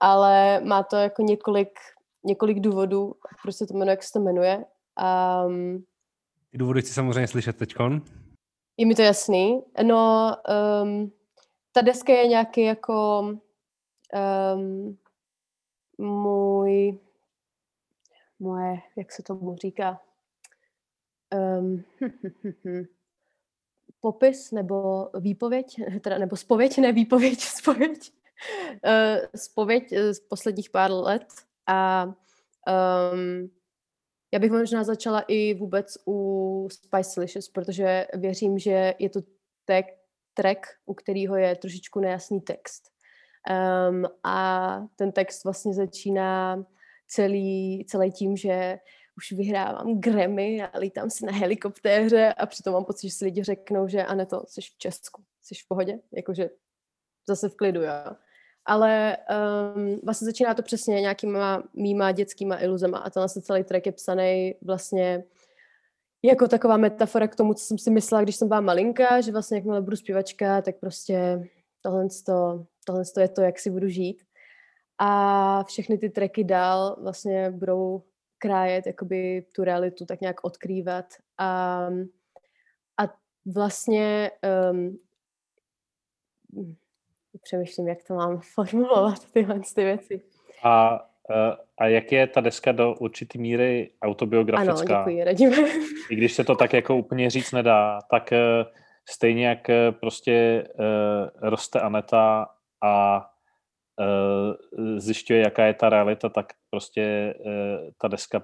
ale 0.04 0.62
má 0.64 0.84
to 0.84 0.96
jako 0.96 1.22
několik, 1.22 1.80
několik 2.24 2.60
důvodů, 2.60 3.16
proč 3.42 3.56
se 3.56 3.68
to 3.68 3.74
jmenuje, 3.74 3.92
jak 3.92 4.04
se 4.04 4.14
to 4.14 4.20
jmenuje. 4.20 4.66
Um, 5.46 5.86
Ty 6.50 6.58
důvody 6.58 6.82
chci 6.82 6.94
samozřejmě 6.94 7.28
slyšet 7.28 7.58
teďkon. 7.58 8.02
Je 8.78 8.86
mi 8.86 8.96
to 8.96 9.02
jasný. 9.02 9.64
No, 9.84 10.36
um, 10.84 11.12
ta 11.72 11.82
deska 11.82 12.14
je 12.14 12.28
nějaký 12.28 12.62
jako 12.62 13.20
um, 14.56 14.98
můj, 15.98 17.00
moje, 18.40 18.82
jak 18.96 19.12
se 19.12 19.24
tomu 19.24 19.56
říká, 19.56 20.02
um, 21.60 21.84
popis 24.00 24.52
nebo 24.52 25.10
výpověď, 25.20 25.82
teda, 26.02 26.18
nebo 26.18 26.36
spověď, 26.36 26.78
ne 26.78 26.92
výpověď, 26.92 27.40
spověď 27.40 28.12
spověď 29.36 29.84
eh, 29.94 30.00
eh, 30.00 30.14
z 30.14 30.20
posledních 30.20 30.70
pár 30.70 30.92
let 30.92 31.28
a 31.68 32.06
um, 33.14 33.50
já 34.34 34.40
bych 34.40 34.52
možná 34.52 34.84
začala 34.84 35.22
i 35.28 35.54
vůbec 35.54 35.98
u 36.08 36.68
Spicelicious, 36.72 37.50
protože 37.50 38.08
věřím, 38.14 38.60
že 38.60 38.94
je 39.00 39.10
to 39.10 39.22
tak, 39.66 39.86
track, 40.34 40.60
u 40.86 40.94
kterého 40.94 41.36
je 41.36 41.56
trošičku 41.56 42.00
nejasný 42.00 42.42
text. 42.42 42.84
Um, 43.90 44.06
a 44.24 44.80
ten 44.96 45.12
text 45.12 45.44
vlastně 45.44 45.74
začíná 45.74 46.64
celý, 47.08 47.86
celý 47.90 48.12
tím, 48.12 48.38
že 48.38 48.80
už 49.18 49.32
vyhrávám 49.32 50.00
Grammy 50.00 50.64
a 50.64 50.78
lítám 50.78 51.10
si 51.10 51.26
na 51.26 51.32
helikoptéře 51.32 52.34
a 52.34 52.46
přitom 52.46 52.74
mám 52.74 52.86
pocit, 52.86 53.08
že 53.08 53.14
si 53.14 53.26
lidi 53.26 53.44
řeknou, 53.44 53.88
že 53.88 54.04
a 54.04 54.16
ne 54.16 54.26
to, 54.26 54.44
jsi 54.48 54.62
v 54.62 54.78
Česku, 54.78 55.24
jsi 55.42 55.56
v 55.56 55.68
pohodě, 55.68 56.00
jakože 56.12 56.50
zase 57.28 57.50
v 57.50 57.56
klidu, 57.56 57.82
jo 57.82 58.16
ale 58.66 59.18
um, 59.76 60.00
vlastně 60.04 60.26
začíná 60.26 60.54
to 60.54 60.62
přesně 60.62 61.02
nějakýma 61.02 61.64
mýma 61.74 62.12
dětskýma 62.12 62.62
iluzema 62.62 62.98
a 62.98 63.10
tenhle 63.10 63.30
celý 63.30 63.64
track 63.64 63.86
je 63.86 63.92
psaný 63.92 64.56
vlastně 64.62 65.24
jako 66.24 66.48
taková 66.48 66.78
metafora 66.78 67.28
k 67.28 67.36
tomu, 67.36 67.54
co 67.54 67.66
jsem 67.66 67.78
si 67.78 67.92
myslela, 67.92 68.24
když 68.24 68.36
jsem 68.36 68.48
byla 68.48 68.62
malinká, 68.62 69.22
že 69.22 69.32
vlastně 69.32 69.58
jakmile 69.58 69.82
budu 69.82 69.96
zpěvačka, 69.96 70.62
tak 70.62 70.76
prostě 70.76 71.50
tohle, 71.82 72.08
to, 72.26 72.66
tohle 72.86 73.04
to 73.14 73.20
je 73.20 73.28
to, 73.28 73.42
jak 73.42 73.60
si 73.60 73.70
budu 73.70 73.88
žít. 73.88 74.24
A 74.98 75.64
všechny 75.64 75.98
ty 75.98 76.10
tracky 76.10 76.44
dál 76.44 76.98
vlastně 77.02 77.52
budou 77.52 78.04
krájet 78.38 78.88
jakoby 78.88 79.46
tu 79.56 79.64
realitu, 79.64 80.06
tak 80.06 80.22
nějak 80.22 80.44
odkrývat. 80.44 81.06
A, 81.38 81.88
a 82.98 83.14
vlastně 83.46 84.32
um, 84.72 84.98
přemýšlím, 87.42 87.88
jak 87.88 88.04
to 88.08 88.14
mám 88.14 88.42
formulovat, 88.54 89.32
tyhle 89.32 89.60
ty 89.76 89.84
věci. 89.84 90.22
A, 90.64 91.06
e, 91.30 91.58
a 91.78 91.88
jak 91.88 92.12
je 92.12 92.28
ta 92.28 92.42
deska 92.42 92.72
do 92.72 92.96
určitý 92.96 93.40
míry 93.40 93.92
autobiografická? 94.02 94.96
Ano, 94.96 95.06
děkuji, 95.06 95.24
radíme. 95.24 95.58
I 96.10 96.16
když 96.16 96.34
se 96.34 96.44
to 96.44 96.56
tak 96.56 96.74
jako 96.74 96.96
úplně 96.98 97.30
říct 97.30 97.52
nedá, 97.52 98.00
tak 98.10 98.34
e, 98.34 98.40
stejně 99.10 99.48
jak 99.48 99.70
e, 99.70 99.92
prostě 99.92 100.68
roste 101.42 101.80
Aneta 101.80 102.48
a 102.84 103.26
zjišťuje, 104.98 105.40
jaká 105.40 105.66
je 105.66 105.74
ta 105.74 105.90
realita, 105.90 106.30
tak 106.30 106.54
prostě 106.70 107.34
ta 108.02 108.08
deska 108.08 108.44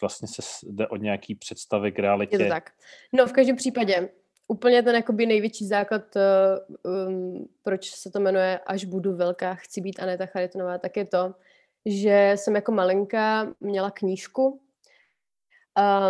vlastně 0.00 0.28
se 0.28 0.42
jde 0.66 0.88
od 0.88 0.96
nějaký 0.96 1.34
představy 1.34 1.92
k 1.92 1.98
realitě. 1.98 2.36
Je 2.36 2.44
to 2.44 2.48
tak. 2.48 2.70
No 3.12 3.26
v 3.26 3.32
každém 3.32 3.56
případě 3.56 4.08
úplně 4.48 4.82
ten 4.82 4.94
jakoby 4.94 5.26
největší 5.26 5.66
základ, 5.66 6.02
um, 7.06 7.48
proč 7.62 7.90
se 7.90 8.10
to 8.10 8.20
jmenuje 8.20 8.58
Až 8.58 8.84
budu 8.84 9.16
velká, 9.16 9.54
chci 9.54 9.80
být 9.80 10.00
Aneta 10.00 10.26
Charitonová, 10.26 10.78
tak 10.78 10.96
je 10.96 11.04
to, 11.04 11.34
že 11.86 12.32
jsem 12.36 12.54
jako 12.54 12.72
malinka 12.72 13.54
měla 13.60 13.90
knížku, 13.90 14.60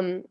um, 0.00 0.22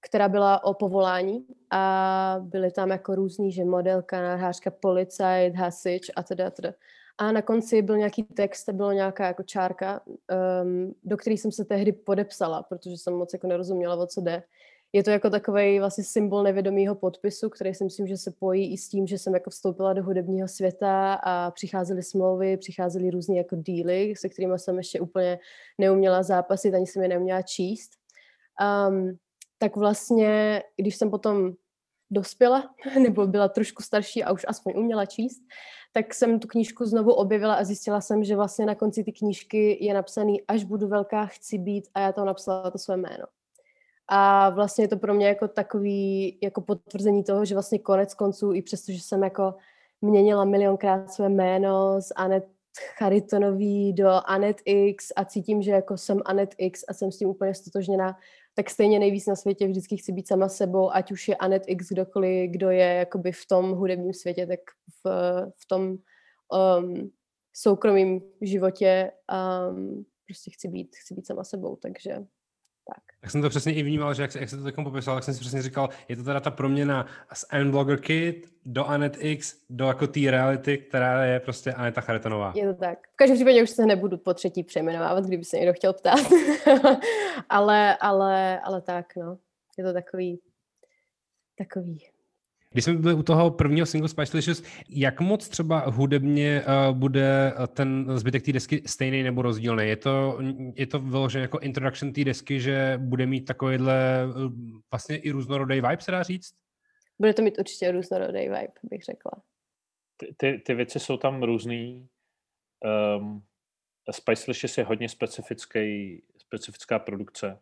která 0.00 0.28
byla 0.28 0.64
o 0.64 0.74
povolání 0.74 1.46
a 1.70 2.36
byly 2.40 2.70
tam 2.70 2.90
jako 2.90 3.14
různý, 3.14 3.52
že 3.52 3.64
modelka, 3.64 4.22
nádhářka, 4.22 4.70
policajt, 4.70 5.54
hasič 5.54 6.10
a 6.16 6.22
teda, 6.22 6.50
teda. 6.50 6.72
A 7.18 7.32
na 7.32 7.42
konci 7.42 7.82
byl 7.82 7.96
nějaký 7.96 8.22
text, 8.22 8.68
bylo 8.68 8.92
nějaká 8.92 9.26
jako 9.26 9.42
čárka, 9.42 10.00
um, 10.06 10.94
do 11.04 11.16
který 11.16 11.38
jsem 11.38 11.52
se 11.52 11.64
tehdy 11.64 11.92
podepsala, 11.92 12.62
protože 12.62 12.90
jsem 12.98 13.14
moc 13.14 13.32
jako 13.32 13.46
nerozuměla, 13.46 13.96
o 13.96 14.06
co 14.06 14.20
jde 14.20 14.42
je 14.92 15.02
to 15.02 15.10
jako 15.10 15.30
takový 15.30 15.78
vlastně 15.78 16.04
symbol 16.04 16.42
nevědomého 16.42 16.94
podpisu, 16.94 17.50
který 17.50 17.74
si 17.74 17.84
myslím, 17.84 18.06
že 18.06 18.16
se 18.16 18.30
pojí 18.30 18.72
i 18.72 18.78
s 18.78 18.88
tím, 18.88 19.06
že 19.06 19.18
jsem 19.18 19.34
jako 19.34 19.50
vstoupila 19.50 19.92
do 19.92 20.02
hudebního 20.02 20.48
světa 20.48 21.14
a 21.14 21.50
přicházely 21.50 22.02
smlouvy, 22.02 22.56
přicházely 22.56 23.10
různé 23.10 23.36
jako 23.36 23.56
díly, 23.56 24.14
se 24.16 24.28
kterými 24.28 24.58
jsem 24.58 24.76
ještě 24.76 25.00
úplně 25.00 25.38
neuměla 25.78 26.22
zápasit, 26.22 26.74
ani 26.74 26.86
jsem 26.86 27.02
je 27.02 27.08
neuměla 27.08 27.42
číst. 27.42 27.90
Um, 28.88 29.18
tak 29.58 29.76
vlastně, 29.76 30.62
když 30.76 30.96
jsem 30.96 31.10
potom 31.10 31.52
dospěla, 32.10 32.74
nebo 33.02 33.26
byla 33.26 33.48
trošku 33.48 33.82
starší 33.82 34.24
a 34.24 34.32
už 34.32 34.44
aspoň 34.48 34.72
uměla 34.76 35.06
číst, 35.06 35.42
tak 35.92 36.14
jsem 36.14 36.40
tu 36.40 36.48
knížku 36.48 36.84
znovu 36.84 37.12
objevila 37.12 37.54
a 37.54 37.64
zjistila 37.64 38.00
jsem, 38.00 38.24
že 38.24 38.36
vlastně 38.36 38.66
na 38.66 38.74
konci 38.74 39.04
ty 39.04 39.12
knížky 39.12 39.84
je 39.84 39.94
napsaný 39.94 40.42
až 40.48 40.64
budu 40.64 40.88
velká, 40.88 41.26
chci 41.26 41.58
být 41.58 41.88
a 41.94 42.00
já 42.00 42.12
to 42.12 42.24
napsala 42.24 42.70
to 42.70 42.78
své 42.78 42.96
jméno. 42.96 43.24
A 44.08 44.50
vlastně 44.50 44.84
je 44.84 44.88
to 44.88 44.96
pro 44.96 45.14
mě 45.14 45.26
jako 45.28 45.48
takový 45.48 46.38
jako 46.42 46.60
potvrzení 46.60 47.24
toho, 47.24 47.44
že 47.44 47.54
vlastně 47.54 47.78
konec 47.78 48.14
konců, 48.14 48.52
i 48.52 48.62
přesto, 48.62 48.92
že 48.92 49.00
jsem 49.00 49.22
jako 49.22 49.54
měnila 50.00 50.44
milionkrát 50.44 51.12
své 51.12 51.28
jméno 51.28 52.00
z 52.00 52.12
Anet 52.16 52.44
Charitonový 52.98 53.92
do 53.92 54.10
Anet 54.26 54.56
X 54.64 55.12
a 55.16 55.24
cítím, 55.24 55.62
že 55.62 55.70
jako 55.70 55.96
jsem 55.96 56.20
Anet 56.24 56.54
X 56.58 56.84
a 56.88 56.94
jsem 56.94 57.12
s 57.12 57.18
tím 57.18 57.28
úplně 57.28 57.54
stotožněná, 57.54 58.16
tak 58.54 58.70
stejně 58.70 58.98
nejvíc 58.98 59.26
na 59.26 59.36
světě 59.36 59.66
vždycky 59.66 59.96
chci 59.96 60.12
být 60.12 60.28
sama 60.28 60.48
sebou, 60.48 60.90
ať 60.90 61.12
už 61.12 61.28
je 61.28 61.36
Anet 61.36 61.62
X 61.66 61.88
kdokoliv, 61.88 62.50
kdo 62.50 62.70
je 62.70 62.94
jakoby 62.94 63.32
v 63.32 63.46
tom 63.46 63.72
hudebním 63.72 64.12
světě, 64.12 64.46
tak 64.46 64.60
v, 65.04 65.10
v 65.56 65.68
tom 65.68 65.96
um, 66.78 67.10
soukromém 67.52 68.20
životě 68.40 69.12
um, 69.70 70.04
prostě 70.26 70.50
chci 70.50 70.68
být, 70.68 70.96
chci 70.96 71.14
být 71.14 71.26
sama 71.26 71.44
sebou, 71.44 71.76
takže 71.76 72.26
tak. 72.94 73.04
Tak 73.20 73.30
jsem 73.30 73.42
to 73.42 73.48
přesně 73.48 73.74
i 73.74 73.82
vnímal, 73.82 74.14
že 74.14 74.22
jak, 74.22 74.34
jak 74.34 74.48
se 74.48 74.56
to 74.56 74.64
takom 74.64 74.84
popisal, 74.84 75.14
tak 75.14 75.24
jsem 75.24 75.34
si 75.34 75.40
přesně 75.40 75.62
říkal, 75.62 75.88
je 76.08 76.16
to 76.16 76.24
teda 76.24 76.40
ta 76.40 76.50
proměna 76.50 77.06
z 77.32 77.44
N-Blogger 77.50 78.00
Kid 78.00 78.46
do 78.64 78.84
Anet 78.84 79.16
X, 79.20 79.56
do 79.70 79.86
jako 79.86 80.06
té 80.06 80.20
reality, 80.20 80.78
která 80.78 81.24
je 81.24 81.40
prostě 81.40 81.72
Aneta 81.72 82.00
Charitonová. 82.00 82.52
Je 82.56 82.74
to 82.74 82.80
tak. 82.80 82.98
V 83.12 83.16
každém 83.16 83.36
případě 83.36 83.62
už 83.62 83.70
se 83.70 83.86
nebudu 83.86 84.18
po 84.18 84.34
třetí 84.34 84.62
přejmenovávat, 84.62 85.24
kdyby 85.24 85.44
se 85.44 85.56
někdo 85.56 85.72
chtěl 85.72 85.92
ptát. 85.92 86.20
ale, 87.48 87.96
ale, 87.96 88.60
ale 88.60 88.80
tak, 88.80 89.16
no. 89.16 89.38
Je 89.78 89.84
to 89.84 89.92
takový, 89.92 90.40
takový 91.58 92.06
když 92.76 92.84
jsme 92.84 92.94
byli 92.94 93.14
u 93.14 93.22
toho 93.22 93.50
prvního 93.50 93.86
single 93.86 94.08
Spice 94.08 94.32
Delicious, 94.32 94.62
jak 94.88 95.20
moc 95.20 95.48
třeba 95.48 95.78
hudebně 95.78 96.62
uh, 96.66 96.96
bude 96.96 97.54
ten 97.68 98.18
zbytek 98.18 98.44
té 98.44 98.52
desky 98.52 98.82
stejný 98.86 99.22
nebo 99.22 99.42
rozdílný? 99.42 99.88
Je 99.88 99.96
to, 99.96 100.38
je 100.74 100.86
to 100.86 101.00
vyložené 101.00 101.42
jako 101.42 101.58
introduction 101.58 102.12
té 102.12 102.24
desky, 102.24 102.60
že 102.60 102.98
bude 103.02 103.26
mít 103.26 103.44
takovýhle 103.44 104.26
uh, 104.26 104.52
vlastně 104.90 105.16
i 105.16 105.30
různorodý 105.30 105.74
vibe, 105.74 105.96
se 106.00 106.10
dá 106.10 106.22
říct? 106.22 106.54
Bude 107.18 107.34
to 107.34 107.42
mít 107.42 107.58
určitě 107.58 107.92
různorodý 107.92 108.38
vibe, 108.38 108.72
bych 108.82 109.02
řekla. 109.02 109.32
Ty, 110.16 110.34
ty, 110.36 110.62
ty 110.66 110.74
věci 110.74 111.00
jsou 111.00 111.16
tam 111.16 111.42
různý. 111.42 112.08
Um, 113.18 113.42
Spice 114.10 114.46
Delicious 114.46 114.78
je 114.78 114.84
hodně 114.84 115.08
specifický, 115.08 116.22
specifická 116.38 116.98
produkce, 116.98 117.58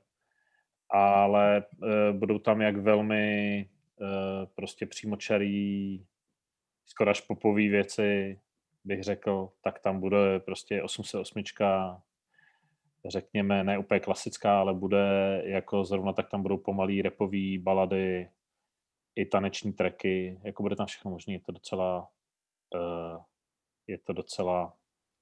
ale 0.91 1.65
uh, 1.83 2.19
budou 2.19 2.39
tam 2.39 2.61
jak 2.61 2.77
velmi 2.77 3.67
Eh, 3.67 3.74
prostě 4.55 4.87
přímočarý, 4.87 6.07
skoro 6.87 7.11
až 7.11 7.21
popový 7.21 7.69
věci, 7.69 8.41
bych 8.85 9.03
řekl, 9.03 9.49
tak 9.63 9.79
tam 9.79 10.01
bude 10.01 10.41
prostě 10.41 10.83
808, 10.83 11.43
řekněme, 13.07 13.65
ne 13.65 13.79
úplně 13.79 14.01
klasická, 14.01 14.61
ale 14.61 14.75
bude 14.75 15.43
jako 15.45 15.85
zrovna 15.85 16.13
tak 16.13 16.31
tam 16.31 16.43
budou 16.43 16.57
pomalý 16.57 17.03
repový 17.03 17.59
balady, 17.59 18.31
i 19.17 19.27
taneční 19.27 19.73
tracky, 19.73 20.41
jako 20.45 20.63
bude 20.63 20.77
tam 20.77 20.87
všechno 20.87 21.11
možné, 21.11 21.33
je 21.33 21.41
to 21.41 21.53
docela 21.53 22.09
uh, 22.75 23.23
je 23.87 23.99
to 23.99 24.13
docela 24.13 24.77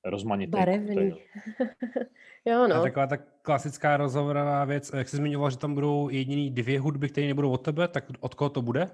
rozmanitý. 0.05 0.51
Barevný. 0.51 1.11
jo, 2.45 2.69
no. 2.69 2.75
A 2.75 2.83
taková 2.83 3.07
ta 3.07 3.17
klasická 3.17 3.97
rozhovorová 3.97 4.65
věc, 4.65 4.91
jak 4.95 5.09
jsi 5.09 5.17
zmiňoval, 5.17 5.51
že 5.51 5.59
tam 5.59 5.75
budou 5.75 6.09
jediný 6.09 6.51
dvě 6.51 6.81
hudby, 6.81 7.09
které 7.09 7.27
nebudou 7.27 7.51
od 7.51 7.59
tebe, 7.59 7.89
tak 7.89 8.05
od 8.21 8.35
koho 8.35 8.51
to 8.51 8.63
bude? 8.63 8.91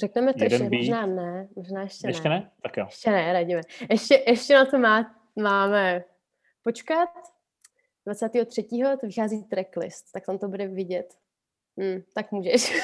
Řekneme 0.00 0.34
to 0.34 0.44
Jeden 0.44 0.62
ještě, 0.62 0.70
beat. 0.70 0.80
možná 0.80 1.06
ne, 1.06 1.48
možná 1.56 1.82
ještě, 1.82 2.06
ještě 2.06 2.28
ne. 2.28 2.38
ne? 2.38 2.50
Tak 2.62 2.76
jo. 2.76 2.84
Ještě 2.86 3.10
ne, 3.10 3.32
radíme. 3.32 3.60
Ještě, 3.90 4.24
ještě 4.26 4.54
na 4.54 4.64
to 4.64 4.78
má, 4.78 5.14
máme 5.36 6.04
počkat. 6.62 7.08
23. 8.06 8.62
to 9.00 9.06
vychází 9.06 9.44
tracklist, 9.44 10.12
tak 10.12 10.26
tam 10.26 10.38
to 10.38 10.48
bude 10.48 10.68
vidět. 10.68 11.14
Hmm, 11.78 12.02
tak 12.14 12.32
můžeš. 12.32 12.72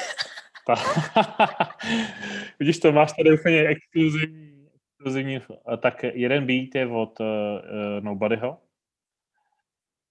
Vidíš 2.59 2.79
to, 2.79 2.91
máš 2.91 3.13
tady 3.13 3.39
úplně 3.39 3.67
exkluzivní 3.67 4.50
exkluzivní, 5.01 5.39
tak 5.77 6.03
jeden 6.03 6.45
beat 6.45 6.75
je 6.75 6.87
od 6.87 7.19
uh, 7.19 7.25
Nobodyho 7.99 8.57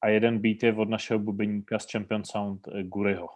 a 0.03 0.09
jeden 0.09 0.39
beat 0.39 0.63
je 0.63 0.75
od 0.75 0.89
našeho 0.89 1.19
bubeníka 1.19 1.79
z 1.79 1.87
Champion 1.93 2.25
Sound 2.25 2.67
uh, 2.67 2.81
Guriho. 2.81 3.29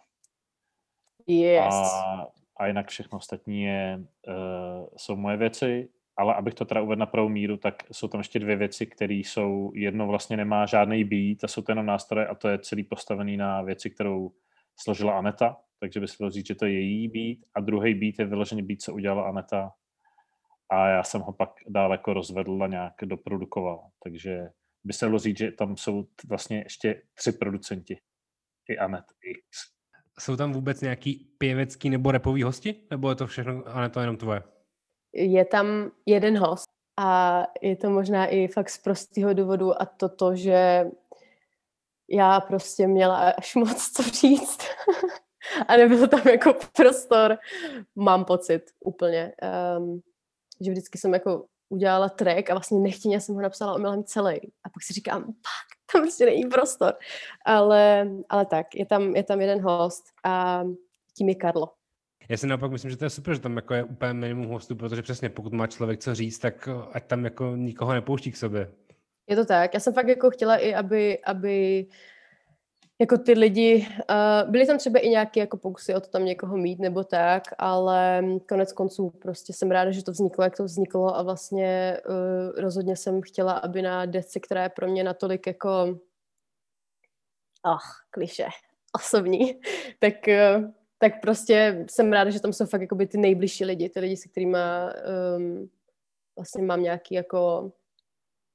Yes. 1.26 1.74
A, 1.74 2.26
a 2.57 2.66
jinak 2.66 2.88
všechno 2.88 3.18
ostatní 3.18 3.62
je, 3.62 4.05
uh, 4.28 4.86
jsou 4.96 5.16
moje 5.16 5.36
věci, 5.36 5.88
ale 6.16 6.34
abych 6.34 6.55
to 6.55 6.64
teda 6.64 6.80
uvedl 6.80 7.00
na 7.00 7.07
pravou 7.07 7.28
míru, 7.28 7.57
tak 7.57 7.74
jsou 7.92 8.09
tam 8.09 8.20
ještě 8.20 8.38
dvě 8.38 8.57
věci, 8.57 8.86
které 8.86 9.14
jsou, 9.14 9.72
jedno 9.74 10.07
vlastně 10.07 10.36
nemá 10.36 10.66
žádný 10.66 11.05
beat 11.05 11.44
a 11.44 11.48
jsou 11.48 11.62
to 11.62 11.72
jenom 11.72 11.86
nástroje 11.86 12.26
a 12.26 12.34
to 12.34 12.48
je 12.48 12.59
celý 12.59 12.84
postavený 12.84 13.36
na 13.36 13.62
věci, 13.62 13.90
kterou 13.90 14.32
složila 14.76 15.18
Aneta, 15.18 15.57
takže 15.80 16.00
by 16.00 16.09
se 16.09 16.16
dalo 16.20 16.30
říct, 16.30 16.46
že 16.46 16.55
to 16.55 16.66
je 16.66 16.72
její 16.72 17.09
beat 17.09 17.38
a 17.55 17.61
druhý 17.61 17.94
beat 17.94 18.18
je 18.18 18.24
vyloženě 18.24 18.62
beat, 18.62 18.80
co 18.80 18.94
udělala 18.94 19.28
Aneta 19.28 19.72
a 20.71 20.89
já 20.89 21.03
jsem 21.03 21.21
ho 21.21 21.33
pak 21.33 21.51
dál 21.69 21.93
jako 21.93 22.15
rozvedl 22.15 22.62
a 22.62 22.67
nějak 22.67 22.95
doprodukoval. 23.05 23.89
Takže 24.05 24.49
by 24.85 24.93
se 24.93 25.07
dalo 25.07 25.19
říct, 25.19 25.39
že 25.39 25.53
tam 25.53 25.77
jsou 25.77 26.07
vlastně 26.29 26.59
ještě 26.59 27.03
tři 27.15 27.33
producenti. 27.33 27.99
I 28.69 28.79
Anet 28.79 29.05
X. 29.23 29.75
Jsou 30.19 30.37
tam 30.37 30.53
vůbec 30.53 30.81
nějaký 30.81 31.31
pěvecký 31.39 31.91
nebo 31.91 32.11
repový 32.11 32.43
hosti? 32.43 32.87
Nebo 32.91 33.09
je 33.09 33.15
to 33.15 33.27
všechno, 33.27 33.62
a 33.67 33.81
ne 33.81 33.91
to 33.91 34.01
jenom 34.01 34.17
tvoje? 34.17 34.43
Je 35.12 35.45
tam 35.45 35.91
jeden 36.07 36.39
host 36.39 36.65
a 37.01 37.43
je 37.62 37.77
to 37.77 37.91
možná 37.91 38.27
i 38.27 38.49
fakt 38.49 38.71
z 38.71 38.79
prostého 38.79 39.35
důvodu 39.35 39.83
a 39.83 39.87
to 39.87 40.09
to, 40.09 40.37
že 40.37 40.85
já 42.11 42.41
prostě 42.41 42.87
měla 42.87 43.31
až 43.31 43.55
moc 43.55 43.91
co 43.91 44.03
říct. 44.03 44.59
a 45.69 45.77
nebyl 45.77 46.09
tam 46.09 46.29
jako 46.29 46.55
prostor, 46.77 47.39
mám 47.97 48.25
pocit 48.25 48.62
úplně. 48.81 49.33
Um, 49.79 50.03
že 50.61 50.70
vždycky 50.70 50.98
jsem 50.98 51.14
jako 51.14 51.44
udělala 51.68 52.09
track 52.09 52.50
a 52.50 52.55
vlastně 52.55 52.78
nechtěně 52.80 53.20
jsem 53.20 53.34
ho 53.34 53.40
napsala 53.40 53.74
omylem 53.74 54.05
celý. 54.05 54.36
A 54.64 54.68
pak 54.68 54.82
si 54.82 54.92
říkám, 54.92 55.22
pak, 55.24 55.92
tam 55.92 56.02
prostě 56.02 56.26
není 56.26 56.44
prostor. 56.44 56.94
Ale, 57.46 58.11
ale 58.28 58.46
tak, 58.46 58.66
je 58.74 58.86
tam, 58.86 59.16
je 59.16 59.22
tam 59.22 59.40
jeden 59.40 59.61
host 59.61 60.05
a 60.24 60.64
tím 61.16 61.28
je 61.28 61.34
Karlo. 61.34 61.72
Já 62.28 62.36
si 62.36 62.46
naopak 62.46 62.70
myslím, 62.70 62.90
že 62.90 62.96
to 62.96 63.05
je 63.05 63.11
super, 63.11 63.34
že 63.34 63.40
tam 63.40 63.57
jako 63.57 63.74
je 63.74 63.84
úplně 63.84 64.12
minimum 64.12 64.46
hostů, 64.46 64.76
protože 64.76 65.02
přesně 65.02 65.28
pokud 65.28 65.52
má 65.52 65.66
člověk 65.66 66.00
co 66.00 66.14
říct, 66.14 66.38
tak 66.38 66.68
ať 66.92 67.07
tam 67.07 67.24
jako 67.24 67.57
nikoho 67.57 67.92
nepouští 67.92 68.32
k 68.32 68.36
sobě. 68.36 68.72
Je 69.26 69.36
to 69.36 69.44
tak. 69.44 69.74
Já 69.74 69.80
jsem 69.80 69.94
fakt 69.94 70.09
jako 70.09 70.30
chtěla 70.30 70.57
i, 70.57 70.74
aby, 70.74 71.18
aby 71.24 71.86
jako 73.01 73.18
ty 73.18 73.32
lidi, 73.32 73.86
uh, 74.11 74.51
byly 74.51 74.66
tam 74.66 74.78
třeba 74.78 74.99
i 74.99 75.09
nějaké 75.09 75.40
jako 75.40 75.57
pokusy 75.57 75.95
o 75.95 76.01
to 76.01 76.09
tam 76.09 76.24
někoho 76.24 76.57
mít 76.57 76.78
nebo 76.78 77.05
tak, 77.05 77.42
ale 77.59 78.24
konec 78.49 78.72
konců 78.72 79.11
prostě 79.11 79.53
jsem 79.53 79.70
ráda, 79.70 79.90
že 79.90 80.05
to 80.05 80.12
vzniklo, 80.12 80.45
jak 80.45 80.57
to 80.57 80.64
vzniklo 80.64 81.16
a 81.16 81.22
vlastně 81.22 82.01
uh, 82.09 82.61
rozhodně 82.61 82.97
jsem 82.97 83.22
chtěla, 83.22 83.53
aby 83.53 83.82
na 83.82 84.07
desce, 84.07 84.40
která 84.40 84.62
je 84.62 84.68
pro 84.68 84.86
mě 84.86 85.05
natolik 85.05 85.47
jako 85.47 85.99
ach, 87.62 88.07
kliše, 88.11 88.47
osobní, 88.97 89.61
tak, 89.99 90.14
uh, 90.28 90.70
tak 90.99 91.20
prostě 91.20 91.86
jsem 91.90 92.12
ráda, 92.12 92.30
že 92.30 92.40
tam 92.40 92.53
jsou 92.53 92.66
fakt 92.66 92.80
jakoby 92.80 93.07
ty 93.07 93.18
nejbližší 93.18 93.64
lidi, 93.64 93.88
ty 93.88 94.01
lidi, 94.01 94.16
se 94.16 94.28
kterými 94.28 94.59
um, 95.36 95.70
vlastně 96.36 96.62
mám 96.62 96.82
nějaký 96.82 97.14
jako, 97.14 97.72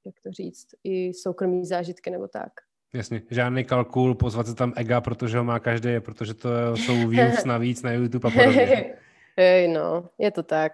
jak 0.06 0.16
to 0.24 0.32
říct, 0.32 0.68
i 0.84 1.14
soukromý 1.14 1.66
zážitky 1.66 2.10
nebo 2.10 2.28
tak. 2.28 2.69
Jasně, 2.94 3.22
žádný 3.30 3.64
kalkul, 3.64 4.16
pozvat 4.16 4.48
se 4.48 4.56
tam 4.56 4.74
ega, 4.76 5.02
protože 5.02 5.38
ho 5.38 5.44
má 5.44 5.60
každý, 5.60 6.00
protože 6.00 6.34
to 6.34 6.78
jsou 6.78 7.08
views 7.08 7.46
navíc 7.46 7.84
na 7.84 7.92
YouTube 7.92 8.30
a 8.30 8.32
podobně. 8.32 8.94
Hej, 9.38 9.68
no, 9.68 10.10
je 10.18 10.32
to 10.32 10.44
tak. 10.44 10.72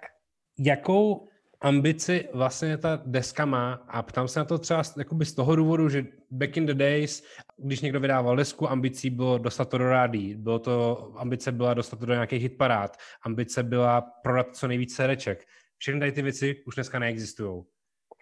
Jakou 0.60 1.28
ambici 1.62 2.30
vlastně 2.34 2.78
ta 2.78 3.02
deska 3.06 3.46
má 3.46 3.74
a 3.74 4.02
ptám 4.02 4.28
se 4.28 4.40
na 4.40 4.46
to 4.46 4.58
třeba 4.58 4.84
z 4.84 5.34
toho 5.36 5.56
důvodu, 5.56 5.90
že 5.90 6.06
back 6.32 6.58
in 6.58 6.66
the 6.66 6.74
days, 6.74 7.24
když 7.58 7.82
někdo 7.82 8.00
vydával 8.00 8.36
desku, 8.36 8.70
ambicí 8.70 9.10
bylo 9.10 9.38
dostat 9.38 9.70
to 9.70 9.78
do 9.78 9.90
rádí, 9.90 10.36
bylo 10.36 10.60
to, 10.60 11.12
ambice 11.16 11.52
byla 11.52 11.74
dostat 11.74 12.00
to 12.00 12.06
do 12.06 12.14
nějakých 12.14 12.42
hitparád, 12.42 12.98
ambice 13.22 13.64
byla 13.64 14.02
prodat 14.02 14.56
co 14.56 14.68
nejvíce 14.68 14.96
sereček. 14.96 15.46
Všechny 15.78 16.00
tady 16.00 16.12
ty 16.12 16.22
věci 16.22 16.64
už 16.68 16.76
dneska 16.76 17.00
neexistují. 17.00 17.64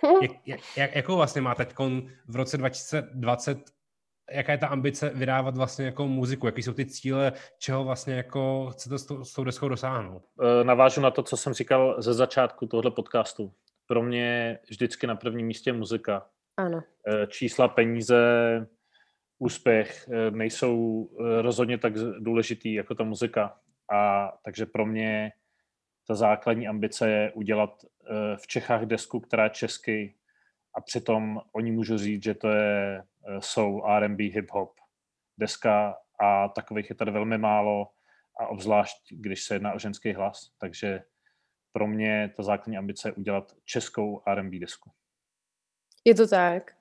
Jak, 0.22 0.32
jak, 0.46 0.60
jak, 0.78 0.96
jakou 0.96 1.16
vlastně 1.16 1.42
má 1.42 1.56
teď 1.56 1.74
v 2.28 2.36
roce 2.36 2.58
2020 2.58 3.58
jaká 4.32 4.52
je 4.52 4.58
ta 4.58 4.68
ambice 4.68 5.10
vydávat 5.10 5.58
vlastně 5.58 5.86
jako 5.86 6.08
muziku, 6.08 6.46
jaký 6.46 6.64
jsou 6.64 6.74
ty 6.74 6.86
cíle, 6.86 7.34
čeho 7.58 7.84
vlastně 7.84 8.14
jako 8.14 8.70
chcete 8.72 8.98
s, 8.98 9.06
to, 9.06 9.26
s 9.26 9.34
tou 9.34 9.44
deskou 9.44 9.70
dosáhnout? 9.70 10.24
E, 10.62 10.64
navážu 10.64 11.02
na 11.02 11.12
to, 11.12 11.24
co 11.24 11.38
jsem 11.38 11.54
říkal 11.54 12.02
ze 12.02 12.14
začátku 12.14 12.68
tohle 12.68 12.92
podcastu. 12.92 13.54
Pro 13.88 14.04
mě 14.04 14.60
vždycky 14.70 15.08
na 15.08 15.16
prvním 15.16 15.48
místě 15.48 15.74
muzika. 15.74 16.26
Ano. 16.58 16.84
E, 17.08 17.28
čísla, 17.28 17.68
peníze, 17.68 18.18
úspěch 19.40 20.08
e, 20.08 20.32
nejsou 20.32 21.10
rozhodně 21.42 21.78
tak 21.78 21.94
důležitý 22.20 22.74
jako 22.74 22.96
ta 22.96 23.04
muzika. 23.04 23.58
A 23.94 24.32
takže 24.44 24.66
pro 24.66 24.86
mě 24.86 25.32
ta 26.08 26.16
základní 26.16 26.68
ambice 26.68 27.10
je 27.10 27.32
udělat 27.32 27.86
v 28.36 28.48
Čechách 28.48 28.82
desku, 28.82 29.20
která 29.20 29.44
je 29.44 29.50
česky 29.50 30.16
a 30.76 30.82
přitom 30.82 31.42
oni 31.52 31.72
můžu 31.72 31.98
říct, 31.98 32.24
že 32.24 32.34
to 32.34 32.50
je 32.50 33.04
soul, 33.40 33.86
R&B, 33.88 34.24
hip-hop 34.24 34.70
deska 35.38 35.98
a 36.20 36.48
takových 36.48 36.90
je 36.90 36.96
tady 36.96 37.12
velmi 37.12 37.38
málo 37.38 37.88
a 38.40 38.48
obzvlášť, 38.48 38.98
když 39.12 39.44
se 39.44 39.56
jedná 39.56 39.74
o 39.74 39.80
ženský 39.80 40.14
hlas. 40.14 40.52
Takže 40.58 41.04
pro 41.72 41.88
mě 41.88 42.34
ta 42.38 42.44
základní 42.44 42.78
ambice 42.78 43.10
je 43.10 43.14
udělat 43.14 43.56
českou 43.66 44.22
R&B 44.26 44.60
desku. 44.60 44.92
Je 46.06 46.16
to 46.16 46.28
tak. 46.28 46.72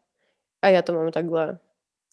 A 0.62 0.68
já 0.68 0.82
to 0.82 0.92
mám 0.92 1.10
takhle. 1.10 1.58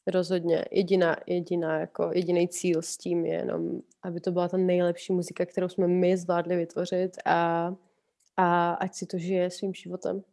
Rozhodně. 0.08 0.66
Jediná, 0.72 1.16
jediná, 1.28 1.80
jako 1.80 2.12
jediný 2.14 2.48
cíl 2.48 2.82
s 2.82 2.98
tím 2.98 3.26
je 3.26 3.34
jenom, 3.34 3.82
aby 4.04 4.20
to 4.20 4.32
byla 4.32 4.48
ta 4.48 4.58
nejlepší 4.58 5.14
muzika, 5.14 5.46
kterou 5.46 5.70
jsme 5.70 5.88
my 5.88 6.18
zvládli 6.18 6.56
vytvořit 6.56 7.18
a, 7.26 7.74
a 8.38 8.74
ať 8.74 8.96
si 8.96 9.06
to 9.06 9.18
žije 9.18 9.52
svým 9.52 9.74
životem. 9.74 10.24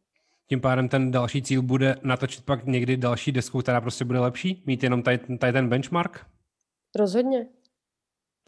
Tím 0.49 0.61
pádem 0.61 0.89
ten 0.89 1.11
další 1.11 1.43
cíl 1.43 1.63
bude 1.63 1.97
natočit 2.03 2.45
pak 2.45 2.65
někdy 2.65 2.97
další 2.97 3.33
desku, 3.33 3.63
která 3.63 3.81
prostě 3.81 4.05
bude 4.05 4.19
lepší? 4.19 4.63
Mít 4.67 4.83
jenom 4.83 5.03
tady, 5.03 5.19
tady 5.19 5.53
ten 5.53 5.69
benchmark? 5.69 6.27
Rozhodně. 6.97 7.47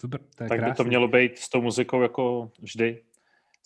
Super, 0.01 0.21
to 0.21 0.45
je 0.45 0.49
tak 0.49 0.59
krásný. 0.59 0.73
by 0.73 0.77
to 0.77 0.85
mělo 0.85 1.09
být 1.09 1.39
s 1.39 1.49
tou 1.49 1.63
muzikou 1.63 2.03
jako 2.03 2.51
vždy. 2.61 3.03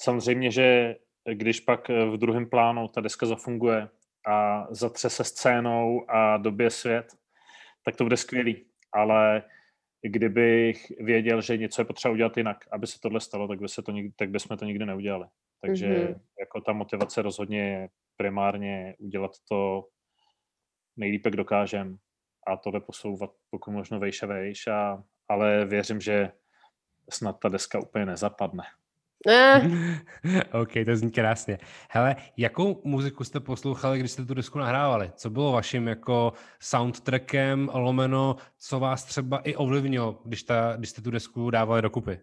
Samozřejmě, 0.01 0.51
že 0.51 0.97
když 1.33 1.61
pak 1.61 1.89
v 1.89 2.16
druhém 2.16 2.47
plánu 2.51 2.89
ta 2.89 3.01
deska 3.01 3.26
zafunguje 3.26 3.89
a 4.28 4.66
zatře 4.70 5.11
se 5.11 5.24
scénou 5.24 6.11
a 6.11 6.37
době 6.37 6.70
svět, 6.70 7.07
tak 7.85 7.97
to 7.97 8.05
bude 8.05 8.16
skvělý. 8.16 8.64
Ale 8.93 9.43
kdybych 10.03 10.93
věděl, 11.01 11.41
že 11.41 11.57
něco 11.57 11.80
je 11.80 11.85
potřeba 11.85 12.12
udělat 12.12 12.37
jinak, 12.37 12.57
aby 12.72 12.87
se 12.87 13.01
tohle 13.01 13.20
stalo, 13.20 13.49
tak, 13.49 13.61
by 13.61 13.68
se 13.68 13.83
to 13.83 13.93
nikdy, 13.93 14.12
tak 14.16 14.30
bychom 14.30 14.57
to 14.57 14.64
nikdy 14.64 14.87
neudělali. 14.87 15.26
Takže 15.61 15.89
mm-hmm. 15.89 16.20
jako 16.41 16.61
ta 16.61 16.72
motivace 16.72 17.22
rozhodně 17.22 17.61
je 17.61 17.89
primárně 18.23 18.95
udělat 18.99 19.31
to 19.49 19.89
nejlíp, 20.97 21.25
jak 21.25 21.37
dokážem 21.37 21.99
a 22.47 22.57
tohle 22.57 22.81
posouvat 22.81 23.31
pokud 23.51 23.70
možno 23.70 23.99
vejš 23.99 24.23
a 24.23 24.27
vejš, 24.27 24.66
a, 24.66 25.03
ale 25.29 25.64
věřím, 25.64 26.01
že 26.01 26.33
snad 27.11 27.33
ta 27.33 27.49
deska 27.49 27.79
úplně 27.79 28.07
nezapadne. 28.07 28.64
Eh. 29.29 29.61
OK, 30.62 30.73
to 30.87 30.97
zní 30.97 31.11
krásně. 31.11 31.59
Hele, 31.91 32.16
jakou 32.37 32.81
muziku 32.85 33.25
jste 33.25 33.41
poslouchali, 33.41 33.99
když 33.99 34.11
jste 34.11 34.25
tu 34.25 34.35
desku 34.35 34.59
nahrávali? 34.59 35.12
Co 35.16 35.31
bylo 35.31 35.53
vaším 35.53 35.89
jako 35.89 36.33
soundtrackem, 36.61 37.70
lomeno, 37.75 38.37
co 38.59 38.81
vás 38.81 39.05
třeba 39.05 39.39
i 39.39 39.57
ovlivnilo, 39.57 40.20
když, 40.25 40.43
ta, 40.43 40.75
když 40.79 40.91
jste 40.91 41.03
tu 41.03 41.11
desku 41.11 41.51
dávali 41.51 41.83
dokupy? 41.83 42.20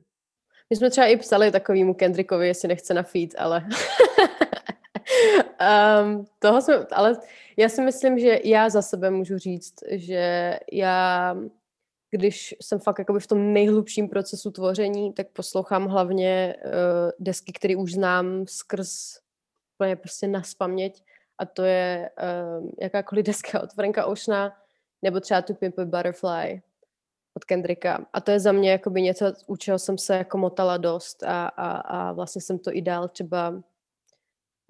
My 0.69 0.75
jsme 0.75 0.89
třeba 0.89 1.07
i 1.07 1.17
psali 1.17 1.51
takovýmu 1.51 1.93
Kendrickovi, 1.93 2.47
jestli 2.47 2.67
nechce 2.67 2.93
na 2.93 3.03
feed, 3.03 3.29
ale... 3.37 3.67
um, 5.59 6.25
toho 6.39 6.61
jsme, 6.61 6.85
ale 6.91 7.17
já 7.57 7.69
si 7.69 7.81
myslím, 7.81 8.19
že 8.19 8.39
já 8.43 8.69
za 8.69 8.81
sebe 8.81 9.09
můžu 9.09 9.37
říct, 9.37 9.75
že 9.91 10.59
já 10.71 11.35
když 12.11 12.55
jsem 12.61 12.79
fakt 12.79 12.99
jakoby 12.99 13.19
v 13.19 13.27
tom 13.27 13.53
nejhlubším 13.53 14.09
procesu 14.09 14.51
tvoření, 14.51 15.13
tak 15.13 15.27
poslouchám 15.29 15.87
hlavně 15.87 16.55
uh, 16.65 16.71
desky, 17.19 17.53
které 17.53 17.75
už 17.75 17.93
znám 17.93 18.47
skrz 18.47 19.19
úplně 19.77 19.95
prostě 19.95 20.27
na 20.27 20.43
spaměť 20.43 21.03
a 21.37 21.45
to 21.45 21.63
je 21.63 22.09
uh, 22.59 22.69
jakákoliv 22.81 23.25
deska 23.25 23.63
od 23.63 23.73
Franka 23.73 24.05
Oceana 24.05 24.57
nebo 25.01 25.19
třeba 25.19 25.41
tu 25.41 25.53
Pimp 25.53 25.79
Butterfly 25.79 26.61
od 27.33 27.45
Kendricka. 27.45 28.05
A 28.13 28.21
to 28.21 28.31
je 28.31 28.39
za 28.39 28.51
mě 28.51 28.71
jakoby 28.71 29.01
něco, 29.01 29.33
u 29.47 29.57
čeho 29.57 29.79
jsem 29.79 29.97
se 29.97 30.15
jako 30.15 30.37
motala 30.37 30.77
dost 30.77 31.23
a, 31.23 31.47
a, 31.47 31.71
a 31.71 32.11
vlastně 32.11 32.41
jsem 32.41 32.59
to 32.59 32.75
i 32.75 32.81
dál 32.81 33.07
třeba 33.07 33.61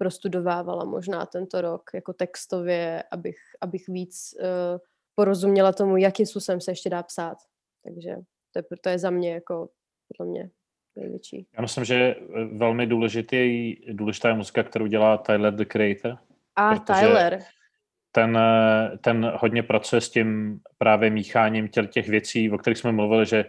prostudovávala 0.00 0.84
možná 0.84 1.26
tento 1.26 1.60
rok 1.60 1.90
jako 1.94 2.12
textově, 2.12 3.02
abych, 3.12 3.36
abych 3.60 3.88
víc 3.88 4.34
uh, 4.40 4.78
porozuměla 5.14 5.72
tomu, 5.72 5.96
jakým 5.96 6.26
způsobem 6.26 6.60
se 6.60 6.70
ještě 6.70 6.90
dá 6.90 7.02
psát. 7.02 7.38
Takže 7.84 8.16
to 8.52 8.58
je, 8.58 8.62
to 8.82 8.88
je 8.88 8.98
za 8.98 9.10
mě 9.10 9.32
jako 9.32 9.68
podle 10.08 10.30
mě 10.30 10.50
největší. 10.96 11.46
Já 11.56 11.62
myslím, 11.62 11.84
že 11.84 12.14
velmi 12.52 12.86
důležitý, 12.86 13.76
důležitá 13.92 14.28
je 14.28 14.34
muzika, 14.34 14.62
kterou 14.62 14.86
dělá 14.86 15.18
Tyler, 15.18 15.54
the 15.54 15.64
Creator. 15.64 16.18
A 16.56 16.78
Tyler. 16.78 17.38
Ten, 18.12 18.38
ten 19.00 19.32
hodně 19.36 19.62
pracuje 19.62 20.00
s 20.00 20.10
tím 20.10 20.60
právě 20.78 21.10
mícháním 21.10 21.68
těl 21.68 21.86
těch 21.86 22.08
věcí, 22.08 22.50
o 22.50 22.58
kterých 22.58 22.78
jsme 22.78 22.92
mluvili, 22.92 23.26
že 23.26 23.44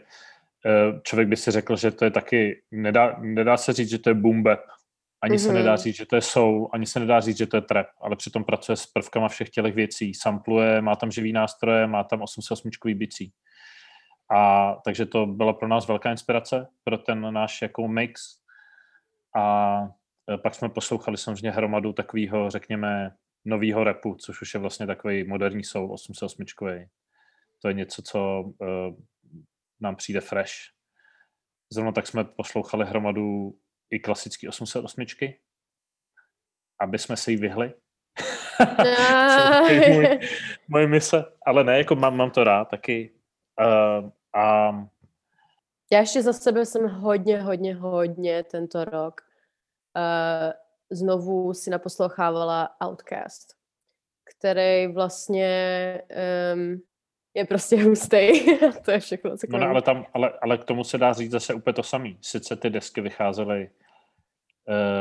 eh, 0.65 0.99
člověk 1.03 1.27
by 1.27 1.37
si 1.37 1.51
řekl, 1.51 1.75
že 1.75 1.91
to 1.91 2.05
je 2.05 2.11
taky, 2.11 2.61
nedá, 2.71 3.15
nedá 3.19 3.57
se 3.57 3.73
říct, 3.73 3.89
že 3.89 3.99
to 3.99 4.09
je 4.09 4.13
boom 4.13 4.43
bap, 4.43 4.59
ani 5.21 5.35
mm-hmm. 5.35 5.47
se 5.47 5.53
nedá 5.53 5.71
mhm. 5.71 5.77
říct, 5.77 5.95
že 5.95 6.05
to 6.05 6.15
je 6.15 6.21
soul, 6.21 6.69
ani 6.73 6.85
se 6.85 6.99
nedá 6.99 7.19
říct, 7.19 7.37
že 7.37 7.47
to 7.47 7.57
je 7.57 7.61
trap, 7.61 7.87
ale 8.01 8.15
přitom 8.15 8.43
pracuje 8.43 8.75
s 8.75 8.85
prvkama 8.85 9.27
všech 9.27 9.49
těchto 9.49 9.71
věcí. 9.71 10.13
Sampluje, 10.13 10.81
má 10.81 10.95
tam 10.95 11.11
živý 11.11 11.33
nástroje, 11.33 11.87
má 11.87 12.03
tam 12.03 12.21
808 12.21 12.69
bicí. 12.93 13.33
A 14.31 14.73
takže 14.85 15.05
to 15.05 15.25
byla 15.25 15.53
pro 15.53 15.67
nás 15.67 15.87
velká 15.87 16.11
inspirace 16.11 16.67
pro 16.83 16.97
ten 16.97 17.33
náš 17.33 17.61
jako 17.61 17.87
mix. 17.87 18.21
A 19.37 19.77
e, 20.33 20.37
pak 20.37 20.55
jsme 20.55 20.69
poslouchali 20.69 21.17
samozřejmě 21.17 21.51
hromadu 21.51 21.93
takového, 21.93 22.49
řekněme, 22.49 23.11
nového 23.45 23.83
repu, 23.83 24.15
což 24.15 24.41
už 24.41 24.53
je 24.53 24.59
vlastně 24.59 24.87
takový 24.87 25.23
moderní 25.23 25.63
soul 25.63 25.93
808. 25.93 26.45
To 27.61 27.67
je 27.67 27.73
něco, 27.73 28.01
co 28.01 28.41
uh, 28.41 28.95
nám 29.79 29.95
přijde 29.95 30.21
fresh. 30.21 30.51
Zrovna 31.73 31.91
tak 31.91 32.07
jsme 32.07 32.23
poslouchali 32.23 32.85
hromadu 32.85 33.53
i 33.91 33.99
klasický 33.99 34.47
808, 34.47 35.05
aby 36.79 36.99
jsme 36.99 37.17
se 37.17 37.31
jí 37.31 37.37
vyhli. 37.37 37.73
můj, 39.93 40.19
moje 40.67 40.87
mise, 40.87 41.25
ale 41.45 41.63
ne, 41.63 41.77
jako 41.77 41.95
mám, 41.95 42.17
mám 42.17 42.31
to 42.31 42.43
rád 42.43 42.65
taky. 42.65 43.13
Uh, 43.61 44.09
a... 44.41 44.71
Já 45.91 45.99
ještě 45.99 46.21
za 46.21 46.33
sebe 46.33 46.65
jsem 46.65 46.87
hodně, 46.87 47.41
hodně, 47.41 47.75
hodně 47.75 48.43
tento 48.43 48.85
rok 48.85 49.21
uh, 49.95 50.51
znovu 50.91 51.53
si 51.53 51.69
naposlouchávala 51.69 52.75
Outcast, 52.85 53.55
který 54.23 54.87
vlastně 54.87 56.01
um, 56.53 56.81
je 57.33 57.45
prostě 57.45 57.83
hustý. 57.83 58.29
to 58.85 58.91
je 58.91 58.99
všechno, 58.99 59.37
co 59.37 59.47
no, 59.49 59.59
ne, 59.59 59.65
ale, 59.65 59.81
tam, 59.81 60.05
ale, 60.13 60.33
ale 60.41 60.57
k 60.57 60.63
tomu 60.63 60.83
se 60.83 60.97
dá 60.97 61.13
říct 61.13 61.31
zase 61.31 61.53
úplně 61.53 61.73
to 61.73 61.83
samé. 61.83 62.09
Sice 62.21 62.55
ty 62.55 62.69
desky 62.69 63.01
vycházely 63.01 63.69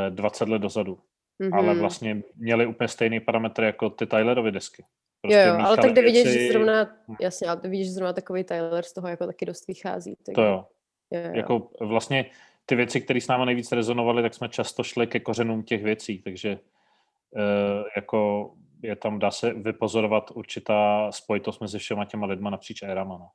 uh, 0.09 0.14
20 0.14 0.49
let 0.49 0.59
dozadu, 0.59 0.99
mm-hmm. 1.41 1.59
ale 1.59 1.74
vlastně 1.74 2.22
měly 2.37 2.66
úplně 2.66 2.89
stejný 2.89 3.20
parametry 3.20 3.66
jako 3.66 3.91
ty 3.91 4.07
Tylerovy 4.07 4.53
desky. 4.53 4.85
Prostě 5.20 5.39
jo, 5.39 5.55
jo 5.55 5.61
ale 5.66 5.76
tak 5.76 5.93
jde 5.93 6.03
vidět, 6.03 6.24
že 6.26 6.49
zrovna, 6.49 6.83
hm. 7.09 7.14
jasně, 7.20 7.49
ale 7.49 7.61
vidíš, 7.64 7.87
že 7.87 7.93
zrovna 7.93 8.12
takový 8.12 8.45
Tyler 8.45 8.85
z 8.85 8.93
toho 8.93 9.09
jako 9.09 9.26
taky 9.26 9.47
dost 9.47 9.66
vychází. 9.66 10.16
Tak... 10.26 10.35
To 10.35 10.43
jo. 10.43 10.66
jo, 11.11 11.20
jo. 11.20 11.31
Jako 11.35 11.70
vlastně 11.81 12.26
ty 12.66 12.74
věci, 12.74 13.01
které 13.01 13.20
s 13.20 13.28
námi 13.28 13.47
nejvíc 13.47 13.72
rezonovaly, 13.72 14.22
tak 14.22 14.35
jsme 14.35 14.49
často 14.49 14.83
šli 14.83 15.07
ke 15.07 15.20
kořenům 15.20 15.62
těch 15.62 15.85
věcí, 15.85 16.22
takže 16.22 16.59
uh, 17.31 17.43
jako 17.97 18.51
je 18.83 18.97
tam, 18.97 19.18
dá 19.18 19.31
se 19.31 19.53
vypozorovat 19.53 20.31
určitá 20.31 21.12
spojitost 21.12 21.61
mezi 21.61 21.78
všema 21.78 22.05
těma 22.05 22.26
lidma 22.26 22.51
napříč 22.51 22.83
érama. 22.83 23.18
No. 23.18 23.28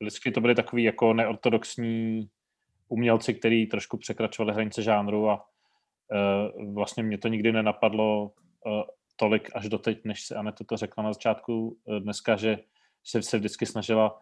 Vždycky 0.00 0.30
to 0.30 0.40
byly 0.40 0.54
takový 0.54 0.82
jako 0.82 1.14
neortodoxní 1.14 2.28
umělci, 2.88 3.34
kteří 3.34 3.66
trošku 3.66 3.96
překračovali 3.96 4.54
hranice 4.54 4.82
žánru 4.82 5.30
a 5.30 5.44
uh, 6.54 6.74
vlastně 6.74 7.02
mě 7.02 7.18
to 7.18 7.28
nikdy 7.28 7.52
nenapadlo 7.52 8.24
uh, 8.24 8.82
tolik 9.16 9.50
až 9.54 9.68
doteď, 9.68 10.04
než 10.04 10.26
se 10.26 10.34
Aneta 10.34 10.64
to 10.64 10.76
řekla 10.76 11.04
na 11.04 11.12
začátku 11.12 11.78
uh, 11.84 11.96
dneska, 11.96 12.36
že 12.36 12.58
se, 13.04 13.22
se 13.22 13.38
vždycky 13.38 13.66
snažila 13.66 14.20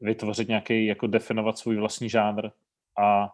vytvořit 0.00 0.48
nějaký, 0.48 0.86
jako 0.86 1.06
definovat 1.06 1.58
svůj 1.58 1.76
vlastní 1.76 2.08
žánr 2.08 2.50
a 2.98 3.28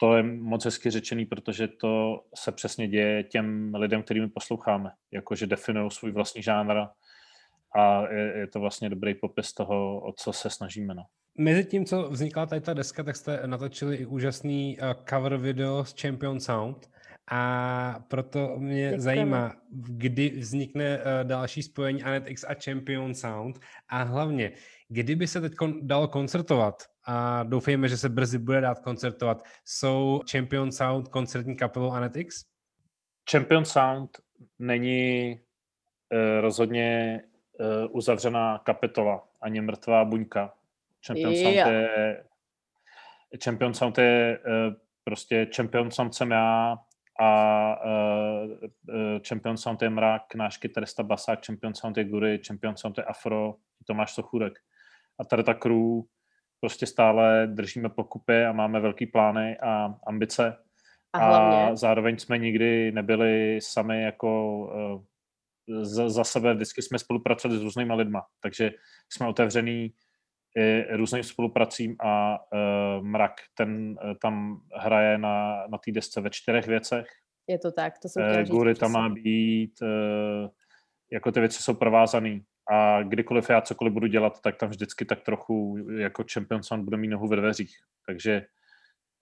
to 0.00 0.16
je 0.16 0.22
moc 0.22 0.64
hezky 0.64 0.90
řečený, 0.90 1.26
protože 1.26 1.68
to 1.68 2.20
se 2.34 2.52
přesně 2.52 2.88
děje 2.88 3.24
těm 3.24 3.74
lidem, 3.74 4.02
kterými 4.02 4.28
posloucháme, 4.28 4.90
jakože 5.10 5.46
definují 5.46 5.90
svůj 5.90 6.12
vlastní 6.12 6.42
žánr 6.42 6.72
a 7.76 8.06
je, 8.12 8.38
je 8.38 8.46
to 8.46 8.60
vlastně 8.60 8.90
dobrý 8.90 9.14
popis 9.14 9.52
toho, 9.52 10.00
o 10.00 10.12
co 10.12 10.32
se 10.32 10.50
snažíme. 10.50 10.94
No. 10.94 11.02
Mezi 11.38 11.64
tím, 11.64 11.84
co 11.84 12.10
vznikla 12.10 12.46
tady 12.46 12.60
ta 12.60 12.74
deska, 12.74 13.02
tak 13.02 13.16
jste 13.16 13.42
natočili 13.46 13.96
i 13.96 14.06
úžasný 14.06 14.78
uh, 14.78 15.04
cover 15.08 15.36
video 15.36 15.84
s 15.84 15.94
Champion 16.00 16.40
Sound 16.40 16.90
a 17.30 18.04
proto 18.08 18.54
mě 18.58 18.76
Děkujeme. 18.76 19.02
zajímá, 19.02 19.52
kdy 19.70 20.30
vznikne 20.30 20.98
uh, 20.98 21.04
další 21.22 21.62
spojení 21.62 22.02
Anet 22.02 22.24
a 22.46 22.54
Champion 22.64 23.14
Sound 23.14 23.58
a 23.88 24.02
hlavně, 24.02 24.52
kdyby 24.88 25.26
se 25.26 25.40
teď 25.40 25.52
kon- 25.52 25.78
dalo 25.82 26.08
koncertovat 26.08 26.89
a 27.06 27.42
doufejme, 27.42 27.88
že 27.88 27.96
se 27.96 28.08
brzy 28.08 28.38
bude 28.38 28.60
dát 28.60 28.78
koncertovat, 28.78 29.44
jsou 29.64 30.20
Champion 30.30 30.72
Sound 30.72 31.08
koncertní 31.08 31.56
kapelou 31.56 31.90
Anetix? 31.90 32.44
Champion 33.30 33.64
Sound 33.64 34.10
není 34.58 35.40
uh, 36.12 36.40
rozhodně 36.40 37.20
uh, 37.60 37.96
uzavřená 37.96 38.58
kapitola, 38.58 39.28
ani 39.40 39.60
mrtvá 39.60 40.04
buňka. 40.04 40.52
Champion 41.06 41.32
yeah. 41.32 41.44
Sound 41.44 41.74
je 41.74 42.24
Champion 43.44 43.74
Sound 43.74 43.98
je 43.98 44.38
uh, 44.38 44.74
prostě 45.04 45.50
Champion 45.56 45.90
Sound 45.90 46.14
jsem 46.14 46.30
já 46.30 46.76
a 47.20 47.84
uh, 47.84 49.18
Champion 49.28 49.56
Sound 49.56 49.82
je 49.82 49.90
Mrak, 49.90 50.34
náš 50.34 50.56
kytarista 50.56 51.02
Basák, 51.02 51.46
Champion 51.46 51.74
Sound 51.74 51.96
je 51.96 52.04
Gury, 52.04 52.40
Champion 52.46 52.76
Sound 52.76 52.98
je 52.98 53.04
Afro, 53.04 53.54
Tomáš 53.86 54.12
Sochurek. 54.14 54.58
A 55.18 55.24
tady 55.24 55.42
ta 55.42 55.54
crew 55.54 56.00
prostě 56.60 56.86
stále 56.86 57.46
držíme 57.46 57.88
pokupy 57.88 58.44
a 58.44 58.52
máme 58.52 58.80
velký 58.80 59.06
plány 59.06 59.58
a 59.58 59.94
ambice. 60.06 60.56
A, 61.12 61.18
hlavně... 61.18 61.72
a 61.72 61.76
zároveň 61.76 62.18
jsme 62.18 62.38
nikdy 62.38 62.92
nebyli 62.92 63.58
sami 63.62 64.02
jako 64.02 64.58
uh, 64.58 65.02
za, 65.82 66.08
za 66.08 66.24
sebe, 66.24 66.54
vždycky 66.54 66.82
jsme 66.82 66.98
spolupracovali 66.98 67.60
s 67.60 67.62
různýma 67.62 67.94
lidma, 67.94 68.22
takže 68.42 68.70
jsme 69.12 69.28
otevřený 69.28 69.94
i 70.56 70.96
různým 70.96 71.22
spolupracím 71.22 71.96
a 72.00 72.38
uh, 72.52 73.06
Mrak, 73.06 73.32
ten 73.54 73.98
uh, 74.04 74.14
tam 74.22 74.60
hraje 74.74 75.18
na, 75.18 75.66
na 75.66 75.78
té 75.78 75.92
desce 75.92 76.20
ve 76.20 76.30
čtyřech 76.30 76.66
věcech. 76.66 77.06
Je 77.48 77.58
to 77.58 77.72
tak, 77.72 77.98
to 77.98 78.08
jsem 78.08 78.42
uh, 78.42 78.42
Gury 78.42 78.74
tam 78.74 78.92
má 78.92 79.08
být, 79.08 79.82
uh, 79.82 80.48
jako 81.12 81.32
ty 81.32 81.40
věci 81.40 81.62
jsou 81.62 81.74
provázané 81.74 82.40
a 82.70 83.02
kdykoliv 83.02 83.50
já 83.50 83.60
cokoliv 83.60 83.92
budu 83.92 84.06
dělat, 84.06 84.40
tak 84.40 84.56
tam 84.56 84.68
vždycky 84.68 85.04
tak 85.04 85.20
trochu 85.20 85.78
jako 85.96 86.24
Champion 86.32 86.62
Sound 86.62 86.84
bude 86.84 86.96
mít 86.96 87.08
nohu 87.08 87.28
ve 87.28 87.36
dveřích. 87.36 87.76
Takže 88.06 88.46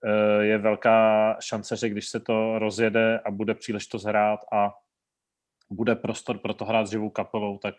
uh, 0.05 0.43
je 0.43 0.57
velká 0.57 1.37
šance, 1.41 1.75
že 1.75 1.89
když 1.89 2.07
se 2.07 2.19
to 2.19 2.59
rozjede 2.59 3.19
a 3.19 3.31
bude 3.31 3.55
příležitost 3.55 4.03
hrát 4.03 4.39
a 4.53 4.73
bude 5.69 5.95
prostor 5.95 6.37
pro 6.37 6.53
to 6.53 6.65
hrát 6.65 6.87
s 6.87 6.91
živou 6.91 7.09
kapelou, 7.09 7.57
tak 7.57 7.75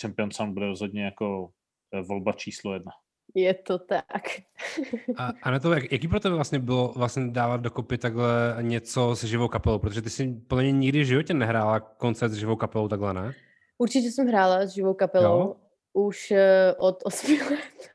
Champion 0.00 0.30
Sound 0.30 0.54
bude 0.54 0.66
rozhodně 0.66 1.04
jako 1.04 1.50
eh, 1.94 2.02
volba 2.02 2.32
číslo 2.32 2.74
jedna. 2.74 2.92
Je 3.34 3.54
to 3.54 3.78
tak. 3.78 4.22
a, 5.16 5.32
a 5.42 5.50
na 5.50 5.58
to, 5.58 5.72
jak, 5.72 5.92
jaký 5.92 6.08
pro 6.08 6.20
tebe 6.20 6.34
vlastně 6.34 6.58
bylo 6.58 6.92
vlastně 6.96 7.30
dávat 7.30 7.60
dokopy 7.60 7.98
takhle 7.98 8.56
něco 8.60 9.16
s 9.16 9.24
živou 9.24 9.48
kapelou? 9.48 9.78
Protože 9.78 10.02
ty 10.02 10.10
jsi 10.10 10.34
podle 10.48 10.62
mě 10.62 10.72
nikdy 10.72 11.00
v 11.00 11.06
životě 11.06 11.34
nehrála 11.34 11.80
koncert 11.80 12.32
s 12.32 12.36
živou 12.36 12.56
kapelou 12.56 12.88
takhle, 12.88 13.14
ne? 13.14 13.34
Určitě 13.82 14.10
jsem 14.10 14.26
hrála 14.26 14.66
s 14.66 14.70
živou 14.70 14.94
kapelou 14.94 15.38
jo? 15.38 15.56
už 15.92 16.30
uh, 16.30 16.86
od 16.86 17.02
8 17.04 17.38
let. 17.50 17.90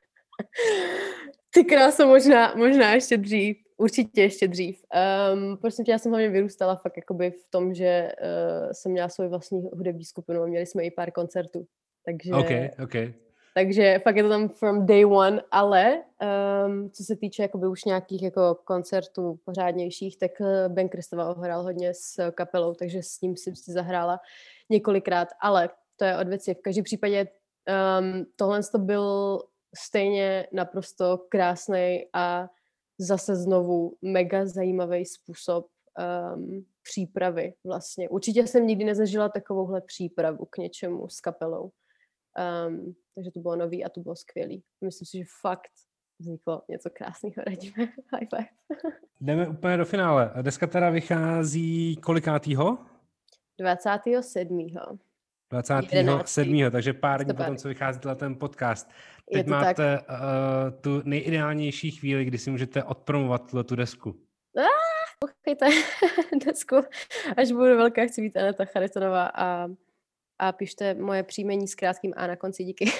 Ty 1.53 1.63
kráso, 1.63 2.07
možná, 2.07 2.55
možná 2.55 2.93
ještě 2.93 3.17
dřív. 3.17 3.57
Určitě 3.77 4.21
ještě 4.21 4.47
dřív. 4.47 4.83
Um, 5.33 5.57
prosím 5.57 5.85
tě, 5.85 5.91
já 5.91 5.97
jsem 5.97 6.11
hlavně 6.11 6.29
vyrůstala 6.29 6.75
fakt 6.75 6.97
jakoby 6.97 7.31
v 7.31 7.47
tom, 7.49 7.73
že 7.73 8.11
uh, 8.21 8.71
jsem 8.71 8.91
měla 8.91 9.09
svou 9.09 9.29
vlastní 9.29 9.61
hudební 9.73 10.05
skupinu 10.05 10.41
a 10.41 10.45
měli 10.45 10.65
jsme 10.65 10.83
i 10.83 10.91
pár 10.91 11.11
koncertů. 11.11 11.65
Takže, 12.05 12.33
okay, 12.33 12.69
okay. 12.83 13.13
takže 13.53 13.99
fakt 14.03 14.15
je 14.15 14.23
to 14.23 14.29
tam 14.29 14.49
from 14.49 14.85
day 14.85 15.05
one, 15.05 15.41
ale 15.51 16.01
um, 16.67 16.89
co 16.89 17.03
se 17.03 17.15
týče 17.15 17.41
jakoby 17.41 17.67
už 17.67 17.83
nějakých 17.83 18.23
jako 18.23 18.57
koncertů 18.65 19.39
pořádnějších, 19.45 20.17
tak 20.17 20.31
uh, 20.39 20.47
Ben 20.67 20.89
Kristova 20.89 21.33
hrál 21.33 21.63
hodně 21.63 21.93
s 21.93 22.31
kapelou, 22.31 22.73
takže 22.73 23.03
s 23.03 23.21
ním 23.21 23.37
si 23.37 23.55
si 23.55 23.71
zahrála 23.71 24.19
několikrát, 24.69 25.27
ale 25.41 25.69
to 25.95 26.05
je 26.05 26.17
od 26.17 26.27
věci. 26.27 26.53
V 26.53 26.61
každém 26.61 26.83
případě 26.83 27.27
um, 27.27 28.25
tohle 28.35 28.61
to 28.71 28.77
byl 28.77 29.39
stejně 29.77 30.47
naprosto 30.53 31.17
krásný 31.29 32.05
a 32.13 32.49
zase 32.99 33.35
znovu 33.35 33.97
mega 34.01 34.45
zajímavý 34.45 35.05
způsob 35.05 35.67
um, 36.35 36.65
přípravy 36.83 37.53
vlastně. 37.65 38.09
Určitě 38.09 38.47
jsem 38.47 38.67
nikdy 38.67 38.85
nezažila 38.85 39.29
takovouhle 39.29 39.81
přípravu 39.81 40.45
k 40.45 40.57
něčemu 40.57 41.09
s 41.09 41.19
kapelou. 41.19 41.71
Um, 42.67 42.95
takže 43.15 43.31
to 43.31 43.39
bylo 43.39 43.55
nový 43.55 43.85
a 43.85 43.89
to 43.89 43.99
bylo 43.99 44.15
skvělý. 44.15 44.63
Myslím 44.83 45.05
si, 45.05 45.17
že 45.17 45.23
fakt 45.41 45.71
vzniklo 46.19 46.61
něco 46.69 46.89
krásného. 46.93 47.35
Radíme. 47.37 47.77
High 48.13 48.27
five. 48.35 48.47
Jdeme 49.21 49.47
úplně 49.47 49.77
do 49.77 49.85
finále. 49.85 50.33
Deska 50.41 50.67
teda 50.67 50.89
vychází 50.89 51.95
kolikátýho? 51.95 52.77
27. 53.59 54.67
27. 55.51 56.71
takže 56.71 56.93
pár 56.93 57.23
dní 57.23 57.33
potom, 57.33 57.57
co 57.57 57.67
vychází 57.67 57.99
ten 58.15 58.35
podcast. 58.35 58.89
Teď 59.33 59.47
máte 59.47 59.99
uh, 59.99 60.05
tu 60.81 61.01
nejideálnější 61.05 61.91
chvíli, 61.91 62.25
kdy 62.25 62.37
si 62.37 62.51
můžete 62.51 62.83
odpromovat 62.83 63.55
tu 63.65 63.75
desku. 63.75 64.15
Ah, 64.57 64.67
poslouchejte 65.19 65.65
desku, 66.45 66.75
až 67.37 67.51
budu 67.51 67.77
velká, 67.77 68.05
chci 68.05 68.21
být 68.21 68.37
Aneta 68.37 68.65
Charitonová 68.65 69.27
a, 69.27 69.67
a 70.39 70.51
pište 70.51 70.93
moje 70.93 71.23
příjmení 71.23 71.67
s 71.67 71.75
krátkým 71.75 72.13
A 72.17 72.27
na 72.27 72.35
konci 72.35 72.63
díky. 72.63 72.85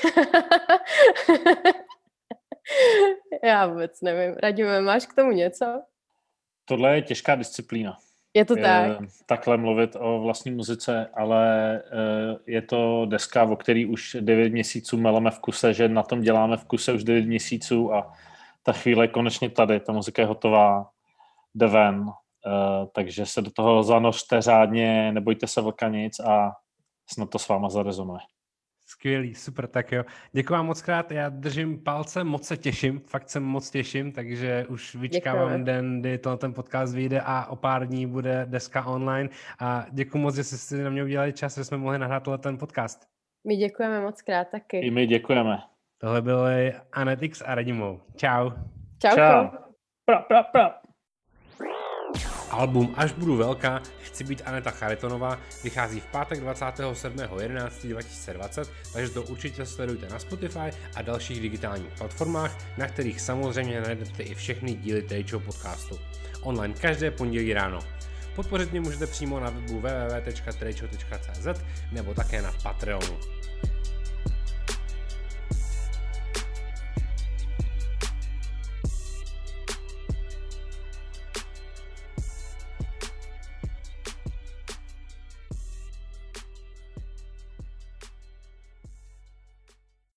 Já 3.44 3.68
vůbec 3.68 4.02
nevím. 4.02 4.36
Radíme, 4.36 4.82
máš 4.82 5.06
k 5.06 5.14
tomu 5.14 5.32
něco? 5.32 5.82
Tohle 6.66 6.96
je 6.96 7.02
těžká 7.02 7.36
disciplína. 7.36 7.98
Je 8.38 8.46
to 8.46 8.56
tak. 8.56 8.98
Takhle 9.26 9.58
mluvit 9.58 9.96
o 10.00 10.20
vlastní 10.20 10.52
muzice, 10.52 11.10
ale 11.14 11.76
eh, 11.76 12.38
je 12.48 12.62
to 12.62 13.06
deska, 13.06 13.44
o 13.44 13.56
který 13.56 13.86
už 13.86 14.18
9 14.20 14.54
měsíců 14.54 14.98
meleme 14.98 15.32
v 15.32 15.40
kuse, 15.40 15.74
že 15.74 15.90
na 15.90 16.04
tom 16.04 16.22
děláme 16.22 16.58
v 16.58 16.66
kuse 16.66 16.94
už 16.94 17.04
9 17.04 17.26
měsíců 17.26 17.94
a 17.94 18.14
ta 18.64 18.74
chvíle 18.74 19.04
je 19.04 19.08
konečně 19.08 19.50
tady, 19.50 19.80
ta 19.80 19.94
muzika 19.94 20.22
je 20.22 20.26
hotová, 20.26 20.90
jde 21.56 21.68
ven, 21.68 22.06
eh, 22.10 22.88
takže 22.94 23.26
se 23.26 23.42
do 23.42 23.52
toho 23.52 23.84
zanořte 23.84 24.42
řádně, 24.42 25.12
nebojte 25.12 25.48
se 25.48 25.62
vlka 25.62 25.88
nic 25.88 26.20
a 26.20 26.52
snad 27.14 27.30
to 27.30 27.40
s 27.40 27.48
váma 27.48 27.70
zarezonuje. 27.70 28.20
Skvělý, 28.90 29.36
super, 29.36 29.68
tak 29.68 29.92
jo. 29.92 30.04
Děkuji 30.32 30.54
vám 30.54 30.66
moc 30.66 30.82
krát, 30.82 31.12
já 31.12 31.30
držím 31.30 31.84
palce, 31.84 32.24
moc 32.24 32.48
se 32.48 32.58
těším, 32.58 33.00
fakt 33.00 33.30
se 33.30 33.40
moc 33.40 33.70
těším, 33.70 34.12
takže 34.12 34.66
už 34.70 34.96
vyčkávám 34.96 35.44
Děkujeme. 35.44 35.64
den, 35.64 36.02
kdy 36.02 36.18
to, 36.18 36.38
ten 36.38 36.54
podcast 36.54 36.94
vyjde 36.94 37.22
a 37.26 37.46
o 37.46 37.56
pár 37.56 37.88
dní 37.88 38.08
bude 38.08 38.46
deska 38.50 38.86
online 38.86 39.30
a 39.60 39.86
děkuji 39.92 40.18
moc, 40.18 40.36
že 40.36 40.44
jste 40.44 40.58
si 40.58 40.84
na 40.84 40.90
mě 40.90 41.04
udělali 41.04 41.34
čas, 41.34 41.58
že 41.58 41.64
jsme 41.64 41.78
mohli 41.78 42.00
nahrát 42.00 42.28
ten 42.40 42.58
podcast. 42.58 43.08
My 43.48 43.56
děkujeme 43.56 44.02
moc 44.02 44.22
krát 44.22 44.48
taky. 44.52 44.78
I 44.80 44.92
my 44.92 45.08
děkujeme. 45.08 45.58
Tohle 46.02 46.22
byly 46.22 46.74
Anetix 46.94 47.44
a 47.46 47.56
Radimou. 47.56 48.02
Čau. 48.16 48.50
Čau. 49.02 49.16
Čau. 49.16 49.48
Pra, 50.06 50.20
pra, 50.20 50.44
pra. 50.44 50.82
Album 52.50 52.94
Až 52.96 53.12
budu 53.12 53.36
velká, 53.36 53.82
chci 54.02 54.24
být 54.24 54.42
Aneta 54.46 54.72
Charitonová, 54.72 55.40
vychází 55.64 56.00
v 56.00 56.06
pátek 56.06 56.44
27.11.2020, 56.44 58.66
takže 58.94 59.10
to 59.10 59.24
určitě 59.24 59.66
sledujte 59.66 60.10
na 60.10 60.20
Spotify 60.20 60.70
a 60.96 61.02
dalších 61.02 61.42
digitálních 61.42 61.94
platformách, 61.98 62.58
na 62.78 62.88
kterých 62.88 63.22
samozřejmě 63.22 63.82
najdete 63.82 64.24
i 64.24 64.36
všechny 64.36 64.74
díly 64.74 65.02
Tejčo 65.02 65.40
podcastu. 65.40 66.00
Online 66.42 66.74
každé 66.74 67.12
pondělí 67.12 67.54
ráno. 67.54 67.80
Podpořit 68.36 68.72
mě 68.72 68.82
můžete 68.82 69.08
přímo 69.08 69.40
na 69.40 69.50
webu 69.50 69.80
www.trejčo.cz 69.80 71.48
nebo 71.92 72.14
také 72.14 72.42
na 72.42 72.54
Patreonu. 72.64 73.37